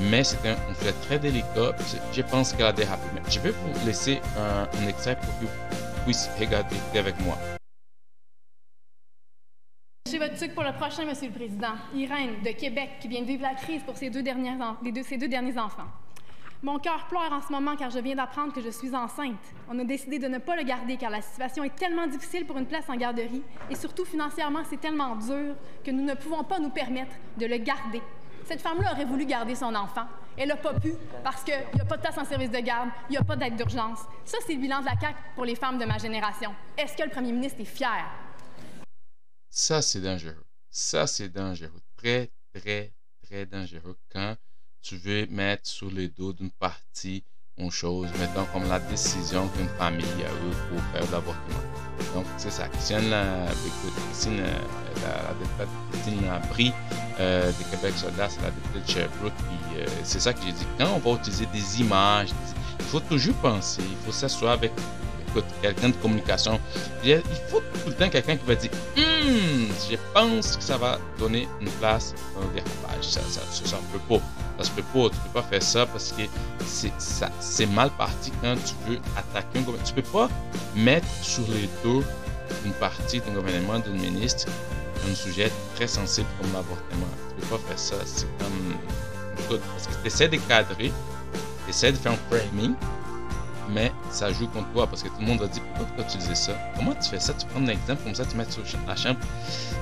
mais 0.09 0.23
c'est 0.23 0.39
un, 0.49 0.55
fait 0.73 0.91
très 1.03 1.19
délicat. 1.19 1.75
Je 2.11 2.21
pense 2.23 2.53
qu'elle 2.53 2.65
a 2.65 2.73
dérapé. 2.73 3.03
Mais 3.13 3.21
je 3.29 3.39
vais 3.39 3.51
vous 3.51 3.85
laisser 3.85 4.19
un, 4.37 4.87
extrait 4.87 5.15
pour 5.17 5.27
que 5.39 5.45
vous 5.45 6.03
puissiez 6.03 6.31
regarder 6.39 6.75
avec 6.95 7.19
moi. 7.19 7.37
J'ai 10.09 10.17
votre 10.17 10.35
truc 10.35 10.55
pour 10.55 10.63
le 10.63 10.73
prochain, 10.73 11.05
Monsieur 11.05 11.27
le 11.27 11.33
Président. 11.33 11.75
Irène, 11.93 12.41
de 12.43 12.49
Québec, 12.49 12.89
qui 12.99 13.07
vient 13.07 13.21
de 13.21 13.27
vivre 13.27 13.43
la 13.43 13.53
crise 13.53 13.83
pour 13.83 13.97
ses 13.97 14.09
deux 14.09 14.23
derniers 14.23 14.49
enfants. 15.59 15.85
Mon 16.61 16.77
cœur 16.77 17.07
pleure 17.07 17.31
en 17.31 17.41
ce 17.41 17.53
moment 17.53 17.77
car 17.77 17.89
je 17.89 17.99
viens 17.99 18.15
d'apprendre 18.15 18.51
que 18.51 18.59
je 18.59 18.69
suis 18.69 18.93
enceinte. 18.93 19.39
On 19.69 19.79
a 19.79 19.83
décidé 19.85 20.19
de 20.19 20.27
ne 20.27 20.39
pas 20.39 20.57
le 20.57 20.63
garder 20.63 20.97
car 20.97 21.09
la 21.09 21.21
situation 21.21 21.63
est 21.63 21.73
tellement 21.73 22.05
difficile 22.05 22.45
pour 22.45 22.57
une 22.57 22.65
place 22.65 22.89
en 22.89 22.97
garderie 22.97 23.43
et 23.69 23.75
surtout 23.75 24.03
financièrement 24.03 24.63
c'est 24.69 24.81
tellement 24.81 25.15
dur 25.15 25.55
que 25.85 25.91
nous 25.91 26.03
ne 26.03 26.15
pouvons 26.15 26.43
pas 26.43 26.59
nous 26.59 26.69
permettre 26.69 27.15
de 27.37 27.45
le 27.45 27.57
garder. 27.59 28.01
Cette 28.43 28.61
femme-là 28.61 28.91
aurait 28.91 29.05
voulu 29.05 29.25
garder 29.25 29.55
son 29.55 29.73
enfant. 29.73 30.05
Elle 30.35 30.49
n'a 30.49 30.57
pas 30.57 30.73
pu 30.73 30.93
parce 31.23 31.45
qu'il 31.45 31.53
n'y 31.75 31.81
a 31.81 31.85
pas 31.85 31.95
de 31.95 32.01
place 32.01 32.17
en 32.17 32.25
service 32.25 32.51
de 32.51 32.59
garde, 32.59 32.89
il 33.09 33.11
n'y 33.11 33.17
a 33.17 33.23
pas 33.23 33.37
d'aide 33.37 33.55
d'urgence. 33.55 33.99
Ça, 34.25 34.37
c'est 34.45 34.55
le 34.55 34.59
bilan 34.59 34.81
de 34.81 34.85
la 34.85 34.99
CAQ 34.99 35.15
pour 35.35 35.45
les 35.45 35.55
femmes 35.55 35.77
de 35.77 35.85
ma 35.85 35.97
génération. 35.97 36.53
Est-ce 36.77 36.97
que 36.97 37.03
le 37.03 37.09
premier 37.09 37.31
ministre 37.31 37.61
est 37.61 37.65
fier? 37.65 38.05
Ça, 39.49 39.81
c'est 39.81 40.01
dangereux. 40.01 40.45
Ça, 40.69 41.07
c'est 41.07 41.29
dangereux. 41.29 41.81
Très, 41.95 42.31
très, 42.53 42.91
très 43.23 43.45
dangereux 43.45 43.97
quand 44.11 44.35
tu 44.81 44.97
veux 44.97 45.25
mettre 45.27 45.67
sur 45.67 45.89
le 45.91 46.07
dos 46.07 46.33
d'une 46.33 46.51
partie 46.51 47.23
une 47.59 47.71
chose, 47.71 48.07
mettons 48.19 48.45
comme 48.53 48.67
la 48.69 48.79
décision 48.79 49.47
qu'une 49.49 49.67
famille 49.77 50.05
a 50.05 50.31
eu 50.31 50.55
pour 50.69 50.81
faire 50.93 51.11
l'avortement. 51.11 51.59
Donc, 52.15 52.25
c'est 52.37 52.51
ça. 52.51 52.67
Christine, 52.69 53.13
Christine, 54.07 54.41
la, 54.41 55.65
Christine 55.91 56.25
Labrie 56.25 56.71
euh, 57.19 57.51
de 57.51 57.63
Québec 57.75 57.93
Soldat, 57.97 58.29
c'est 58.29 58.41
la 58.41 58.51
députée 58.51 58.79
de 58.79 58.89
Sherbrooke. 58.89 59.33
Euh, 59.75 59.85
c'est 60.03 60.21
ça 60.21 60.33
que 60.33 60.39
j'ai 60.45 60.53
dit. 60.53 60.65
Quand 60.77 60.87
on 60.95 60.99
va 60.99 61.19
utiliser 61.19 61.47
des 61.47 61.81
images, 61.81 62.29
il 62.79 62.85
faut 62.85 63.01
toujours 63.01 63.35
penser, 63.35 63.83
il 63.83 64.05
faut 64.05 64.13
s'asseoir 64.13 64.53
avec 64.53 64.71
quelqu'un 65.61 65.89
de 65.89 65.95
communication. 65.95 66.59
Il 67.03 67.21
faut 67.49 67.59
tout 67.59 67.89
le 67.89 67.93
temps 67.93 68.09
quelqu'un 68.09 68.37
qui 68.37 68.45
va 68.45 68.55
dire 68.55 68.71
hmm, 68.95 69.67
je 69.89 69.97
pense 70.13 70.57
que 70.57 70.63
ça 70.63 70.77
va 70.77 70.97
donner 71.17 71.47
une 71.61 71.69
place 71.71 72.15
dans 72.35 72.47
le 72.47 72.53
dérapage. 72.53 73.03
Ça, 73.03 73.21
ça, 73.21 73.41
ça, 73.51 73.77
peut 73.91 74.17
pas. 74.17 74.23
Ça 74.59 74.65
se 74.65 74.71
peut 74.71 74.83
pas. 74.93 75.09
Tu 75.09 75.15
peux 75.21 75.41
pas 75.41 75.43
faire 75.43 75.63
ça 75.63 75.85
parce 75.85 76.11
que 76.11 76.23
c'est, 77.39 77.65
mal 77.65 77.89
parti 77.91 78.31
quand 78.41 78.55
tu 78.55 78.75
veux 78.89 78.99
attaquer 79.15 79.59
un 79.59 79.61
gouvernement. 79.61 79.87
Tu 79.87 79.93
peux 79.93 80.01
pas 80.01 80.29
mettre 80.75 81.07
sur 81.21 81.43
les 81.47 81.69
dos 81.81 82.03
une 82.65 82.73
partie 82.73 83.21
d'un 83.21 83.31
gouvernement, 83.31 83.79
d'un 83.79 83.91
ministre, 83.91 84.47
un 85.09 85.15
sujet 85.15 85.49
très 85.75 85.87
sensible 85.87 86.27
comme 86.41 86.51
l'avortement. 86.51 87.07
Tu 87.29 87.45
peux 87.45 87.55
pas 87.55 87.67
faire 87.69 87.79
ça. 87.79 87.95
C'est 88.05 88.27
comme. 88.37 88.75
Parce 89.47 89.87
que 89.87 90.01
tu 90.01 90.07
essaies 90.07 90.27
de 90.27 90.35
cadrer, 90.35 90.91
tu 91.63 91.69
essaies 91.69 91.93
de 91.93 91.97
faire 91.97 92.11
un 92.11 92.17
framing, 92.29 92.73
mais 93.73 93.91
ça 94.11 94.31
joue 94.31 94.47
contre 94.47 94.67
toi 94.73 94.87
parce 94.87 95.03
que 95.03 95.07
tout 95.09 95.19
le 95.21 95.27
monde 95.27 95.39
va 95.39 95.47
dire 95.47 95.61
pourquoi 95.75 96.03
tu 96.05 96.17
utilises 96.17 96.37
ça? 96.37 96.53
Comment 96.75 96.93
tu 96.95 97.09
fais 97.09 97.19
ça? 97.19 97.33
Tu 97.33 97.45
prends 97.47 97.61
un 97.61 97.67
exemple 97.67 98.03
comme 98.03 98.15
ça, 98.15 98.25
tu 98.25 98.35
mets 98.35 98.49
sur 98.49 98.63
la 98.87 98.95
chambre. 98.95 99.19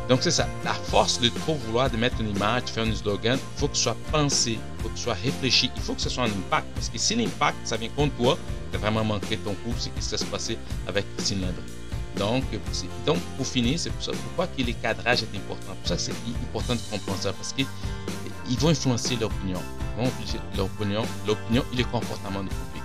Donc 0.10 0.19
c'est 0.21 0.32
ça. 0.32 0.47
La 0.63 0.73
force 0.73 1.19
de 1.19 1.30
trop 1.30 1.56
vouloir 1.56 1.89
de 1.89 1.97
mettre 1.97 2.19
une 2.21 2.30
image, 2.30 2.65
de 2.65 2.69
faire 2.69 2.86
un 2.86 2.95
slogan, 2.95 3.38
il 3.38 3.60
faut 3.60 3.67
que 3.67 3.78
ce 3.78 3.84
soit 3.84 3.97
pensé, 4.12 4.52
il 4.52 4.84
faut 4.84 4.89
que 4.89 4.97
ce 4.97 5.04
soit 5.04 5.13
réfléchi, 5.13 5.71
il 5.76 5.82
faut 5.82 5.93
que 5.93 6.02
ce 6.02 6.10
soit 6.10 6.23
un 6.23 6.28
impact. 6.28 6.67
Parce 6.76 6.89
que 6.89 6.97
si 6.97 7.15
l'impact, 7.15 7.58
ça 7.63 7.78
vient 7.78 7.89
contre 7.95 8.15
toi, 8.15 8.38
tu 8.71 8.78
as 8.78 8.80
vraiment 8.80 9.04
manqué 9.04 9.38
ton 9.38 9.54
coup, 9.54 9.73
c'est 9.78 9.89
ce 10.02 10.15
qui 10.15 10.17
s'est 10.17 10.26
passé 10.26 10.58
avec 10.88 11.06
Christine 11.15 11.41
Landry. 11.41 11.63
Donc, 12.17 12.43
donc, 13.06 13.19
pour 13.38 13.45
finir, 13.45 13.78
c'est 13.78 13.91
pour 13.91 14.04
ça 14.04 14.12
pourquoi 14.12 14.47
que 14.47 14.63
les 14.63 14.73
cadrages 14.73 15.21
est 15.21 15.38
important. 15.38 15.76
Pour 15.76 15.88
ça 15.88 15.97
c'est 15.97 16.13
important 16.41 16.73
de 16.73 16.82
comprendre 16.89 17.19
ça, 17.19 17.32
parce 17.32 17.54
qu'ils 17.54 18.58
vont 18.60 18.69
influencer 18.69 19.17
l'opinion. 19.17 19.62
L'opinion, 20.56 21.04
l'opinion 21.26 21.63
et 21.73 21.76
le 21.78 21.84
comportement 21.86 22.41
du 22.41 22.50
public. 22.50 22.76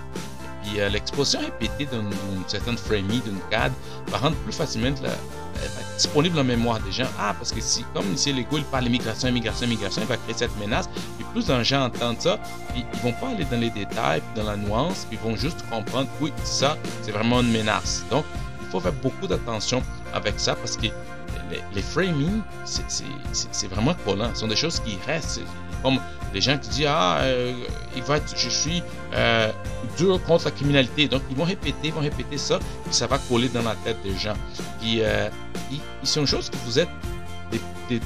Puis 0.63 0.81
euh, 0.81 0.89
l'exposition 0.89 1.41
répétée 1.41 1.87
d'une 1.87 2.11
certaine 2.47 2.77
framing, 2.77 3.23
d'une 3.23 3.41
cadre, 3.51 3.75
va 4.09 4.19
rendre 4.19 4.37
plus 4.37 4.53
facilement 4.53 4.95
la, 5.03 5.11
disponible 5.97 6.39
en 6.39 6.45
mémoire 6.45 6.81
des 6.81 6.93
gens. 6.93 7.07
Ah, 7.19 7.35
parce 7.37 7.53
que 7.53 7.61
si, 7.61 7.85
comme 7.95 8.13
ici, 8.13 8.33
l'ego, 8.33 8.59
il 8.59 8.65
parle 8.65 8.87
immigration, 8.87 9.29
immigration, 9.29 9.67
immigration, 9.67 10.03
il 10.03 10.09
va 10.09 10.17
créer 10.17 10.35
cette 10.37 10.57
menace. 10.59 10.89
Puis 11.17 11.27
plus 11.33 11.47
de 11.47 11.63
gens 11.63 11.85
entendent 11.85 12.21
ça, 12.21 12.39
puis 12.71 12.85
ils 12.93 13.01
vont 13.01 13.13
pas 13.13 13.29
aller 13.29 13.45
dans 13.45 13.59
les 13.59 13.71
détails, 13.71 14.21
puis 14.21 14.43
dans 14.43 14.51
la 14.51 14.57
nuance, 14.57 15.07
puis 15.09 15.19
ils 15.21 15.29
vont 15.29 15.37
juste 15.37 15.65
comprendre, 15.71 16.09
oui, 16.21 16.33
ça, 16.45 16.77
c'est 17.03 17.13
vraiment 17.13 17.41
une 17.41 17.53
menace. 17.53 18.05
Donc, 18.11 18.25
il 18.61 18.69
faut 18.69 18.81
faire 18.81 18.93
beaucoup 18.95 19.27
d'attention 19.27 19.83
avec 20.15 20.39
ça 20.39 20.55
parce 20.55 20.77
que 20.77 20.83
les, 20.83 20.93
les 21.75 21.83
framing, 21.83 22.41
c'est 22.65 23.69
vraiment 23.69 23.95
collant. 24.05 24.31
Ce 24.35 24.41
sont 24.41 24.49
des 24.49 24.57
choses 24.57 24.81
qui 24.81 24.99
restent. 25.07 25.41
Comme 25.83 25.99
les 26.33 26.41
gens 26.41 26.59
qui 26.59 26.69
disent 26.69 26.87
Ah, 26.89 27.19
euh, 27.21 27.53
il 27.97 28.03
va 28.03 28.19
je 28.35 28.49
suis 28.49 28.83
euh, 29.15 29.51
dur 29.97 30.23
contre 30.25 30.47
la 30.47 30.51
criminalité. 30.51 31.09
Donc, 31.09 31.23
ils 31.31 31.37
vont 31.37 31.45
répéter, 31.45 31.89
ils 31.89 31.93
vont 31.93 32.01
répéter 32.01 32.39
ça, 32.39 32.59
et 32.89 32.93
ça 32.93 33.07
va 33.07 33.19
coller 33.19 33.49
dans 33.49 33.63
la 33.63 33.75
tête 33.77 34.03
des 34.03 34.17
gens. 34.17 34.37
Puis, 34.81 35.03
euh, 35.03 35.29
c'est 36.03 36.21
une 36.21 36.27
chose 36.27 36.51
que 36.51 36.57
vous 36.65 36.79
êtes 36.79 36.89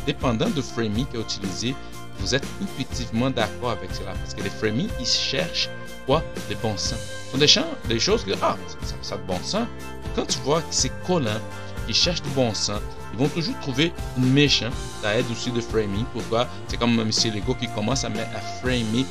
dépendant 0.07 0.49
de 0.49 0.61
framing 0.61 1.07
qui 1.07 1.17
est 1.17 1.21
utilisé, 1.21 1.75
vous 2.19 2.35
êtes 2.35 2.47
intuitivement 2.63 3.31
d'accord 3.31 3.71
avec 3.71 3.95
cela. 3.95 4.13
Parce 4.13 4.35
que 4.35 4.43
les 4.43 4.51
framing, 4.51 4.89
ils 4.99 5.07
cherchent 5.07 5.71
quoi? 6.07 6.23
Le 6.49 6.57
bon 6.57 6.77
sens. 6.77 6.99
Ce 7.27 7.47
sont 7.47 7.65
des, 7.89 7.99
choses 7.99 8.25
que, 8.25 8.33
ah, 8.41 8.57
ça, 8.83 8.95
ça, 9.03 9.15
a 9.17 9.19
de 9.19 9.23
bon 9.25 9.39
sens. 9.43 9.67
quand 10.15 10.27
tu 10.27 10.39
vois 10.39 10.61
que 10.61 10.69
c'est 10.71 10.93
collant, 11.07 11.41
qu'ils 11.87 11.95
cherchent 11.95 12.23
du 12.23 12.31
bon 12.31 12.55
sens, 12.55 12.81
ils 13.17 13.23
vont 13.23 13.29
toujours 13.29 13.59
trouver 13.61 13.93
une 14.19 14.33
méchant. 14.33 14.71
Ça 15.03 15.17
aide 15.17 15.27
aussi 15.31 15.51
de 15.51 15.61
framing. 15.61 16.05
Pourquoi? 16.13 16.47
C'est 16.69 16.77
comme 16.77 16.99
M. 17.01 17.11
Legault 17.35 17.55
qui 17.55 17.69
commence 17.69 18.05
à, 18.05 18.09
à 18.09 18.41
framer 18.61 19.07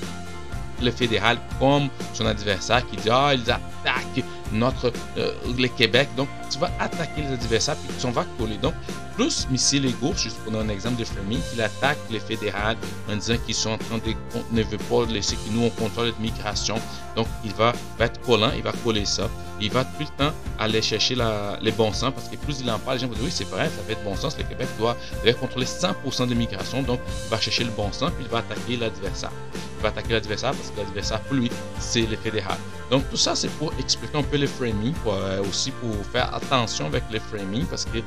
le 0.81 0.91
fédéral 0.91 1.37
comme 1.59 1.87
son 2.13 2.25
adversaire 2.25 2.85
qui 2.89 2.97
dit 2.97 3.09
Ah, 3.09 3.33
ils 3.33 3.49
attaquent 3.49 4.23
notre, 4.51 4.91
euh, 5.17 5.33
le 5.57 5.67
Québec. 5.67 6.09
Donc, 6.15 6.27
tu 6.49 6.59
vas 6.59 6.71
attaquer 6.79 7.21
les 7.21 7.33
adversaires 7.33 7.75
puis 7.75 7.95
tu 7.99 8.07
vas 8.11 8.25
coller. 8.37 8.57
Donc, 8.57 8.73
plus 9.15 9.47
M. 9.49 9.83
Legault, 9.83 10.13
juste 10.15 10.37
pour 10.39 10.51
donner 10.51 10.71
un 10.71 10.73
exemple 10.73 10.99
de 10.99 11.05
framing, 11.05 11.39
il 11.53 11.61
attaque 11.61 11.97
le 12.11 12.19
fédéral 12.19 12.77
en 13.09 13.15
disant 13.15 13.37
qu'ils 13.45 13.55
sont 13.55 13.71
en 13.71 13.77
train 13.77 13.97
de 13.97 14.13
ne 14.51 14.63
veut 14.63 14.77
pas 14.77 15.05
laisser 15.05 15.35
que 15.35 15.51
nous 15.51 15.63
on 15.63 15.69
contrôle 15.69 16.13
l'immigration. 16.19 16.75
Donc, 17.15 17.27
il 17.43 17.53
va, 17.53 17.73
être 17.99 18.19
collant, 18.21 18.51
il 18.55 18.61
va 18.61 18.71
coller 18.83 19.05
ça. 19.05 19.29
il 19.61 19.71
va 19.71 19.85
tout 19.85 20.01
le 20.01 20.25
temps 20.25 20.33
aller 20.59 20.81
chercher 20.81 21.15
les 21.61 21.71
bons 21.71 21.93
sens 21.93 22.11
parce 22.13 22.27
que 22.27 22.35
plus 22.35 22.59
il 22.59 22.69
en 22.69 22.79
parle, 22.79 22.97
les 22.97 23.01
gens 23.01 23.07
vont 23.07 23.13
dire 23.13 23.23
oui, 23.25 23.31
c'est 23.31 23.47
vrai, 23.47 23.65
ça 23.65 23.83
fait 23.87 23.95
de 23.95 24.03
bon 24.03 24.15
sens. 24.15 24.37
Le 24.37 24.43
Québec 24.43 24.67
doit 24.77 24.97
contrôler 25.39 25.65
100% 25.65 26.25
de 26.25 26.31
l'immigration, 26.31 26.81
donc 26.83 26.99
il 27.25 27.29
va 27.29 27.39
chercher 27.39 27.63
le 27.63 27.71
bon 27.71 27.91
sens, 27.91 28.11
puis 28.11 28.25
il 28.25 28.29
va 28.29 28.39
attaquer 28.39 28.77
l'adversaire. 28.77 29.31
Il 29.77 29.83
va 29.83 29.89
attaquer 29.89 30.13
l'adversaire 30.13 30.51
parce 30.51 30.69
que 30.71 30.77
l'adversaire 30.77 31.19
pour 31.21 31.35
lui, 31.35 31.51
c'est 31.79 32.05
le 32.05 32.17
fédéral. 32.17 32.57
Donc 32.91 33.09
tout 33.09 33.17
ça, 33.17 33.35
c'est 33.35 33.49
pour 33.51 33.73
expliquer 33.79 34.17
un 34.17 34.23
peu 34.23 34.37
le 34.37 34.47
framing, 34.47 34.93
euh, 35.07 35.41
aussi 35.43 35.71
pour 35.71 35.93
faire 36.11 36.33
attention 36.33 36.85
avec 36.87 37.03
le 37.11 37.19
framing 37.19 37.65
parce 37.65 37.85
que 37.85 37.99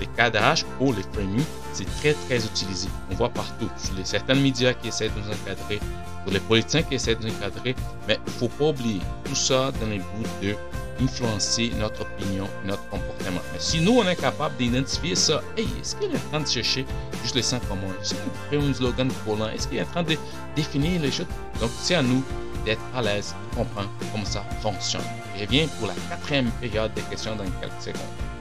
les 0.00 0.06
cadrages 0.06 0.64
pour 0.78 0.92
les 0.92 1.02
framing, 1.12 1.44
c'est 1.72 1.86
très 1.96 2.14
très 2.14 2.44
utilisé. 2.44 2.88
On 3.10 3.14
voit 3.14 3.30
partout, 3.30 3.68
sur 3.76 3.94
les, 3.94 4.04
certains 4.04 4.34
médias 4.34 4.72
qui 4.74 4.88
essaient 4.88 5.08
de 5.08 5.14
nous 5.14 5.32
encadrer, 5.32 5.80
pour 6.24 6.32
les 6.32 6.40
politiciens 6.40 6.82
qui 6.82 6.96
essaient 6.96 7.14
de 7.14 7.24
nous 7.24 7.34
encadrer, 7.34 7.74
mais 8.08 8.18
il 8.26 8.32
ne 8.32 8.38
faut 8.38 8.48
pas 8.48 8.66
oublier 8.66 9.00
tout 9.24 9.34
ça 9.34 9.72
dans 9.80 9.86
les 9.86 9.98
buts 9.98 10.26
de 10.42 10.54
influencer 11.00 11.72
notre 11.78 12.02
opinion, 12.02 12.48
notre 12.64 12.88
comportement. 12.88 13.40
Mais 13.52 13.58
si 13.58 13.80
nous, 13.80 13.98
on 13.98 14.08
est 14.08 14.16
capable 14.16 14.56
d'identifier 14.56 15.14
ça, 15.14 15.42
hey, 15.56 15.68
est-ce 15.80 15.94
qu'il 15.96 16.10
est 16.10 16.16
en 16.16 16.30
train 16.30 16.40
de 16.40 16.46
chercher 16.46 16.86
juste 17.22 17.34
les 17.34 17.42
cinq 17.42 17.66
communs? 17.68 17.82
Est-ce 18.00 18.14
qu'il 18.14 18.32
fait 18.50 18.66
un 18.66 18.72
slogan 18.72 19.08
collant? 19.26 19.48
Est-ce 19.48 19.68
qu'il 19.68 19.78
est 19.78 19.82
en 19.82 19.86
train 19.86 20.02
de 20.02 20.16
définir 20.54 21.00
les 21.02 21.10
choses? 21.10 21.26
Donc, 21.60 21.70
c'est 21.80 21.96
à 21.96 22.02
nous 22.02 22.22
d'être 22.64 22.80
à 22.94 23.02
l'aise, 23.02 23.34
comprendre 23.54 23.90
comment 24.10 24.24
ça 24.24 24.42
fonctionne. 24.62 25.04
Je 25.36 25.44
reviens 25.44 25.68
pour 25.78 25.88
la 25.88 25.94
quatrième 26.08 26.50
période 26.60 26.92
des 26.94 27.02
questions 27.02 27.36
dans 27.36 27.44
quelques 27.60 27.82
secondes. 27.82 28.35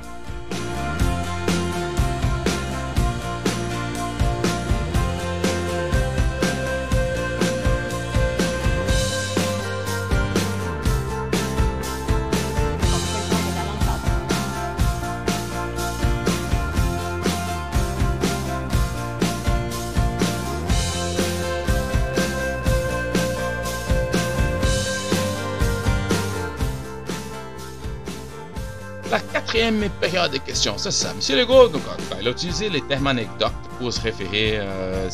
Quatrième 29.66 29.90
période 30.00 30.32
de 30.32 30.38
questions, 30.38 30.78
c'est 30.78 30.92
ça. 30.92 31.14
Monsieur 31.14 31.38
Legault, 31.38 31.70
donc, 31.70 31.82
il 32.20 32.28
a 32.28 32.32
utilisé 32.32 32.70
les 32.70 32.82
termes 32.82 33.08
anecdotes 33.08 33.52
pour 33.80 33.92
se 33.92 34.00
référer. 34.00 34.60
Euh, 34.60 35.10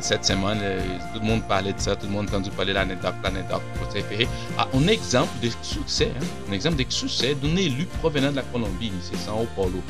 cette 0.00 0.24
semaine, 0.24 0.58
euh, 0.60 0.80
tout 1.14 1.20
le 1.20 1.26
monde 1.26 1.42
parlait 1.46 1.72
de 1.72 1.78
ça, 1.78 1.94
tout 1.94 2.06
le 2.06 2.12
monde 2.12 2.28
a 2.32 2.50
parler 2.50 2.72
de 2.72 2.78
l'anecdote, 2.78 3.14
l'anecdote 3.22 3.62
pour 3.76 3.88
se 3.90 3.94
référer 3.94 4.26
à 4.58 4.66
un 4.74 4.88
exemple 4.88 5.32
de 5.42 5.50
succès, 5.62 6.12
hein, 6.20 6.24
un 6.50 6.52
exemple 6.52 6.84
de 6.84 6.90
succès 6.90 7.34
d'un 7.34 7.56
élu 7.56 7.86
provenant 8.00 8.30
de 8.30 8.36
la 8.36 8.42
Colombie, 8.42 8.92
c'est 9.02 9.16
Sao 9.16 9.46
Paulo. 9.54 9.82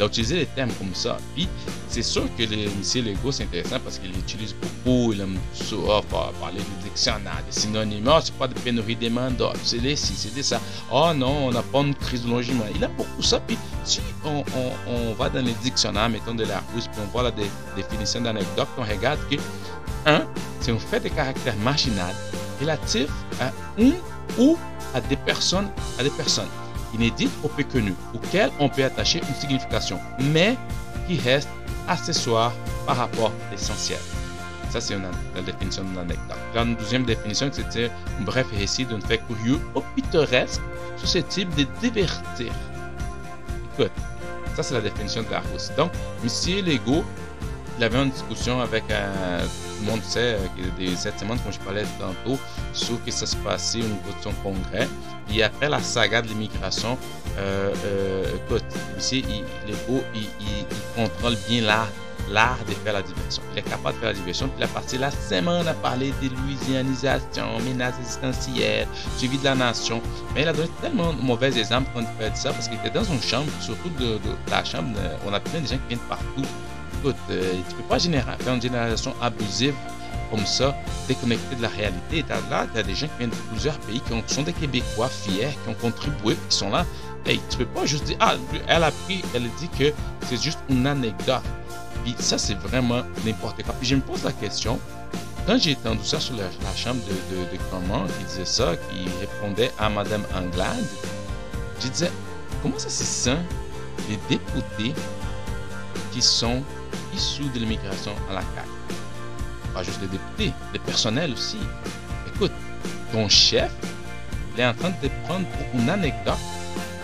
Il 0.00 0.04
a 0.04 0.06
utilisé 0.06 0.36
les 0.36 0.46
termes 0.46 0.72
comme 0.78 0.94
ça. 0.94 1.18
Puis, 1.34 1.46
c'est 1.86 2.00
sûr 2.00 2.24
que 2.38 2.42
le 2.44 2.70
monsieur 2.78 3.02
Legault, 3.02 3.32
c'est 3.32 3.42
intéressant 3.42 3.78
parce 3.80 3.98
qu'il 3.98 4.10
utilise 4.12 4.54
beaucoup, 4.54 5.12
il 5.12 5.20
aime 5.20 5.36
oh, 5.74 6.00
parler 6.08 6.58
de 6.58 6.82
dictionnaire, 6.84 7.42
des 7.44 7.52
synonymes. 7.52 8.08
Oh, 8.10 8.18
c'est 8.24 8.32
pas 8.32 8.48
de 8.48 8.54
pénurie 8.54 8.96
des 8.96 9.10
main 9.10 9.28
c'est 9.62 9.76
les 9.76 9.96
ci, 9.96 10.14
c'est 10.16 10.42
ça. 10.42 10.58
Oh 10.90 11.10
non, 11.14 11.48
on 11.48 11.50
n'a 11.50 11.60
pas 11.60 11.80
une 11.80 11.94
crise 11.94 12.22
de 12.22 12.30
logement. 12.30 12.64
Il 12.74 12.82
aime 12.82 12.94
beaucoup 12.96 13.22
ça. 13.22 13.40
Puis, 13.40 13.58
si 13.84 14.00
on, 14.24 14.42
on, 14.88 15.12
va 15.12 15.28
dans 15.28 15.44
les 15.44 15.52
dictionnaires, 15.62 16.08
mettons 16.08 16.34
de 16.34 16.44
la 16.44 16.62
Russe, 16.74 16.86
puis 16.86 17.02
on 17.06 17.10
voit 17.10 17.24
la 17.24 17.32
définition 17.76 18.22
d'anecdote, 18.22 18.68
on 18.78 18.82
regarde 18.82 19.20
que, 19.30 19.36
un, 20.06 20.22
c'est 20.60 20.72
un 20.72 20.78
fait 20.78 21.00
de 21.00 21.10
caractère 21.10 21.56
marginal 21.58 22.14
relatif 22.58 23.10
à 23.38 23.52
une 23.76 23.96
ou 24.38 24.56
à 24.94 25.02
des 25.02 25.16
personnes, 25.16 25.68
à 25.98 26.02
des 26.02 26.10
personnes 26.10 26.48
inédite 26.94 27.30
ou 27.42 27.48
peu 27.48 27.64
connue, 27.64 27.94
auquel 28.14 28.50
on 28.58 28.68
peut 28.68 28.84
attacher 28.84 29.20
une 29.28 29.34
signification, 29.34 29.98
mais 30.18 30.56
qui 31.06 31.18
reste 31.18 31.48
accessoire 31.88 32.52
par 32.86 32.96
rapport 32.96 33.32
à 33.48 33.50
l'essentiel. 33.52 33.98
Ça, 34.70 34.80
c'est 34.80 34.96
la 34.96 35.42
définition 35.42 35.82
de 35.82 35.96
l'anecdote. 35.96 36.36
La 36.54 36.64
deuxième 36.64 37.04
définition, 37.04 37.50
c'était 37.52 37.90
un 38.20 38.22
bref 38.22 38.46
récit 38.56 38.84
d'un 38.84 39.00
fait 39.00 39.18
curieux 39.26 39.58
ou 39.74 39.80
pittoresque 39.96 40.60
susceptible 40.96 41.52
de 41.56 41.66
divertir. 41.80 42.52
Écoute, 43.74 43.90
ça, 44.54 44.62
c'est 44.62 44.74
la 44.74 44.80
définition 44.80 45.22
de 45.22 45.30
la. 45.30 45.42
Donc, 45.76 45.90
Monsieur 46.22 46.62
Lego, 46.62 47.04
il 47.78 47.84
avait 47.84 47.98
une 47.98 48.10
discussion 48.10 48.60
avec 48.60 48.84
un, 48.90 49.40
tout 49.40 49.84
le 49.84 49.90
monde 49.90 50.02
sait 50.02 50.36
que 50.56 50.96
cette 50.96 51.18
semaine, 51.18 51.38
comme 51.40 51.52
je 51.52 51.58
parlais 51.60 51.84
tantôt, 51.98 52.38
sur 52.72 52.96
ce 52.96 53.00
qui 53.04 53.10
se 53.10 53.36
passait 53.36 53.78
au 53.78 53.84
niveau 53.84 54.12
de 54.16 54.22
son 54.22 54.32
congrès. 54.42 54.86
Et 55.32 55.42
après 55.42 55.68
la 55.68 55.80
saga 55.80 56.22
de 56.22 56.28
l'immigration, 56.28 56.98
euh, 57.38 57.72
euh, 57.84 58.24
écoute, 58.36 58.64
ici, 58.98 59.24
il, 59.28 59.44
il, 59.68 60.20
il, 60.40 60.66
contrôle 60.96 61.36
bien 61.48 61.62
l'art 61.62 61.88
l'art 62.30 62.58
de 62.68 62.72
faire 62.74 62.92
la 62.92 63.02
diversion. 63.02 63.42
Il 63.52 63.58
est 63.58 63.62
capable 63.62 63.96
de 63.96 64.00
faire 64.00 64.08
la 64.10 64.14
diversion. 64.14 64.48
Puis 64.48 64.60
la 64.60 64.68
partie 64.68 64.98
la 64.98 65.10
semaine 65.10 65.66
a 65.66 65.74
parlé 65.74 66.12
de 66.22 66.28
louisianisation, 66.28 67.58
menaces 67.60 67.98
existentielles, 67.98 68.86
suivi 69.16 69.38
de 69.38 69.44
la 69.44 69.54
nation. 69.54 70.00
Mais 70.34 70.42
il 70.42 70.48
a 70.48 70.52
donné 70.52 70.68
tellement 70.80 71.12
de 71.12 71.20
mauvais 71.20 71.56
exemples 71.58 71.90
quand 71.94 72.00
il 72.00 72.24
fait 72.24 72.36
ça 72.36 72.52
parce 72.52 72.68
qu'il 72.68 72.78
était 72.78 72.90
dans 72.90 73.04
une 73.04 73.20
chambre, 73.20 73.50
surtout 73.60 73.90
de, 73.98 74.18
la 74.48 74.64
chambre, 74.64 74.96
on 75.26 75.32
a 75.32 75.40
plein 75.40 75.60
de 75.60 75.66
gens 75.66 75.76
qui 75.76 75.88
viennent 75.88 76.08
partout. 76.08 76.46
Écoute, 77.00 77.16
euh, 77.30 77.54
tu 77.68 77.74
peux 77.76 77.82
pas 77.84 77.98
générer, 77.98 78.32
faire 78.38 78.54
une 78.54 78.62
génération 78.62 79.14
abusive 79.20 79.74
comme 80.30 80.46
ça, 80.46 80.76
déconnecté 81.08 81.56
de 81.56 81.62
la 81.62 81.68
réalité. 81.68 82.24
Là, 82.28 82.66
il 82.72 82.76
y 82.76 82.80
a 82.80 82.82
des 82.82 82.94
gens 82.94 83.06
qui 83.08 83.18
viennent 83.18 83.30
de 83.30 83.36
plusieurs 83.50 83.78
pays, 83.80 84.00
qui, 84.00 84.34
sont 84.34 84.42
des 84.42 84.52
Québécois 84.52 85.08
fiers, 85.08 85.56
qui 85.64 85.68
ont 85.68 85.74
contribué, 85.74 86.36
qui 86.48 86.56
sont 86.56 86.70
là. 86.70 86.86
Hey, 87.26 87.40
tu 87.50 87.58
peux 87.58 87.66
pas 87.66 87.84
juste 87.84 88.04
dire, 88.04 88.16
ah, 88.20 88.34
elle 88.66 88.84
a 88.84 88.90
pris, 88.90 89.22
elle 89.34 89.48
dit 89.58 89.68
que 89.78 89.92
c'est 90.26 90.42
juste 90.42 90.58
une 90.68 90.86
anecdote. 90.86 91.42
Puis 92.04 92.14
ça, 92.18 92.38
c'est 92.38 92.54
vraiment 92.54 93.02
n'importe 93.24 93.62
quoi. 93.62 93.74
Puis 93.78 93.88
je 93.88 93.96
me 93.96 94.00
pose 94.00 94.24
la 94.24 94.32
question, 94.32 94.78
quand 95.46 95.58
j'ai 95.58 95.76
entendu 95.76 96.04
ça 96.04 96.20
sur 96.20 96.34
la, 96.36 96.44
chambre 96.76 97.00
de, 97.06 97.36
de, 97.36 97.62
comment, 97.70 98.04
qui 98.06 98.24
disait 98.24 98.44
ça, 98.44 98.74
qui 98.76 99.04
répondait 99.20 99.70
à 99.78 99.88
Madame 99.88 100.24
Anglade, 100.34 100.86
je 101.80 101.88
disais, 101.88 102.10
comment 102.62 102.78
ça 102.78 102.88
c'est 102.88 103.04
ça, 103.04 103.36
les 104.08 104.18
députés 104.28 104.94
qui 106.12 106.22
sont 106.22 106.62
issus 107.14 107.48
de 107.54 107.58
l'immigration 107.58 108.12
à 108.30 108.34
la 108.34 108.40
CAQ? 108.40 108.69
Juste 109.82 110.00
les 110.00 110.08
députés, 110.08 110.52
les 110.72 110.78
personnels 110.78 111.32
aussi. 111.32 111.58
Écoute, 112.34 112.52
ton 113.12 113.28
chef, 113.28 113.72
il 114.54 114.60
est 114.60 114.66
en 114.66 114.74
train 114.74 114.90
de 114.90 115.08
te 115.08 115.12
prendre 115.26 115.46
pour 115.46 115.80
une 115.80 115.88
anecdote. 115.88 116.34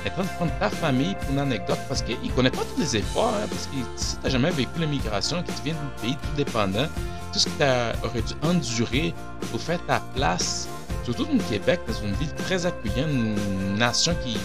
Il 0.04 0.08
est 0.08 0.12
en 0.12 0.14
train 0.14 0.24
de 0.24 0.28
prendre 0.36 0.52
ta 0.60 0.70
famille 0.70 1.14
pour 1.20 1.30
une 1.32 1.38
anecdote 1.38 1.78
parce 1.88 2.02
qu'il 2.02 2.16
ne 2.22 2.30
connaît 2.32 2.50
pas 2.50 2.62
tous 2.74 2.80
les 2.80 2.96
efforts. 2.96 3.34
Hein, 3.34 3.46
parce 3.50 3.66
que 3.66 3.76
si 3.96 4.16
tu 4.16 4.22
n'as 4.22 4.30
jamais 4.30 4.50
vécu 4.50 4.78
l'immigration, 4.78 5.42
que 5.42 5.48
tu 5.48 5.62
viens 5.64 5.74
d'un 5.74 6.02
pays 6.02 6.14
tout 6.14 6.36
dépendant, 6.36 6.86
tout 7.32 7.38
ce 7.38 7.46
que 7.46 7.50
tu 7.58 8.06
aurais 8.06 8.22
dû 8.22 8.34
endurer 8.42 9.14
pour 9.50 9.60
faire 9.60 9.84
ta 9.86 10.00
place, 10.14 10.68
surtout 11.04 11.24
au 11.24 11.50
Québec, 11.50 11.80
dans 11.86 12.06
une 12.06 12.14
ville 12.14 12.32
très 12.34 12.66
accueillante, 12.66 13.10
une 13.10 13.76
nation 13.76 14.14
qui 14.24 14.36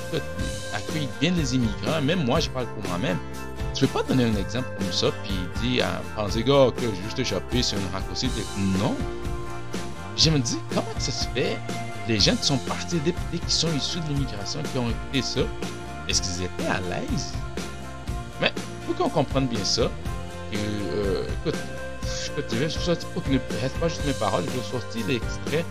accueille 0.73 1.07
bien 1.19 1.31
les 1.31 1.55
immigrants, 1.55 2.01
même 2.01 2.25
moi, 2.25 2.39
je 2.39 2.49
parle 2.49 2.67
pour 2.67 2.89
moi-même. 2.89 3.17
Tu 3.81 3.87
peux 3.87 3.93
pas 3.93 4.03
donner 4.03 4.25
un 4.25 4.35
exemple 4.35 4.69
comme 4.77 4.91
ça, 4.93 5.07
puis 5.23 5.33
dire 5.63 5.87
à 5.87 6.01
penser, 6.15 6.43
gars, 6.43 6.67
que 6.77 6.83
j'ai 6.83 7.03
juste 7.03 7.17
échappé 7.17 7.63
sur 7.63 7.79
une 7.79 7.87
raccourci. 7.91 8.29
Non. 8.77 8.95
Je 10.15 10.29
me 10.29 10.37
dis, 10.37 10.59
comment 10.69 10.85
ça 10.99 11.11
se 11.11 11.27
fait? 11.29 11.57
Les 12.07 12.19
gens 12.19 12.35
qui 12.35 12.43
sont 12.43 12.59
partis, 12.59 12.99
des 12.99 13.11
qui 13.11 13.51
sont 13.51 13.73
issus 13.75 13.99
de 14.01 14.09
l'immigration, 14.09 14.61
qui 14.71 14.77
ont 14.77 14.87
écouté 14.87 15.23
ça, 15.23 15.41
est-ce 16.07 16.21
qu'ils 16.21 16.43
étaient 16.43 16.67
à 16.67 16.79
l'aise? 16.79 17.33
Mais, 18.39 18.53
pour 18.85 18.95
qu'on 18.97 19.09
comprenne 19.09 19.47
bien 19.47 19.65
ça, 19.65 19.89
que, 20.51 20.57
euh, 20.57 21.25
écoute, 21.43 21.59
je 22.51 22.55
vais 22.57 22.69
sortir 22.69 23.07
pour 23.15 23.23
que 23.23 23.31
ne 23.31 23.39
reste 23.61 23.79
pas 23.79 23.87
juste 23.87 24.05
mes 24.05 24.13
paroles, 24.13 24.43
je 24.45 24.59
vais 24.59 24.79
sortir 24.79 25.07
l'extrait, 25.07 25.65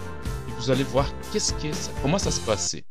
et 0.49 0.53
vous 0.59 0.68
allez 0.68 0.83
voir 0.83 1.07
qu'est-ce 1.33 1.53
que 1.53 1.73
ça, 1.73 1.92
comment 2.03 2.18
ça 2.18 2.33
se 2.33 2.40
passait 2.40 2.83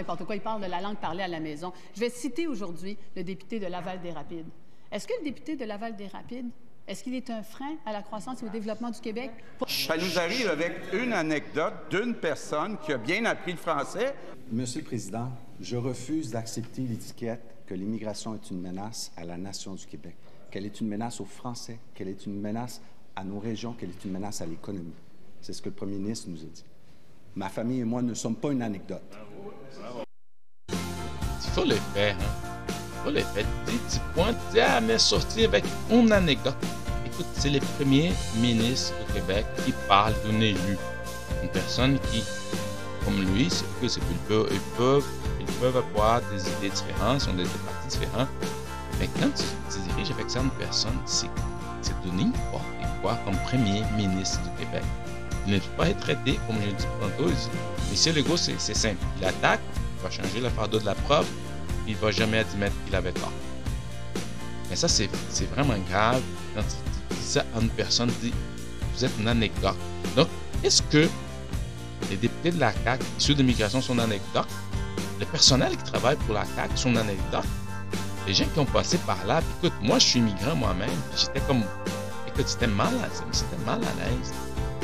n'importe 0.00 0.24
quoi, 0.24 0.34
il 0.34 0.40
parle 0.40 0.62
de 0.62 0.66
la 0.66 0.80
langue 0.80 0.96
parlée 0.96 1.22
à 1.22 1.28
la 1.28 1.40
maison. 1.40 1.72
Je 1.94 2.00
vais 2.00 2.10
citer 2.10 2.46
aujourd'hui 2.46 2.96
le 3.14 3.22
député 3.22 3.60
de 3.60 3.66
Laval-des-Rapides. 3.66 4.48
Est-ce 4.90 5.06
que 5.06 5.12
le 5.18 5.24
député 5.24 5.56
de 5.56 5.64
Laval-des-Rapides, 5.64 6.48
est-ce 6.88 7.04
qu'il 7.04 7.14
est 7.14 7.30
un 7.30 7.42
frein 7.42 7.76
à 7.86 7.92
la 7.92 8.02
croissance 8.02 8.42
et 8.42 8.46
au 8.46 8.48
développement 8.48 8.90
du 8.90 9.00
Québec? 9.00 9.30
Ça 9.68 9.96
nous 9.96 10.18
arrive 10.18 10.48
avec 10.48 10.72
une 10.92 11.12
anecdote 11.12 11.74
d'une 11.90 12.14
personne 12.14 12.78
qui 12.78 12.92
a 12.92 12.98
bien 12.98 13.24
appris 13.26 13.52
le 13.52 13.58
français. 13.58 14.14
Monsieur 14.50 14.80
le 14.80 14.86
Président, 14.86 15.30
je 15.60 15.76
refuse 15.76 16.30
d'accepter 16.30 16.82
l'étiquette 16.82 17.42
que 17.66 17.74
l'immigration 17.74 18.34
est 18.34 18.50
une 18.50 18.60
menace 18.60 19.12
à 19.16 19.24
la 19.24 19.36
nation 19.36 19.74
du 19.74 19.86
Québec, 19.86 20.16
qu'elle 20.50 20.66
est 20.66 20.80
une 20.80 20.88
menace 20.88 21.20
aux 21.20 21.26
Français, 21.26 21.78
qu'elle 21.94 22.08
est 22.08 22.26
une 22.26 22.40
menace 22.40 22.80
à 23.14 23.22
nos 23.22 23.38
régions, 23.38 23.74
qu'elle 23.74 23.90
est 23.90 24.04
une 24.04 24.12
menace 24.12 24.40
à 24.40 24.46
l'économie. 24.46 24.94
C'est 25.42 25.52
ce 25.52 25.62
que 25.62 25.68
le 25.68 25.74
premier 25.74 25.98
ministre 25.98 26.28
nous 26.28 26.40
a 26.42 26.46
dit. 26.46 26.64
Ma 27.36 27.48
famille 27.48 27.80
et 27.80 27.84
moi 27.84 28.02
ne 28.02 28.14
sommes 28.14 28.36
pas 28.36 28.50
une 28.50 28.62
anecdote. 28.62 29.02
Il 30.68 31.50
faut 31.54 31.64
le 31.64 31.76
faire. 31.94 32.16
Hein? 32.16 32.68
Il 32.68 33.04
faut 33.04 33.10
le 33.10 33.20
faire. 33.20 33.46
Pointes, 34.14 34.36
ah, 34.60 34.80
mais 34.80 34.98
sortir 34.98 35.48
avec 35.48 35.64
une 35.90 36.12
anecdote. 36.12 36.56
Écoute, 37.06 37.26
c'est 37.34 37.50
le 37.50 37.60
premier 37.76 38.12
ministre 38.40 38.94
au 39.00 39.12
Québec 39.12 39.46
qui 39.64 39.72
parle 39.88 40.14
d'un 40.24 40.40
élu. 40.40 40.76
Une 41.42 41.48
personne 41.48 41.98
qui 42.10 42.22
comme 43.04 43.22
lui, 43.34 43.48
c'est 43.48 43.64
que 43.80 43.88
c'est 43.88 44.00
ils 44.10 44.18
peuvent, 44.28 44.48
ils 44.50 44.60
peuvent, 44.76 45.06
ils 45.40 45.46
peuvent 45.54 45.76
avoir 45.76 46.20
des 46.32 46.42
idées 46.58 46.68
différentes, 46.68 47.20
sont 47.22 47.32
des, 47.32 47.44
partis 47.44 47.88
différents. 47.98 48.26
Mais 48.98 49.08
quand 49.18 49.30
tu 49.34 49.44
te 49.74 49.88
diriges 49.88 50.10
avec 50.10 50.28
certaines 50.28 50.50
personnes, 50.50 50.98
c'est 51.06 51.28
donner 52.04 52.24
n'importe 52.24 52.64
quoi 53.02 53.18
comme 53.24 53.36
premier 53.46 53.82
ministre 53.96 54.40
du 54.42 54.64
Québec. 54.64 54.82
Il 55.46 55.54
ne 55.54 55.58
pas 55.76 55.88
être 55.88 56.00
traité, 56.00 56.38
comme 56.46 56.56
je 56.62 56.70
dit 56.70 56.86
tantôt. 57.00 57.30
Monsieur 57.90 58.12
Legault, 58.12 58.36
c'est 58.36 58.58
simple. 58.58 59.04
Il 59.18 59.24
attaque, 59.24 59.60
il 59.74 60.02
va 60.02 60.10
changer 60.10 60.40
le 60.40 60.48
fardeau 60.50 60.78
de 60.78 60.86
la 60.86 60.94
preuve, 60.94 61.26
il 61.86 61.94
ne 61.94 61.98
va 61.98 62.10
jamais 62.10 62.38
admettre 62.38 62.74
qu'il 62.84 62.94
avait 62.94 63.12
tort. 63.12 63.32
Mais 64.68 64.76
ça, 64.76 64.86
c'est 64.86 65.08
vraiment 65.54 65.78
grave 65.90 66.22
quand 66.54 66.62
dis 66.62 67.16
ça 67.22 67.44
à 67.56 67.60
une 67.60 67.70
personne, 67.70 68.10
dit, 68.22 68.32
vous 68.94 69.04
êtes 69.04 69.12
une 69.18 69.28
anecdote. 69.28 69.76
Donc, 70.14 70.28
est-ce 70.62 70.82
que 70.82 71.08
les 72.10 72.16
députés 72.16 72.52
de 72.52 72.60
la 72.60 72.72
CAQ 72.84 73.04
issus 73.18 73.34
de 73.34 73.38
l'immigration 73.38 73.80
sont 73.80 73.94
une 73.94 74.00
anecdote? 74.00 74.46
Le 75.18 75.26
personnel 75.26 75.76
qui 75.76 75.84
travaille 75.84 76.16
pour 76.16 76.34
la 76.34 76.44
CAQ 76.44 76.76
sont 76.76 76.90
une 76.90 76.98
anecdote? 76.98 77.46
Les 78.26 78.34
gens 78.34 78.44
qui 78.52 78.58
ont 78.60 78.66
passé 78.66 78.98
par 78.98 79.18
là, 79.26 79.42
écoute, 79.58 79.72
moi 79.82 79.98
je 79.98 80.06
suis 80.06 80.18
immigrant 80.20 80.54
moi-même, 80.54 80.90
j'étais 81.16 81.40
comme, 81.40 81.64
écoute, 82.28 82.46
c'était 82.46 82.66
mal, 82.66 82.92
c'était 83.32 83.64
mal 83.64 83.80
à 83.80 84.04
l'aise. 84.04 84.32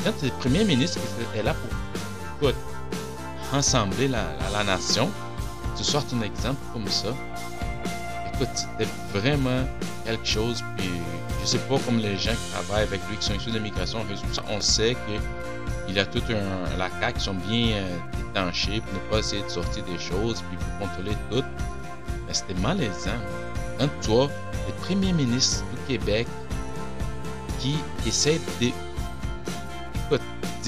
Le 0.07 0.29
premier 0.39 0.63
ministre 0.63 0.99
était 1.33 1.43
là 1.43 1.53
pour, 1.53 2.49
écoute, 2.49 2.61
rassembler 3.51 4.07
la, 4.07 4.63
nation, 4.63 5.09
tu 5.75 5.83
sortes 5.83 6.13
un 6.13 6.21
exemple 6.21 6.61
comme 6.71 6.87
ça, 6.87 7.09
écoute, 8.33 8.47
c'était 8.55 8.89
vraiment 9.13 9.65
quelque 10.05 10.25
chose, 10.25 10.63
puis 10.77 10.89
je 11.41 11.45
sais 11.45 11.57
pas 11.57 11.77
comme 11.79 11.97
les 11.97 12.15
gens 12.17 12.31
qui 12.31 12.51
travaillent 12.51 12.83
avec 12.83 13.01
lui, 13.09 13.17
qui 13.17 13.25
sont 13.25 13.33
issus 13.33 13.49
de 13.49 13.55
l'immigration, 13.55 13.99
on 14.49 14.61
sait 14.61 14.93
que 14.93 15.89
il 15.89 15.99
a 15.99 16.05
tout 16.05 16.23
un, 16.29 16.77
la 16.77 16.89
CAQ 17.01 17.17
qui 17.17 17.23
sont 17.25 17.33
bien 17.33 17.75
euh, 17.75 17.97
détanchés 18.17 18.81
pour 18.81 18.93
ne 18.93 18.99
pas 19.09 19.19
essayer 19.19 19.41
de 19.41 19.49
sortir 19.49 19.83
des 19.83 19.99
choses, 19.99 20.41
puis 20.49 20.57
pour 20.57 20.87
contrôler 20.87 21.17
tout. 21.29 21.43
Mais 22.27 22.33
c'était 22.33 22.59
malaisant. 22.61 23.11
Quand 23.77 23.89
toi, 24.01 24.29
le 24.67 24.73
premier 24.83 25.13
ministre 25.13 25.63
du 25.71 25.97
Québec, 25.97 26.27
qui 27.59 27.75
essaie 28.05 28.39
de 28.61 28.71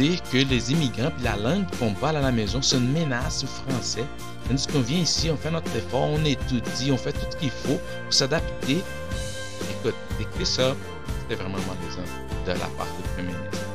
dire 0.04 0.22
que 0.32 0.38
les 0.38 0.72
immigrants 0.72 1.12
et 1.20 1.24
la 1.24 1.36
langue 1.36 1.66
qu'on 1.78 1.93
parle 1.93 2.18
à 2.18 2.22
la 2.22 2.32
maison, 2.32 2.62
c'est 2.62 2.78
une 2.78 2.91
menace 2.91 3.43
au 3.43 3.47
français. 3.47 4.06
Tandis 4.47 4.66
qu'on 4.66 4.80
vient 4.80 5.00
ici, 5.00 5.30
on 5.30 5.36
fait 5.36 5.52
notre 5.52 5.76
effort, 5.76 6.10
on 6.10 6.24
étudie, 6.24 6.91
on 6.91 6.97
fait 6.97 7.12
tout 7.12 7.26
ce 7.30 7.36
qu'il 7.36 7.50
faut 7.50 7.80
pour 8.04 8.14
s'adapter. 8.14 8.82
Écoute, 9.70 9.95
écrit 10.20 10.45
ça, 10.45 10.74
c'était 11.20 11.36
vraiment 11.36 11.60
malaisant 11.68 12.10
de 12.45 12.52
la 12.52 12.68
part 12.78 12.88
du 12.95 13.10
premier 13.14 13.34
ministre. 13.34 13.68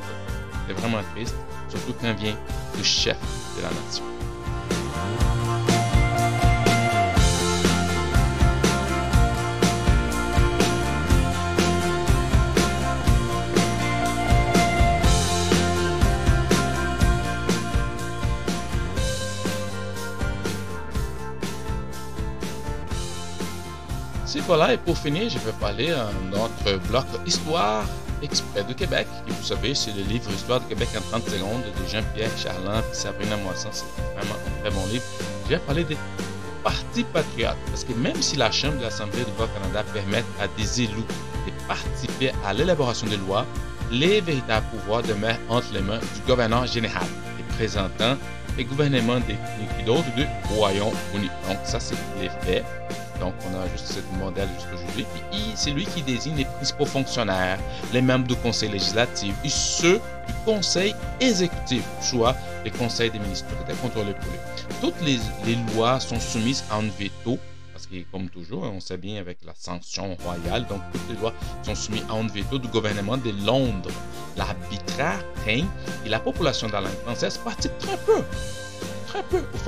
C'était 0.66 0.80
vraiment 0.80 1.02
triste, 1.14 1.36
surtout 1.68 1.94
quand 2.00 2.14
vient 2.14 2.36
le 2.76 2.82
chef 2.82 3.18
de 3.58 3.62
la 3.62 3.68
nation. 3.68 5.33
Voilà, 24.46 24.74
et 24.74 24.76
pour 24.76 24.98
finir, 24.98 25.28
je 25.30 25.38
vais 25.38 25.52
parler 25.60 25.88
de 25.88 26.36
notre 26.36 26.78
bloc 26.88 27.06
Histoire 27.26 27.84
exprès 28.22 28.62
de 28.64 28.72
Québec. 28.72 29.06
Et 29.28 29.32
vous 29.32 29.42
savez, 29.42 29.74
c'est 29.74 29.92
le 29.92 30.02
livre 30.02 30.30
Histoire 30.30 30.60
de 30.60 30.66
Québec 30.66 30.88
en 30.96 31.00
30 31.18 31.28
secondes 31.28 31.62
de 31.62 31.88
Jean-Pierre 31.88 32.30
Charland 32.36 32.82
et 32.90 32.94
Sabrina 32.94 33.36
Moisson. 33.38 33.68
C'est 33.72 33.84
vraiment 34.14 34.34
un 34.34 34.60
très 34.60 34.70
bon 34.70 34.86
livre. 34.86 35.04
Je 35.44 35.50
vais 35.50 35.58
parler 35.58 35.84
des 35.84 35.96
partis 36.62 37.04
patriotes. 37.04 37.56
Parce 37.66 37.84
que 37.84 37.92
même 37.94 38.20
si 38.20 38.36
la 38.36 38.50
Chambre 38.50 38.78
de 38.78 38.82
l'Assemblée 38.82 39.24
du 39.24 39.32
Bas-Canada 39.38 39.84
permet 39.92 40.24
à 40.40 40.48
des 40.58 40.82
élus 40.82 41.06
de 41.46 41.66
participer 41.66 42.32
à 42.44 42.52
l'élaboration 42.52 43.06
des 43.06 43.18
lois, 43.18 43.46
les 43.90 44.20
véritables 44.20 44.66
pouvoirs 44.70 45.02
demeurent 45.02 45.38
entre 45.48 45.72
les 45.72 45.80
mains 45.80 45.98
du 45.98 46.20
gouverneur 46.26 46.66
général, 46.66 47.06
représentant 47.50 48.16
les 48.56 48.64
gouvernements 48.64 49.20
des 49.20 49.36
d'autres 49.84 50.14
du 50.14 50.26
Royaume-Uni. 50.54 51.28
Donc, 51.48 51.58
ça, 51.64 51.78
c'est 51.80 51.96
les 52.20 52.30
faits. 52.40 52.64
Donc, 53.20 53.34
on 53.48 53.60
a 53.60 53.68
juste 53.68 53.92
ce 53.92 54.18
modèle 54.18 54.48
jusqu'aujourd'hui. 54.56 55.06
C'est 55.54 55.70
lui 55.70 55.84
qui 55.86 56.02
désigne 56.02 56.36
les 56.36 56.44
principaux 56.44 56.86
fonctionnaires, 56.86 57.58
les 57.92 58.02
membres 58.02 58.26
du 58.26 58.36
conseil 58.36 58.70
législatif 58.70 59.34
et 59.44 59.48
ceux 59.48 60.00
du 60.26 60.32
conseil 60.44 60.94
exécutif, 61.20 61.84
soit 62.00 62.34
les 62.64 62.70
conseils 62.70 63.10
des 63.10 63.18
ministres, 63.18 63.46
lui. 63.68 64.14
Toutes 64.80 65.00
les, 65.02 65.18
les, 65.44 65.56
lois 65.74 66.00
sont 66.00 66.18
soumises 66.20 66.64
à 66.70 66.76
un 66.76 66.88
veto, 66.98 67.38
parce 67.72 67.86
que, 67.86 67.96
comme 68.10 68.28
toujours, 68.28 68.62
on 68.64 68.80
sait 68.80 68.96
bien 68.96 69.20
avec 69.20 69.38
la 69.44 69.52
sanction 69.54 70.16
royale, 70.24 70.66
donc 70.66 70.80
toutes 70.92 71.08
les 71.08 71.20
lois 71.20 71.32
sont 71.62 71.74
soumises 71.74 72.04
à 72.08 72.14
un 72.14 72.26
veto 72.26 72.58
du 72.58 72.68
gouvernement 72.68 73.16
de 73.16 73.30
Londres. 73.44 73.90
L'arbitraire 74.36 75.24
règne 75.44 75.66
et 76.04 76.08
la 76.08 76.20
population 76.20 76.68
de 76.68 76.72
la 76.72 76.80
langue 76.82 77.00
française 77.04 77.38
participe 77.38 77.76
très 77.78 77.96
peu 77.98 78.22
très 79.14 79.22
peu 79.22 79.44
au 79.54 79.58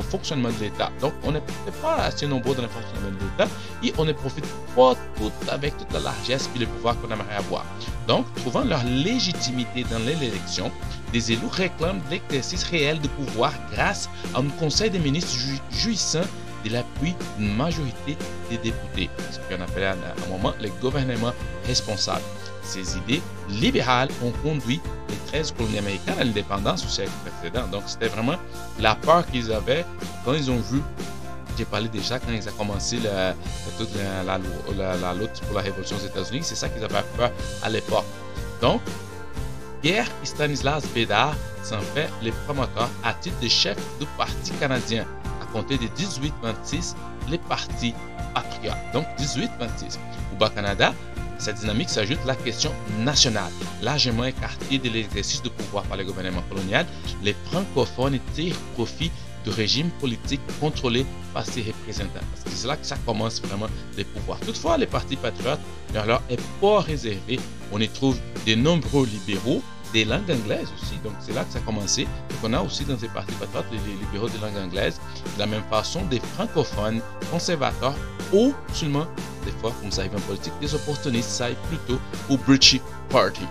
fonctionnement 0.00 0.48
de 0.48 0.60
l'État. 0.60 0.90
Donc, 1.00 1.12
on 1.24 1.32
n'est 1.32 1.42
pas 1.82 1.96
assez 1.96 2.26
nombreux 2.26 2.54
dans 2.54 2.62
le 2.62 2.68
fonctionnement 2.68 3.10
de 3.10 3.24
l'État 3.24 3.48
et 3.82 3.92
on 3.98 4.04
ne 4.04 4.12
profite 4.12 4.46
pas 4.76 4.94
tout 5.16 5.32
avec 5.48 5.76
toute 5.76 5.92
la 5.92 6.00
largesse 6.00 6.48
et 6.54 6.60
le 6.60 6.66
pouvoir 6.66 6.94
qu'on 7.00 7.10
aimerait 7.10 7.34
avoir. 7.36 7.64
Donc, 8.06 8.32
trouvant 8.36 8.62
leur 8.62 8.84
légitimité 8.84 9.84
dans 9.90 9.98
l'élection, 9.98 10.70
des 11.12 11.32
élus 11.32 11.48
réclament 11.50 12.00
l'exercice 12.10 12.62
réel 12.62 13.00
de 13.00 13.08
pouvoir 13.08 13.52
grâce 13.72 14.08
à 14.34 14.38
un 14.38 14.48
conseil 14.60 14.90
des 14.90 15.00
ministres 15.00 15.36
jouissant 15.72 16.26
de 16.64 16.70
l'appui 16.70 17.16
d'une 17.38 17.56
majorité 17.56 18.16
des 18.50 18.58
députés, 18.58 19.10
ce 19.32 19.38
qu'on 19.38 19.60
appelle 19.62 19.84
à 19.84 19.92
un 19.92 20.30
moment 20.30 20.54
le 20.60 20.68
gouvernement 20.80 21.32
responsable. 21.66 22.22
Ces 22.66 22.98
idées 22.98 23.22
libérales 23.48 24.08
ont 24.22 24.32
conduit 24.42 24.80
les 25.08 25.16
13 25.28 25.52
colonies 25.52 25.78
américaines 25.78 26.18
à 26.18 26.24
l'indépendance 26.24 26.84
au 26.84 26.88
siècle 26.88 27.12
précédent. 27.24 27.66
Donc, 27.68 27.84
c'était 27.86 28.08
vraiment 28.08 28.36
la 28.80 28.94
peur 28.94 29.24
qu'ils 29.26 29.52
avaient 29.52 29.84
quand 30.24 30.34
ils 30.34 30.50
ont 30.50 30.58
vu 30.58 30.80
j'ai 31.56 31.64
parlé 31.64 31.88
déjà 31.88 32.18
quand 32.18 32.32
ils 32.32 32.46
ont 32.48 32.52
commencé 32.52 32.98
la, 32.98 33.34
toute 33.78 33.88
la, 34.26 35.14
lutte 35.14 35.40
pour 35.46 35.56
la 35.56 35.62
révolution 35.62 35.96
aux 35.96 36.06
États-Unis. 36.06 36.40
C'est 36.42 36.54
ça 36.54 36.68
qu'ils 36.68 36.84
avaient 36.84 37.02
peur 37.16 37.30
à 37.62 37.70
l'époque. 37.70 38.04
Donc, 38.60 38.82
Pierre 39.80 40.06
Stanislas 40.22 40.84
Bédard 40.94 41.34
s'en 41.62 41.80
fait 41.80 42.08
le 42.22 42.30
promoteur 42.44 42.88
à 43.02 43.14
titre 43.14 43.38
de 43.40 43.48
chef 43.48 43.76
du 43.98 44.06
Parti 44.18 44.50
canadien. 44.60 45.06
À 45.42 45.46
compter 45.52 45.78
de 45.78 45.84
1826, 45.84 46.96
les 47.28 47.38
partis 47.38 47.94
patriotes. 48.34 48.76
Donc, 48.92 49.06
1826. 49.18 49.98
Au 50.32 50.36
Bas-Canada, 50.36 50.92
cette 51.38 51.56
dynamique 51.60 51.88
s'ajoute 51.88 52.24
la 52.26 52.34
question 52.34 52.72
nationale. 53.00 53.52
Largement 53.82 54.24
écartée 54.24 54.78
de 54.78 54.88
l'exercice 54.88 55.42
de 55.42 55.48
pouvoir 55.48 55.84
par 55.84 55.96
le 55.96 56.04
gouvernement 56.04 56.42
colonial, 56.48 56.86
les 57.22 57.34
francophones 57.50 58.18
tirent 58.34 58.56
profit 58.74 59.10
du 59.44 59.50
régime 59.50 59.90
politique 60.00 60.40
contrôlé 60.60 61.06
par 61.32 61.46
ses 61.46 61.62
représentants. 61.62 62.20
C'est 62.48 62.66
là 62.66 62.76
que 62.76 62.86
ça 62.86 62.96
commence 63.06 63.40
vraiment 63.40 63.68
les 63.96 64.04
pouvoirs. 64.04 64.40
Toutefois, 64.40 64.76
les 64.76 64.86
partis 64.86 65.16
patriotes, 65.16 65.60
leur 65.94 66.22
est 66.28 66.40
pas 66.60 66.80
réservé. 66.80 67.38
On 67.72 67.80
y 67.80 67.88
trouve 67.88 68.18
de 68.46 68.54
nombreux 68.54 69.06
libéraux, 69.06 69.62
des 69.92 70.04
langues 70.04 70.30
anglaises 70.30 70.68
aussi. 70.76 70.96
Donc, 71.04 71.12
c'est 71.20 71.32
là 71.32 71.44
que 71.44 71.52
ça 71.52 71.58
a 71.58 71.62
commencé. 71.62 72.04
Donc, 72.04 72.38
on 72.42 72.52
a 72.54 72.60
aussi 72.60 72.84
dans 72.84 72.98
ces 72.98 73.08
partis 73.08 73.34
patriotes 73.34 73.66
les 73.70 74.06
libéraux 74.06 74.28
de 74.28 74.38
langue 74.40 74.56
anglaise. 74.56 75.00
De 75.36 75.38
la 75.38 75.46
même 75.46 75.62
façon, 75.70 76.02
des 76.06 76.20
francophones, 76.34 77.00
conservateurs 77.30 77.94
ou 78.32 78.52
seulement 78.72 79.06
des 79.46 79.52
fois, 79.52 79.72
comme 79.80 79.90
ça 79.90 80.02
arrive 80.02 80.16
en 80.16 80.20
politique, 80.20 80.52
des 80.60 80.74
opportunistes 80.74 81.40
arrive 81.40 81.56
plutôt 81.68 81.98
au 82.28 82.36
British 82.36 82.80
Party. 83.08 83.46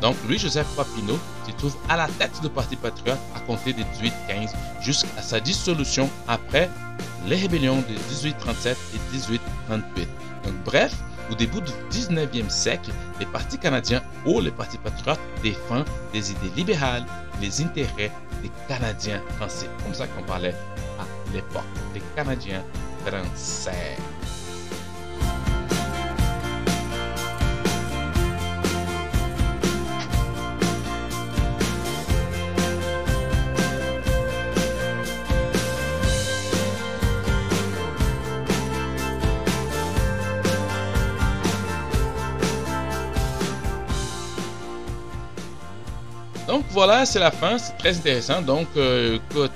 Donc, 0.00 0.14
Louis-Joseph 0.28 0.66
Papineau 0.76 1.18
se 1.44 1.52
trouve 1.52 1.74
à 1.88 1.96
la 1.96 2.06
tête 2.06 2.40
du 2.40 2.48
Parti 2.48 2.76
patriote 2.76 3.18
à 3.34 3.40
compter 3.40 3.72
de 3.72 3.82
1815 4.00 4.52
jusqu'à 4.80 5.22
sa 5.22 5.40
dissolution 5.40 6.08
après 6.28 6.70
les 7.26 7.36
rébellions 7.36 7.78
de 7.78 7.94
1837 7.94 8.76
et 8.94 9.12
1838. 9.16 10.08
Donc, 10.44 10.54
bref, 10.64 10.94
au 11.30 11.34
début 11.34 11.60
du 11.60 11.72
19e 11.90 12.48
siècle, 12.48 12.90
les 13.18 13.26
partis 13.26 13.58
canadiens 13.58 14.02
ou 14.24 14.40
les 14.40 14.50
partis 14.50 14.78
patriotes 14.78 15.20
défendent 15.42 15.88
des 16.12 16.30
idées 16.30 16.52
libérales, 16.56 17.04
les 17.40 17.60
intérêts 17.60 18.12
des 18.42 18.50
Canadiens 18.68 19.20
français. 19.36 19.68
Comme 19.82 19.94
ça 19.94 20.06
qu'on 20.06 20.22
parlait 20.22 20.54
à 20.98 21.32
l'époque, 21.34 21.64
des 21.92 22.02
Canadiens 22.14 22.62
français. 23.04 23.96
Voilà, 46.78 47.04
c'est 47.04 47.18
la 47.18 47.32
fin, 47.32 47.58
c'est 47.58 47.76
très 47.76 47.96
intéressant. 47.96 48.40
Donc 48.40 48.68
écoute, 48.76 49.50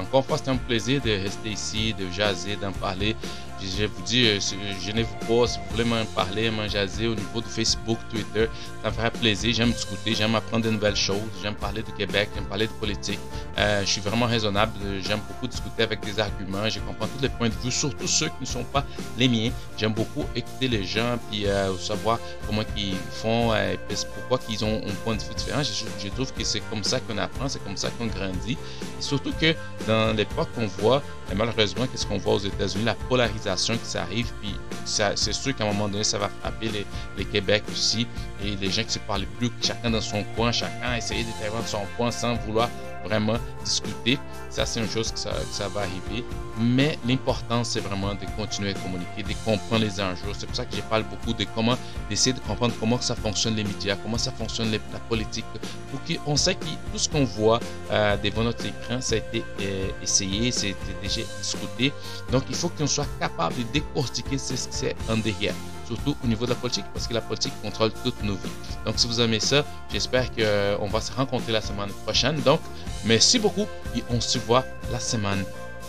encore 0.00 0.20
une 0.20 0.36
fois, 0.38 0.38
un 0.46 0.56
plaisir 0.56 1.00
de 1.02 1.10
rester 1.10 1.48
ici, 1.48 1.92
de 1.92 2.08
jaser, 2.08 2.54
d'en 2.54 2.70
parler. 2.70 3.16
Je 3.60 3.84
vous 3.86 4.02
dis, 4.02 4.26
euh, 4.26 4.38
je 4.80 4.92
ne 4.92 5.02
vous 5.02 5.14
pas 5.26 5.46
si 5.48 5.58
vous 5.58 5.64
voulez 5.70 5.84
m'en 5.84 6.04
parler, 6.14 6.50
m'en 6.50 6.68
jaser 6.68 7.08
au 7.08 7.14
niveau 7.14 7.40
de 7.40 7.46
Facebook, 7.46 7.98
Twitter. 8.08 8.46
Ça 8.82 8.90
me 8.90 8.94
ferait 8.94 9.10
plaisir. 9.10 9.52
J'aime 9.52 9.72
discuter, 9.72 10.14
j'aime 10.14 10.34
apprendre 10.36 10.64
de 10.64 10.70
nouvelles 10.70 10.96
choses, 10.96 11.18
j'aime 11.42 11.54
parler 11.54 11.82
de 11.82 11.90
Québec, 11.90 12.28
j'aime 12.34 12.44
parler 12.44 12.68
de 12.68 12.72
politique. 12.72 13.18
Euh, 13.58 13.80
je 13.80 13.86
suis 13.86 14.00
vraiment 14.00 14.26
raisonnable, 14.26 14.72
j'aime 15.00 15.18
beaucoup 15.26 15.48
discuter 15.48 15.82
avec 15.82 16.00
des 16.04 16.20
arguments, 16.20 16.68
je 16.68 16.78
comprends 16.80 17.08
tous 17.08 17.22
les 17.22 17.28
points 17.28 17.48
de 17.48 17.54
vue, 17.54 17.72
surtout 17.72 18.06
ceux 18.06 18.26
qui 18.26 18.42
ne 18.42 18.46
sont 18.46 18.64
pas 18.64 18.84
les 19.18 19.28
miens. 19.28 19.50
J'aime 19.76 19.92
beaucoup 19.92 20.24
écouter 20.36 20.68
les 20.68 20.84
gens, 20.84 21.18
puis 21.28 21.46
euh, 21.46 21.76
savoir 21.78 22.20
comment 22.46 22.62
ils 22.76 22.94
font, 23.10 23.54
et 23.54 23.78
pourquoi 24.14 24.38
ils 24.48 24.64
ont 24.64 24.80
un 24.86 24.94
point 25.04 25.16
de 25.16 25.22
vue 25.22 25.34
différent. 25.34 25.62
Je, 25.62 26.08
trouve 26.10 26.32
que 26.32 26.44
c'est 26.44 26.60
comme 26.70 26.84
ça 26.84 27.00
qu'on 27.00 27.18
apprend, 27.18 27.48
c'est 27.48 27.62
comme 27.64 27.76
ça 27.76 27.90
qu'on 27.90 28.06
grandit. 28.06 28.56
Surtout 29.00 29.32
que 29.40 29.54
dans 29.86 30.16
l'époque 30.16 30.48
qu'on 30.54 30.66
voit, 30.66 31.02
malheureusement, 31.34 31.86
qu'est-ce 31.86 32.06
qu'on 32.06 32.18
voit 32.18 32.34
aux 32.34 32.38
États-Unis, 32.38 32.84
la 32.84 32.94
polarisation 32.94 33.47
qui 33.56 33.78
s'arrive, 33.84 34.30
puis 34.40 34.54
c'est 34.84 35.32
sûr 35.32 35.54
qu'à 35.54 35.64
un 35.64 35.68
moment 35.68 35.88
donné, 35.88 36.04
ça 36.04 36.18
va 36.18 36.28
frapper 36.40 36.68
les, 36.68 36.86
les, 37.16 37.24
Québec 37.24 37.62
aussi, 37.70 38.06
et 38.44 38.56
les 38.56 38.70
gens 38.70 38.82
qui 38.82 38.92
se 38.92 38.98
parlent 39.00 39.26
plus, 39.38 39.50
chacun 39.62 39.90
dans 39.90 40.00
son 40.00 40.24
coin, 40.36 40.52
chacun 40.52 40.96
essayer 40.96 41.24
de 41.24 41.30
faire 41.30 41.52
son 41.66 41.82
point 41.96 42.10
sans 42.10 42.34
vouloir 42.34 42.68
vraiment 43.04 43.36
discuter. 43.64 44.18
Ça, 44.50 44.66
c'est 44.66 44.80
une 44.80 44.88
chose 44.88 45.12
que 45.12 45.18
ça, 45.18 45.68
va 45.74 45.80
arriver. 45.80 46.24
Mais 46.60 46.98
l'important, 47.06 47.62
c'est 47.64 47.80
vraiment 47.80 48.14
de 48.14 48.26
continuer 48.36 48.70
à 48.70 48.74
communiquer, 48.74 49.22
de 49.22 49.34
comprendre 49.44 49.84
les 49.84 50.00
enjeux. 50.00 50.32
C'est 50.36 50.46
pour 50.46 50.56
ça 50.56 50.64
que 50.64 50.74
je 50.74 50.80
parle 50.82 51.04
beaucoup 51.04 51.32
de 51.32 51.46
comment, 51.54 51.76
d'essayer 52.08 52.32
de 52.32 52.40
comprendre 52.40 52.74
comment 52.80 53.00
ça 53.00 53.14
fonctionne 53.14 53.54
les 53.54 53.64
médias, 53.64 53.96
comment 53.96 54.18
ça 54.18 54.32
fonctionne 54.32 54.70
la 54.70 54.98
politique. 55.08 55.44
Pour 55.90 56.00
qu'on 56.24 56.36
sait 56.36 56.54
que 56.54 56.64
tout 56.64 56.98
ce 56.98 57.08
qu'on 57.08 57.24
voit 57.24 57.60
euh, 57.90 58.16
devant 58.16 58.44
notre 58.44 58.66
écran, 58.66 59.00
ça 59.00 59.14
a 59.14 59.18
été 59.18 59.44
euh, 59.60 59.88
essayé, 60.02 60.50
ça 60.50 60.66
a 60.66 60.70
été 60.70 60.94
déjà 61.02 61.22
discuté. 61.40 61.92
Donc, 62.32 62.44
il 62.48 62.56
faut 62.56 62.70
qu'on 62.70 62.86
soit 62.86 63.06
capable 63.20 63.56
de 63.56 63.62
décortiquer 63.72 64.38
ce 64.38 64.54
que 64.54 64.58
c'est 64.70 64.96
en 65.08 65.16
derrière 65.16 65.54
surtout 65.88 66.16
au 66.22 66.26
niveau 66.26 66.44
de 66.44 66.50
la 66.50 66.56
politique, 66.56 66.84
parce 66.92 67.06
que 67.06 67.14
la 67.14 67.20
politique 67.20 67.52
contrôle 67.62 67.90
toutes 68.04 68.22
nos 68.22 68.34
vies. 68.34 68.50
Donc, 68.84 68.94
si 68.98 69.06
vous 69.06 69.20
aimez 69.20 69.40
ça, 69.40 69.64
j'espère 69.92 70.30
qu'on 70.30 70.40
euh, 70.40 70.88
va 70.92 71.00
se 71.00 71.12
rencontrer 71.12 71.52
la 71.52 71.62
semaine 71.62 71.90
prochaine. 72.04 72.40
Donc, 72.42 72.60
merci 73.04 73.38
beaucoup 73.38 73.66
et 73.96 74.02
on 74.10 74.20
se 74.20 74.38
voit 74.38 74.64
la 74.92 75.00
semaine 75.00 75.44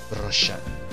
prochaine. 0.09 0.88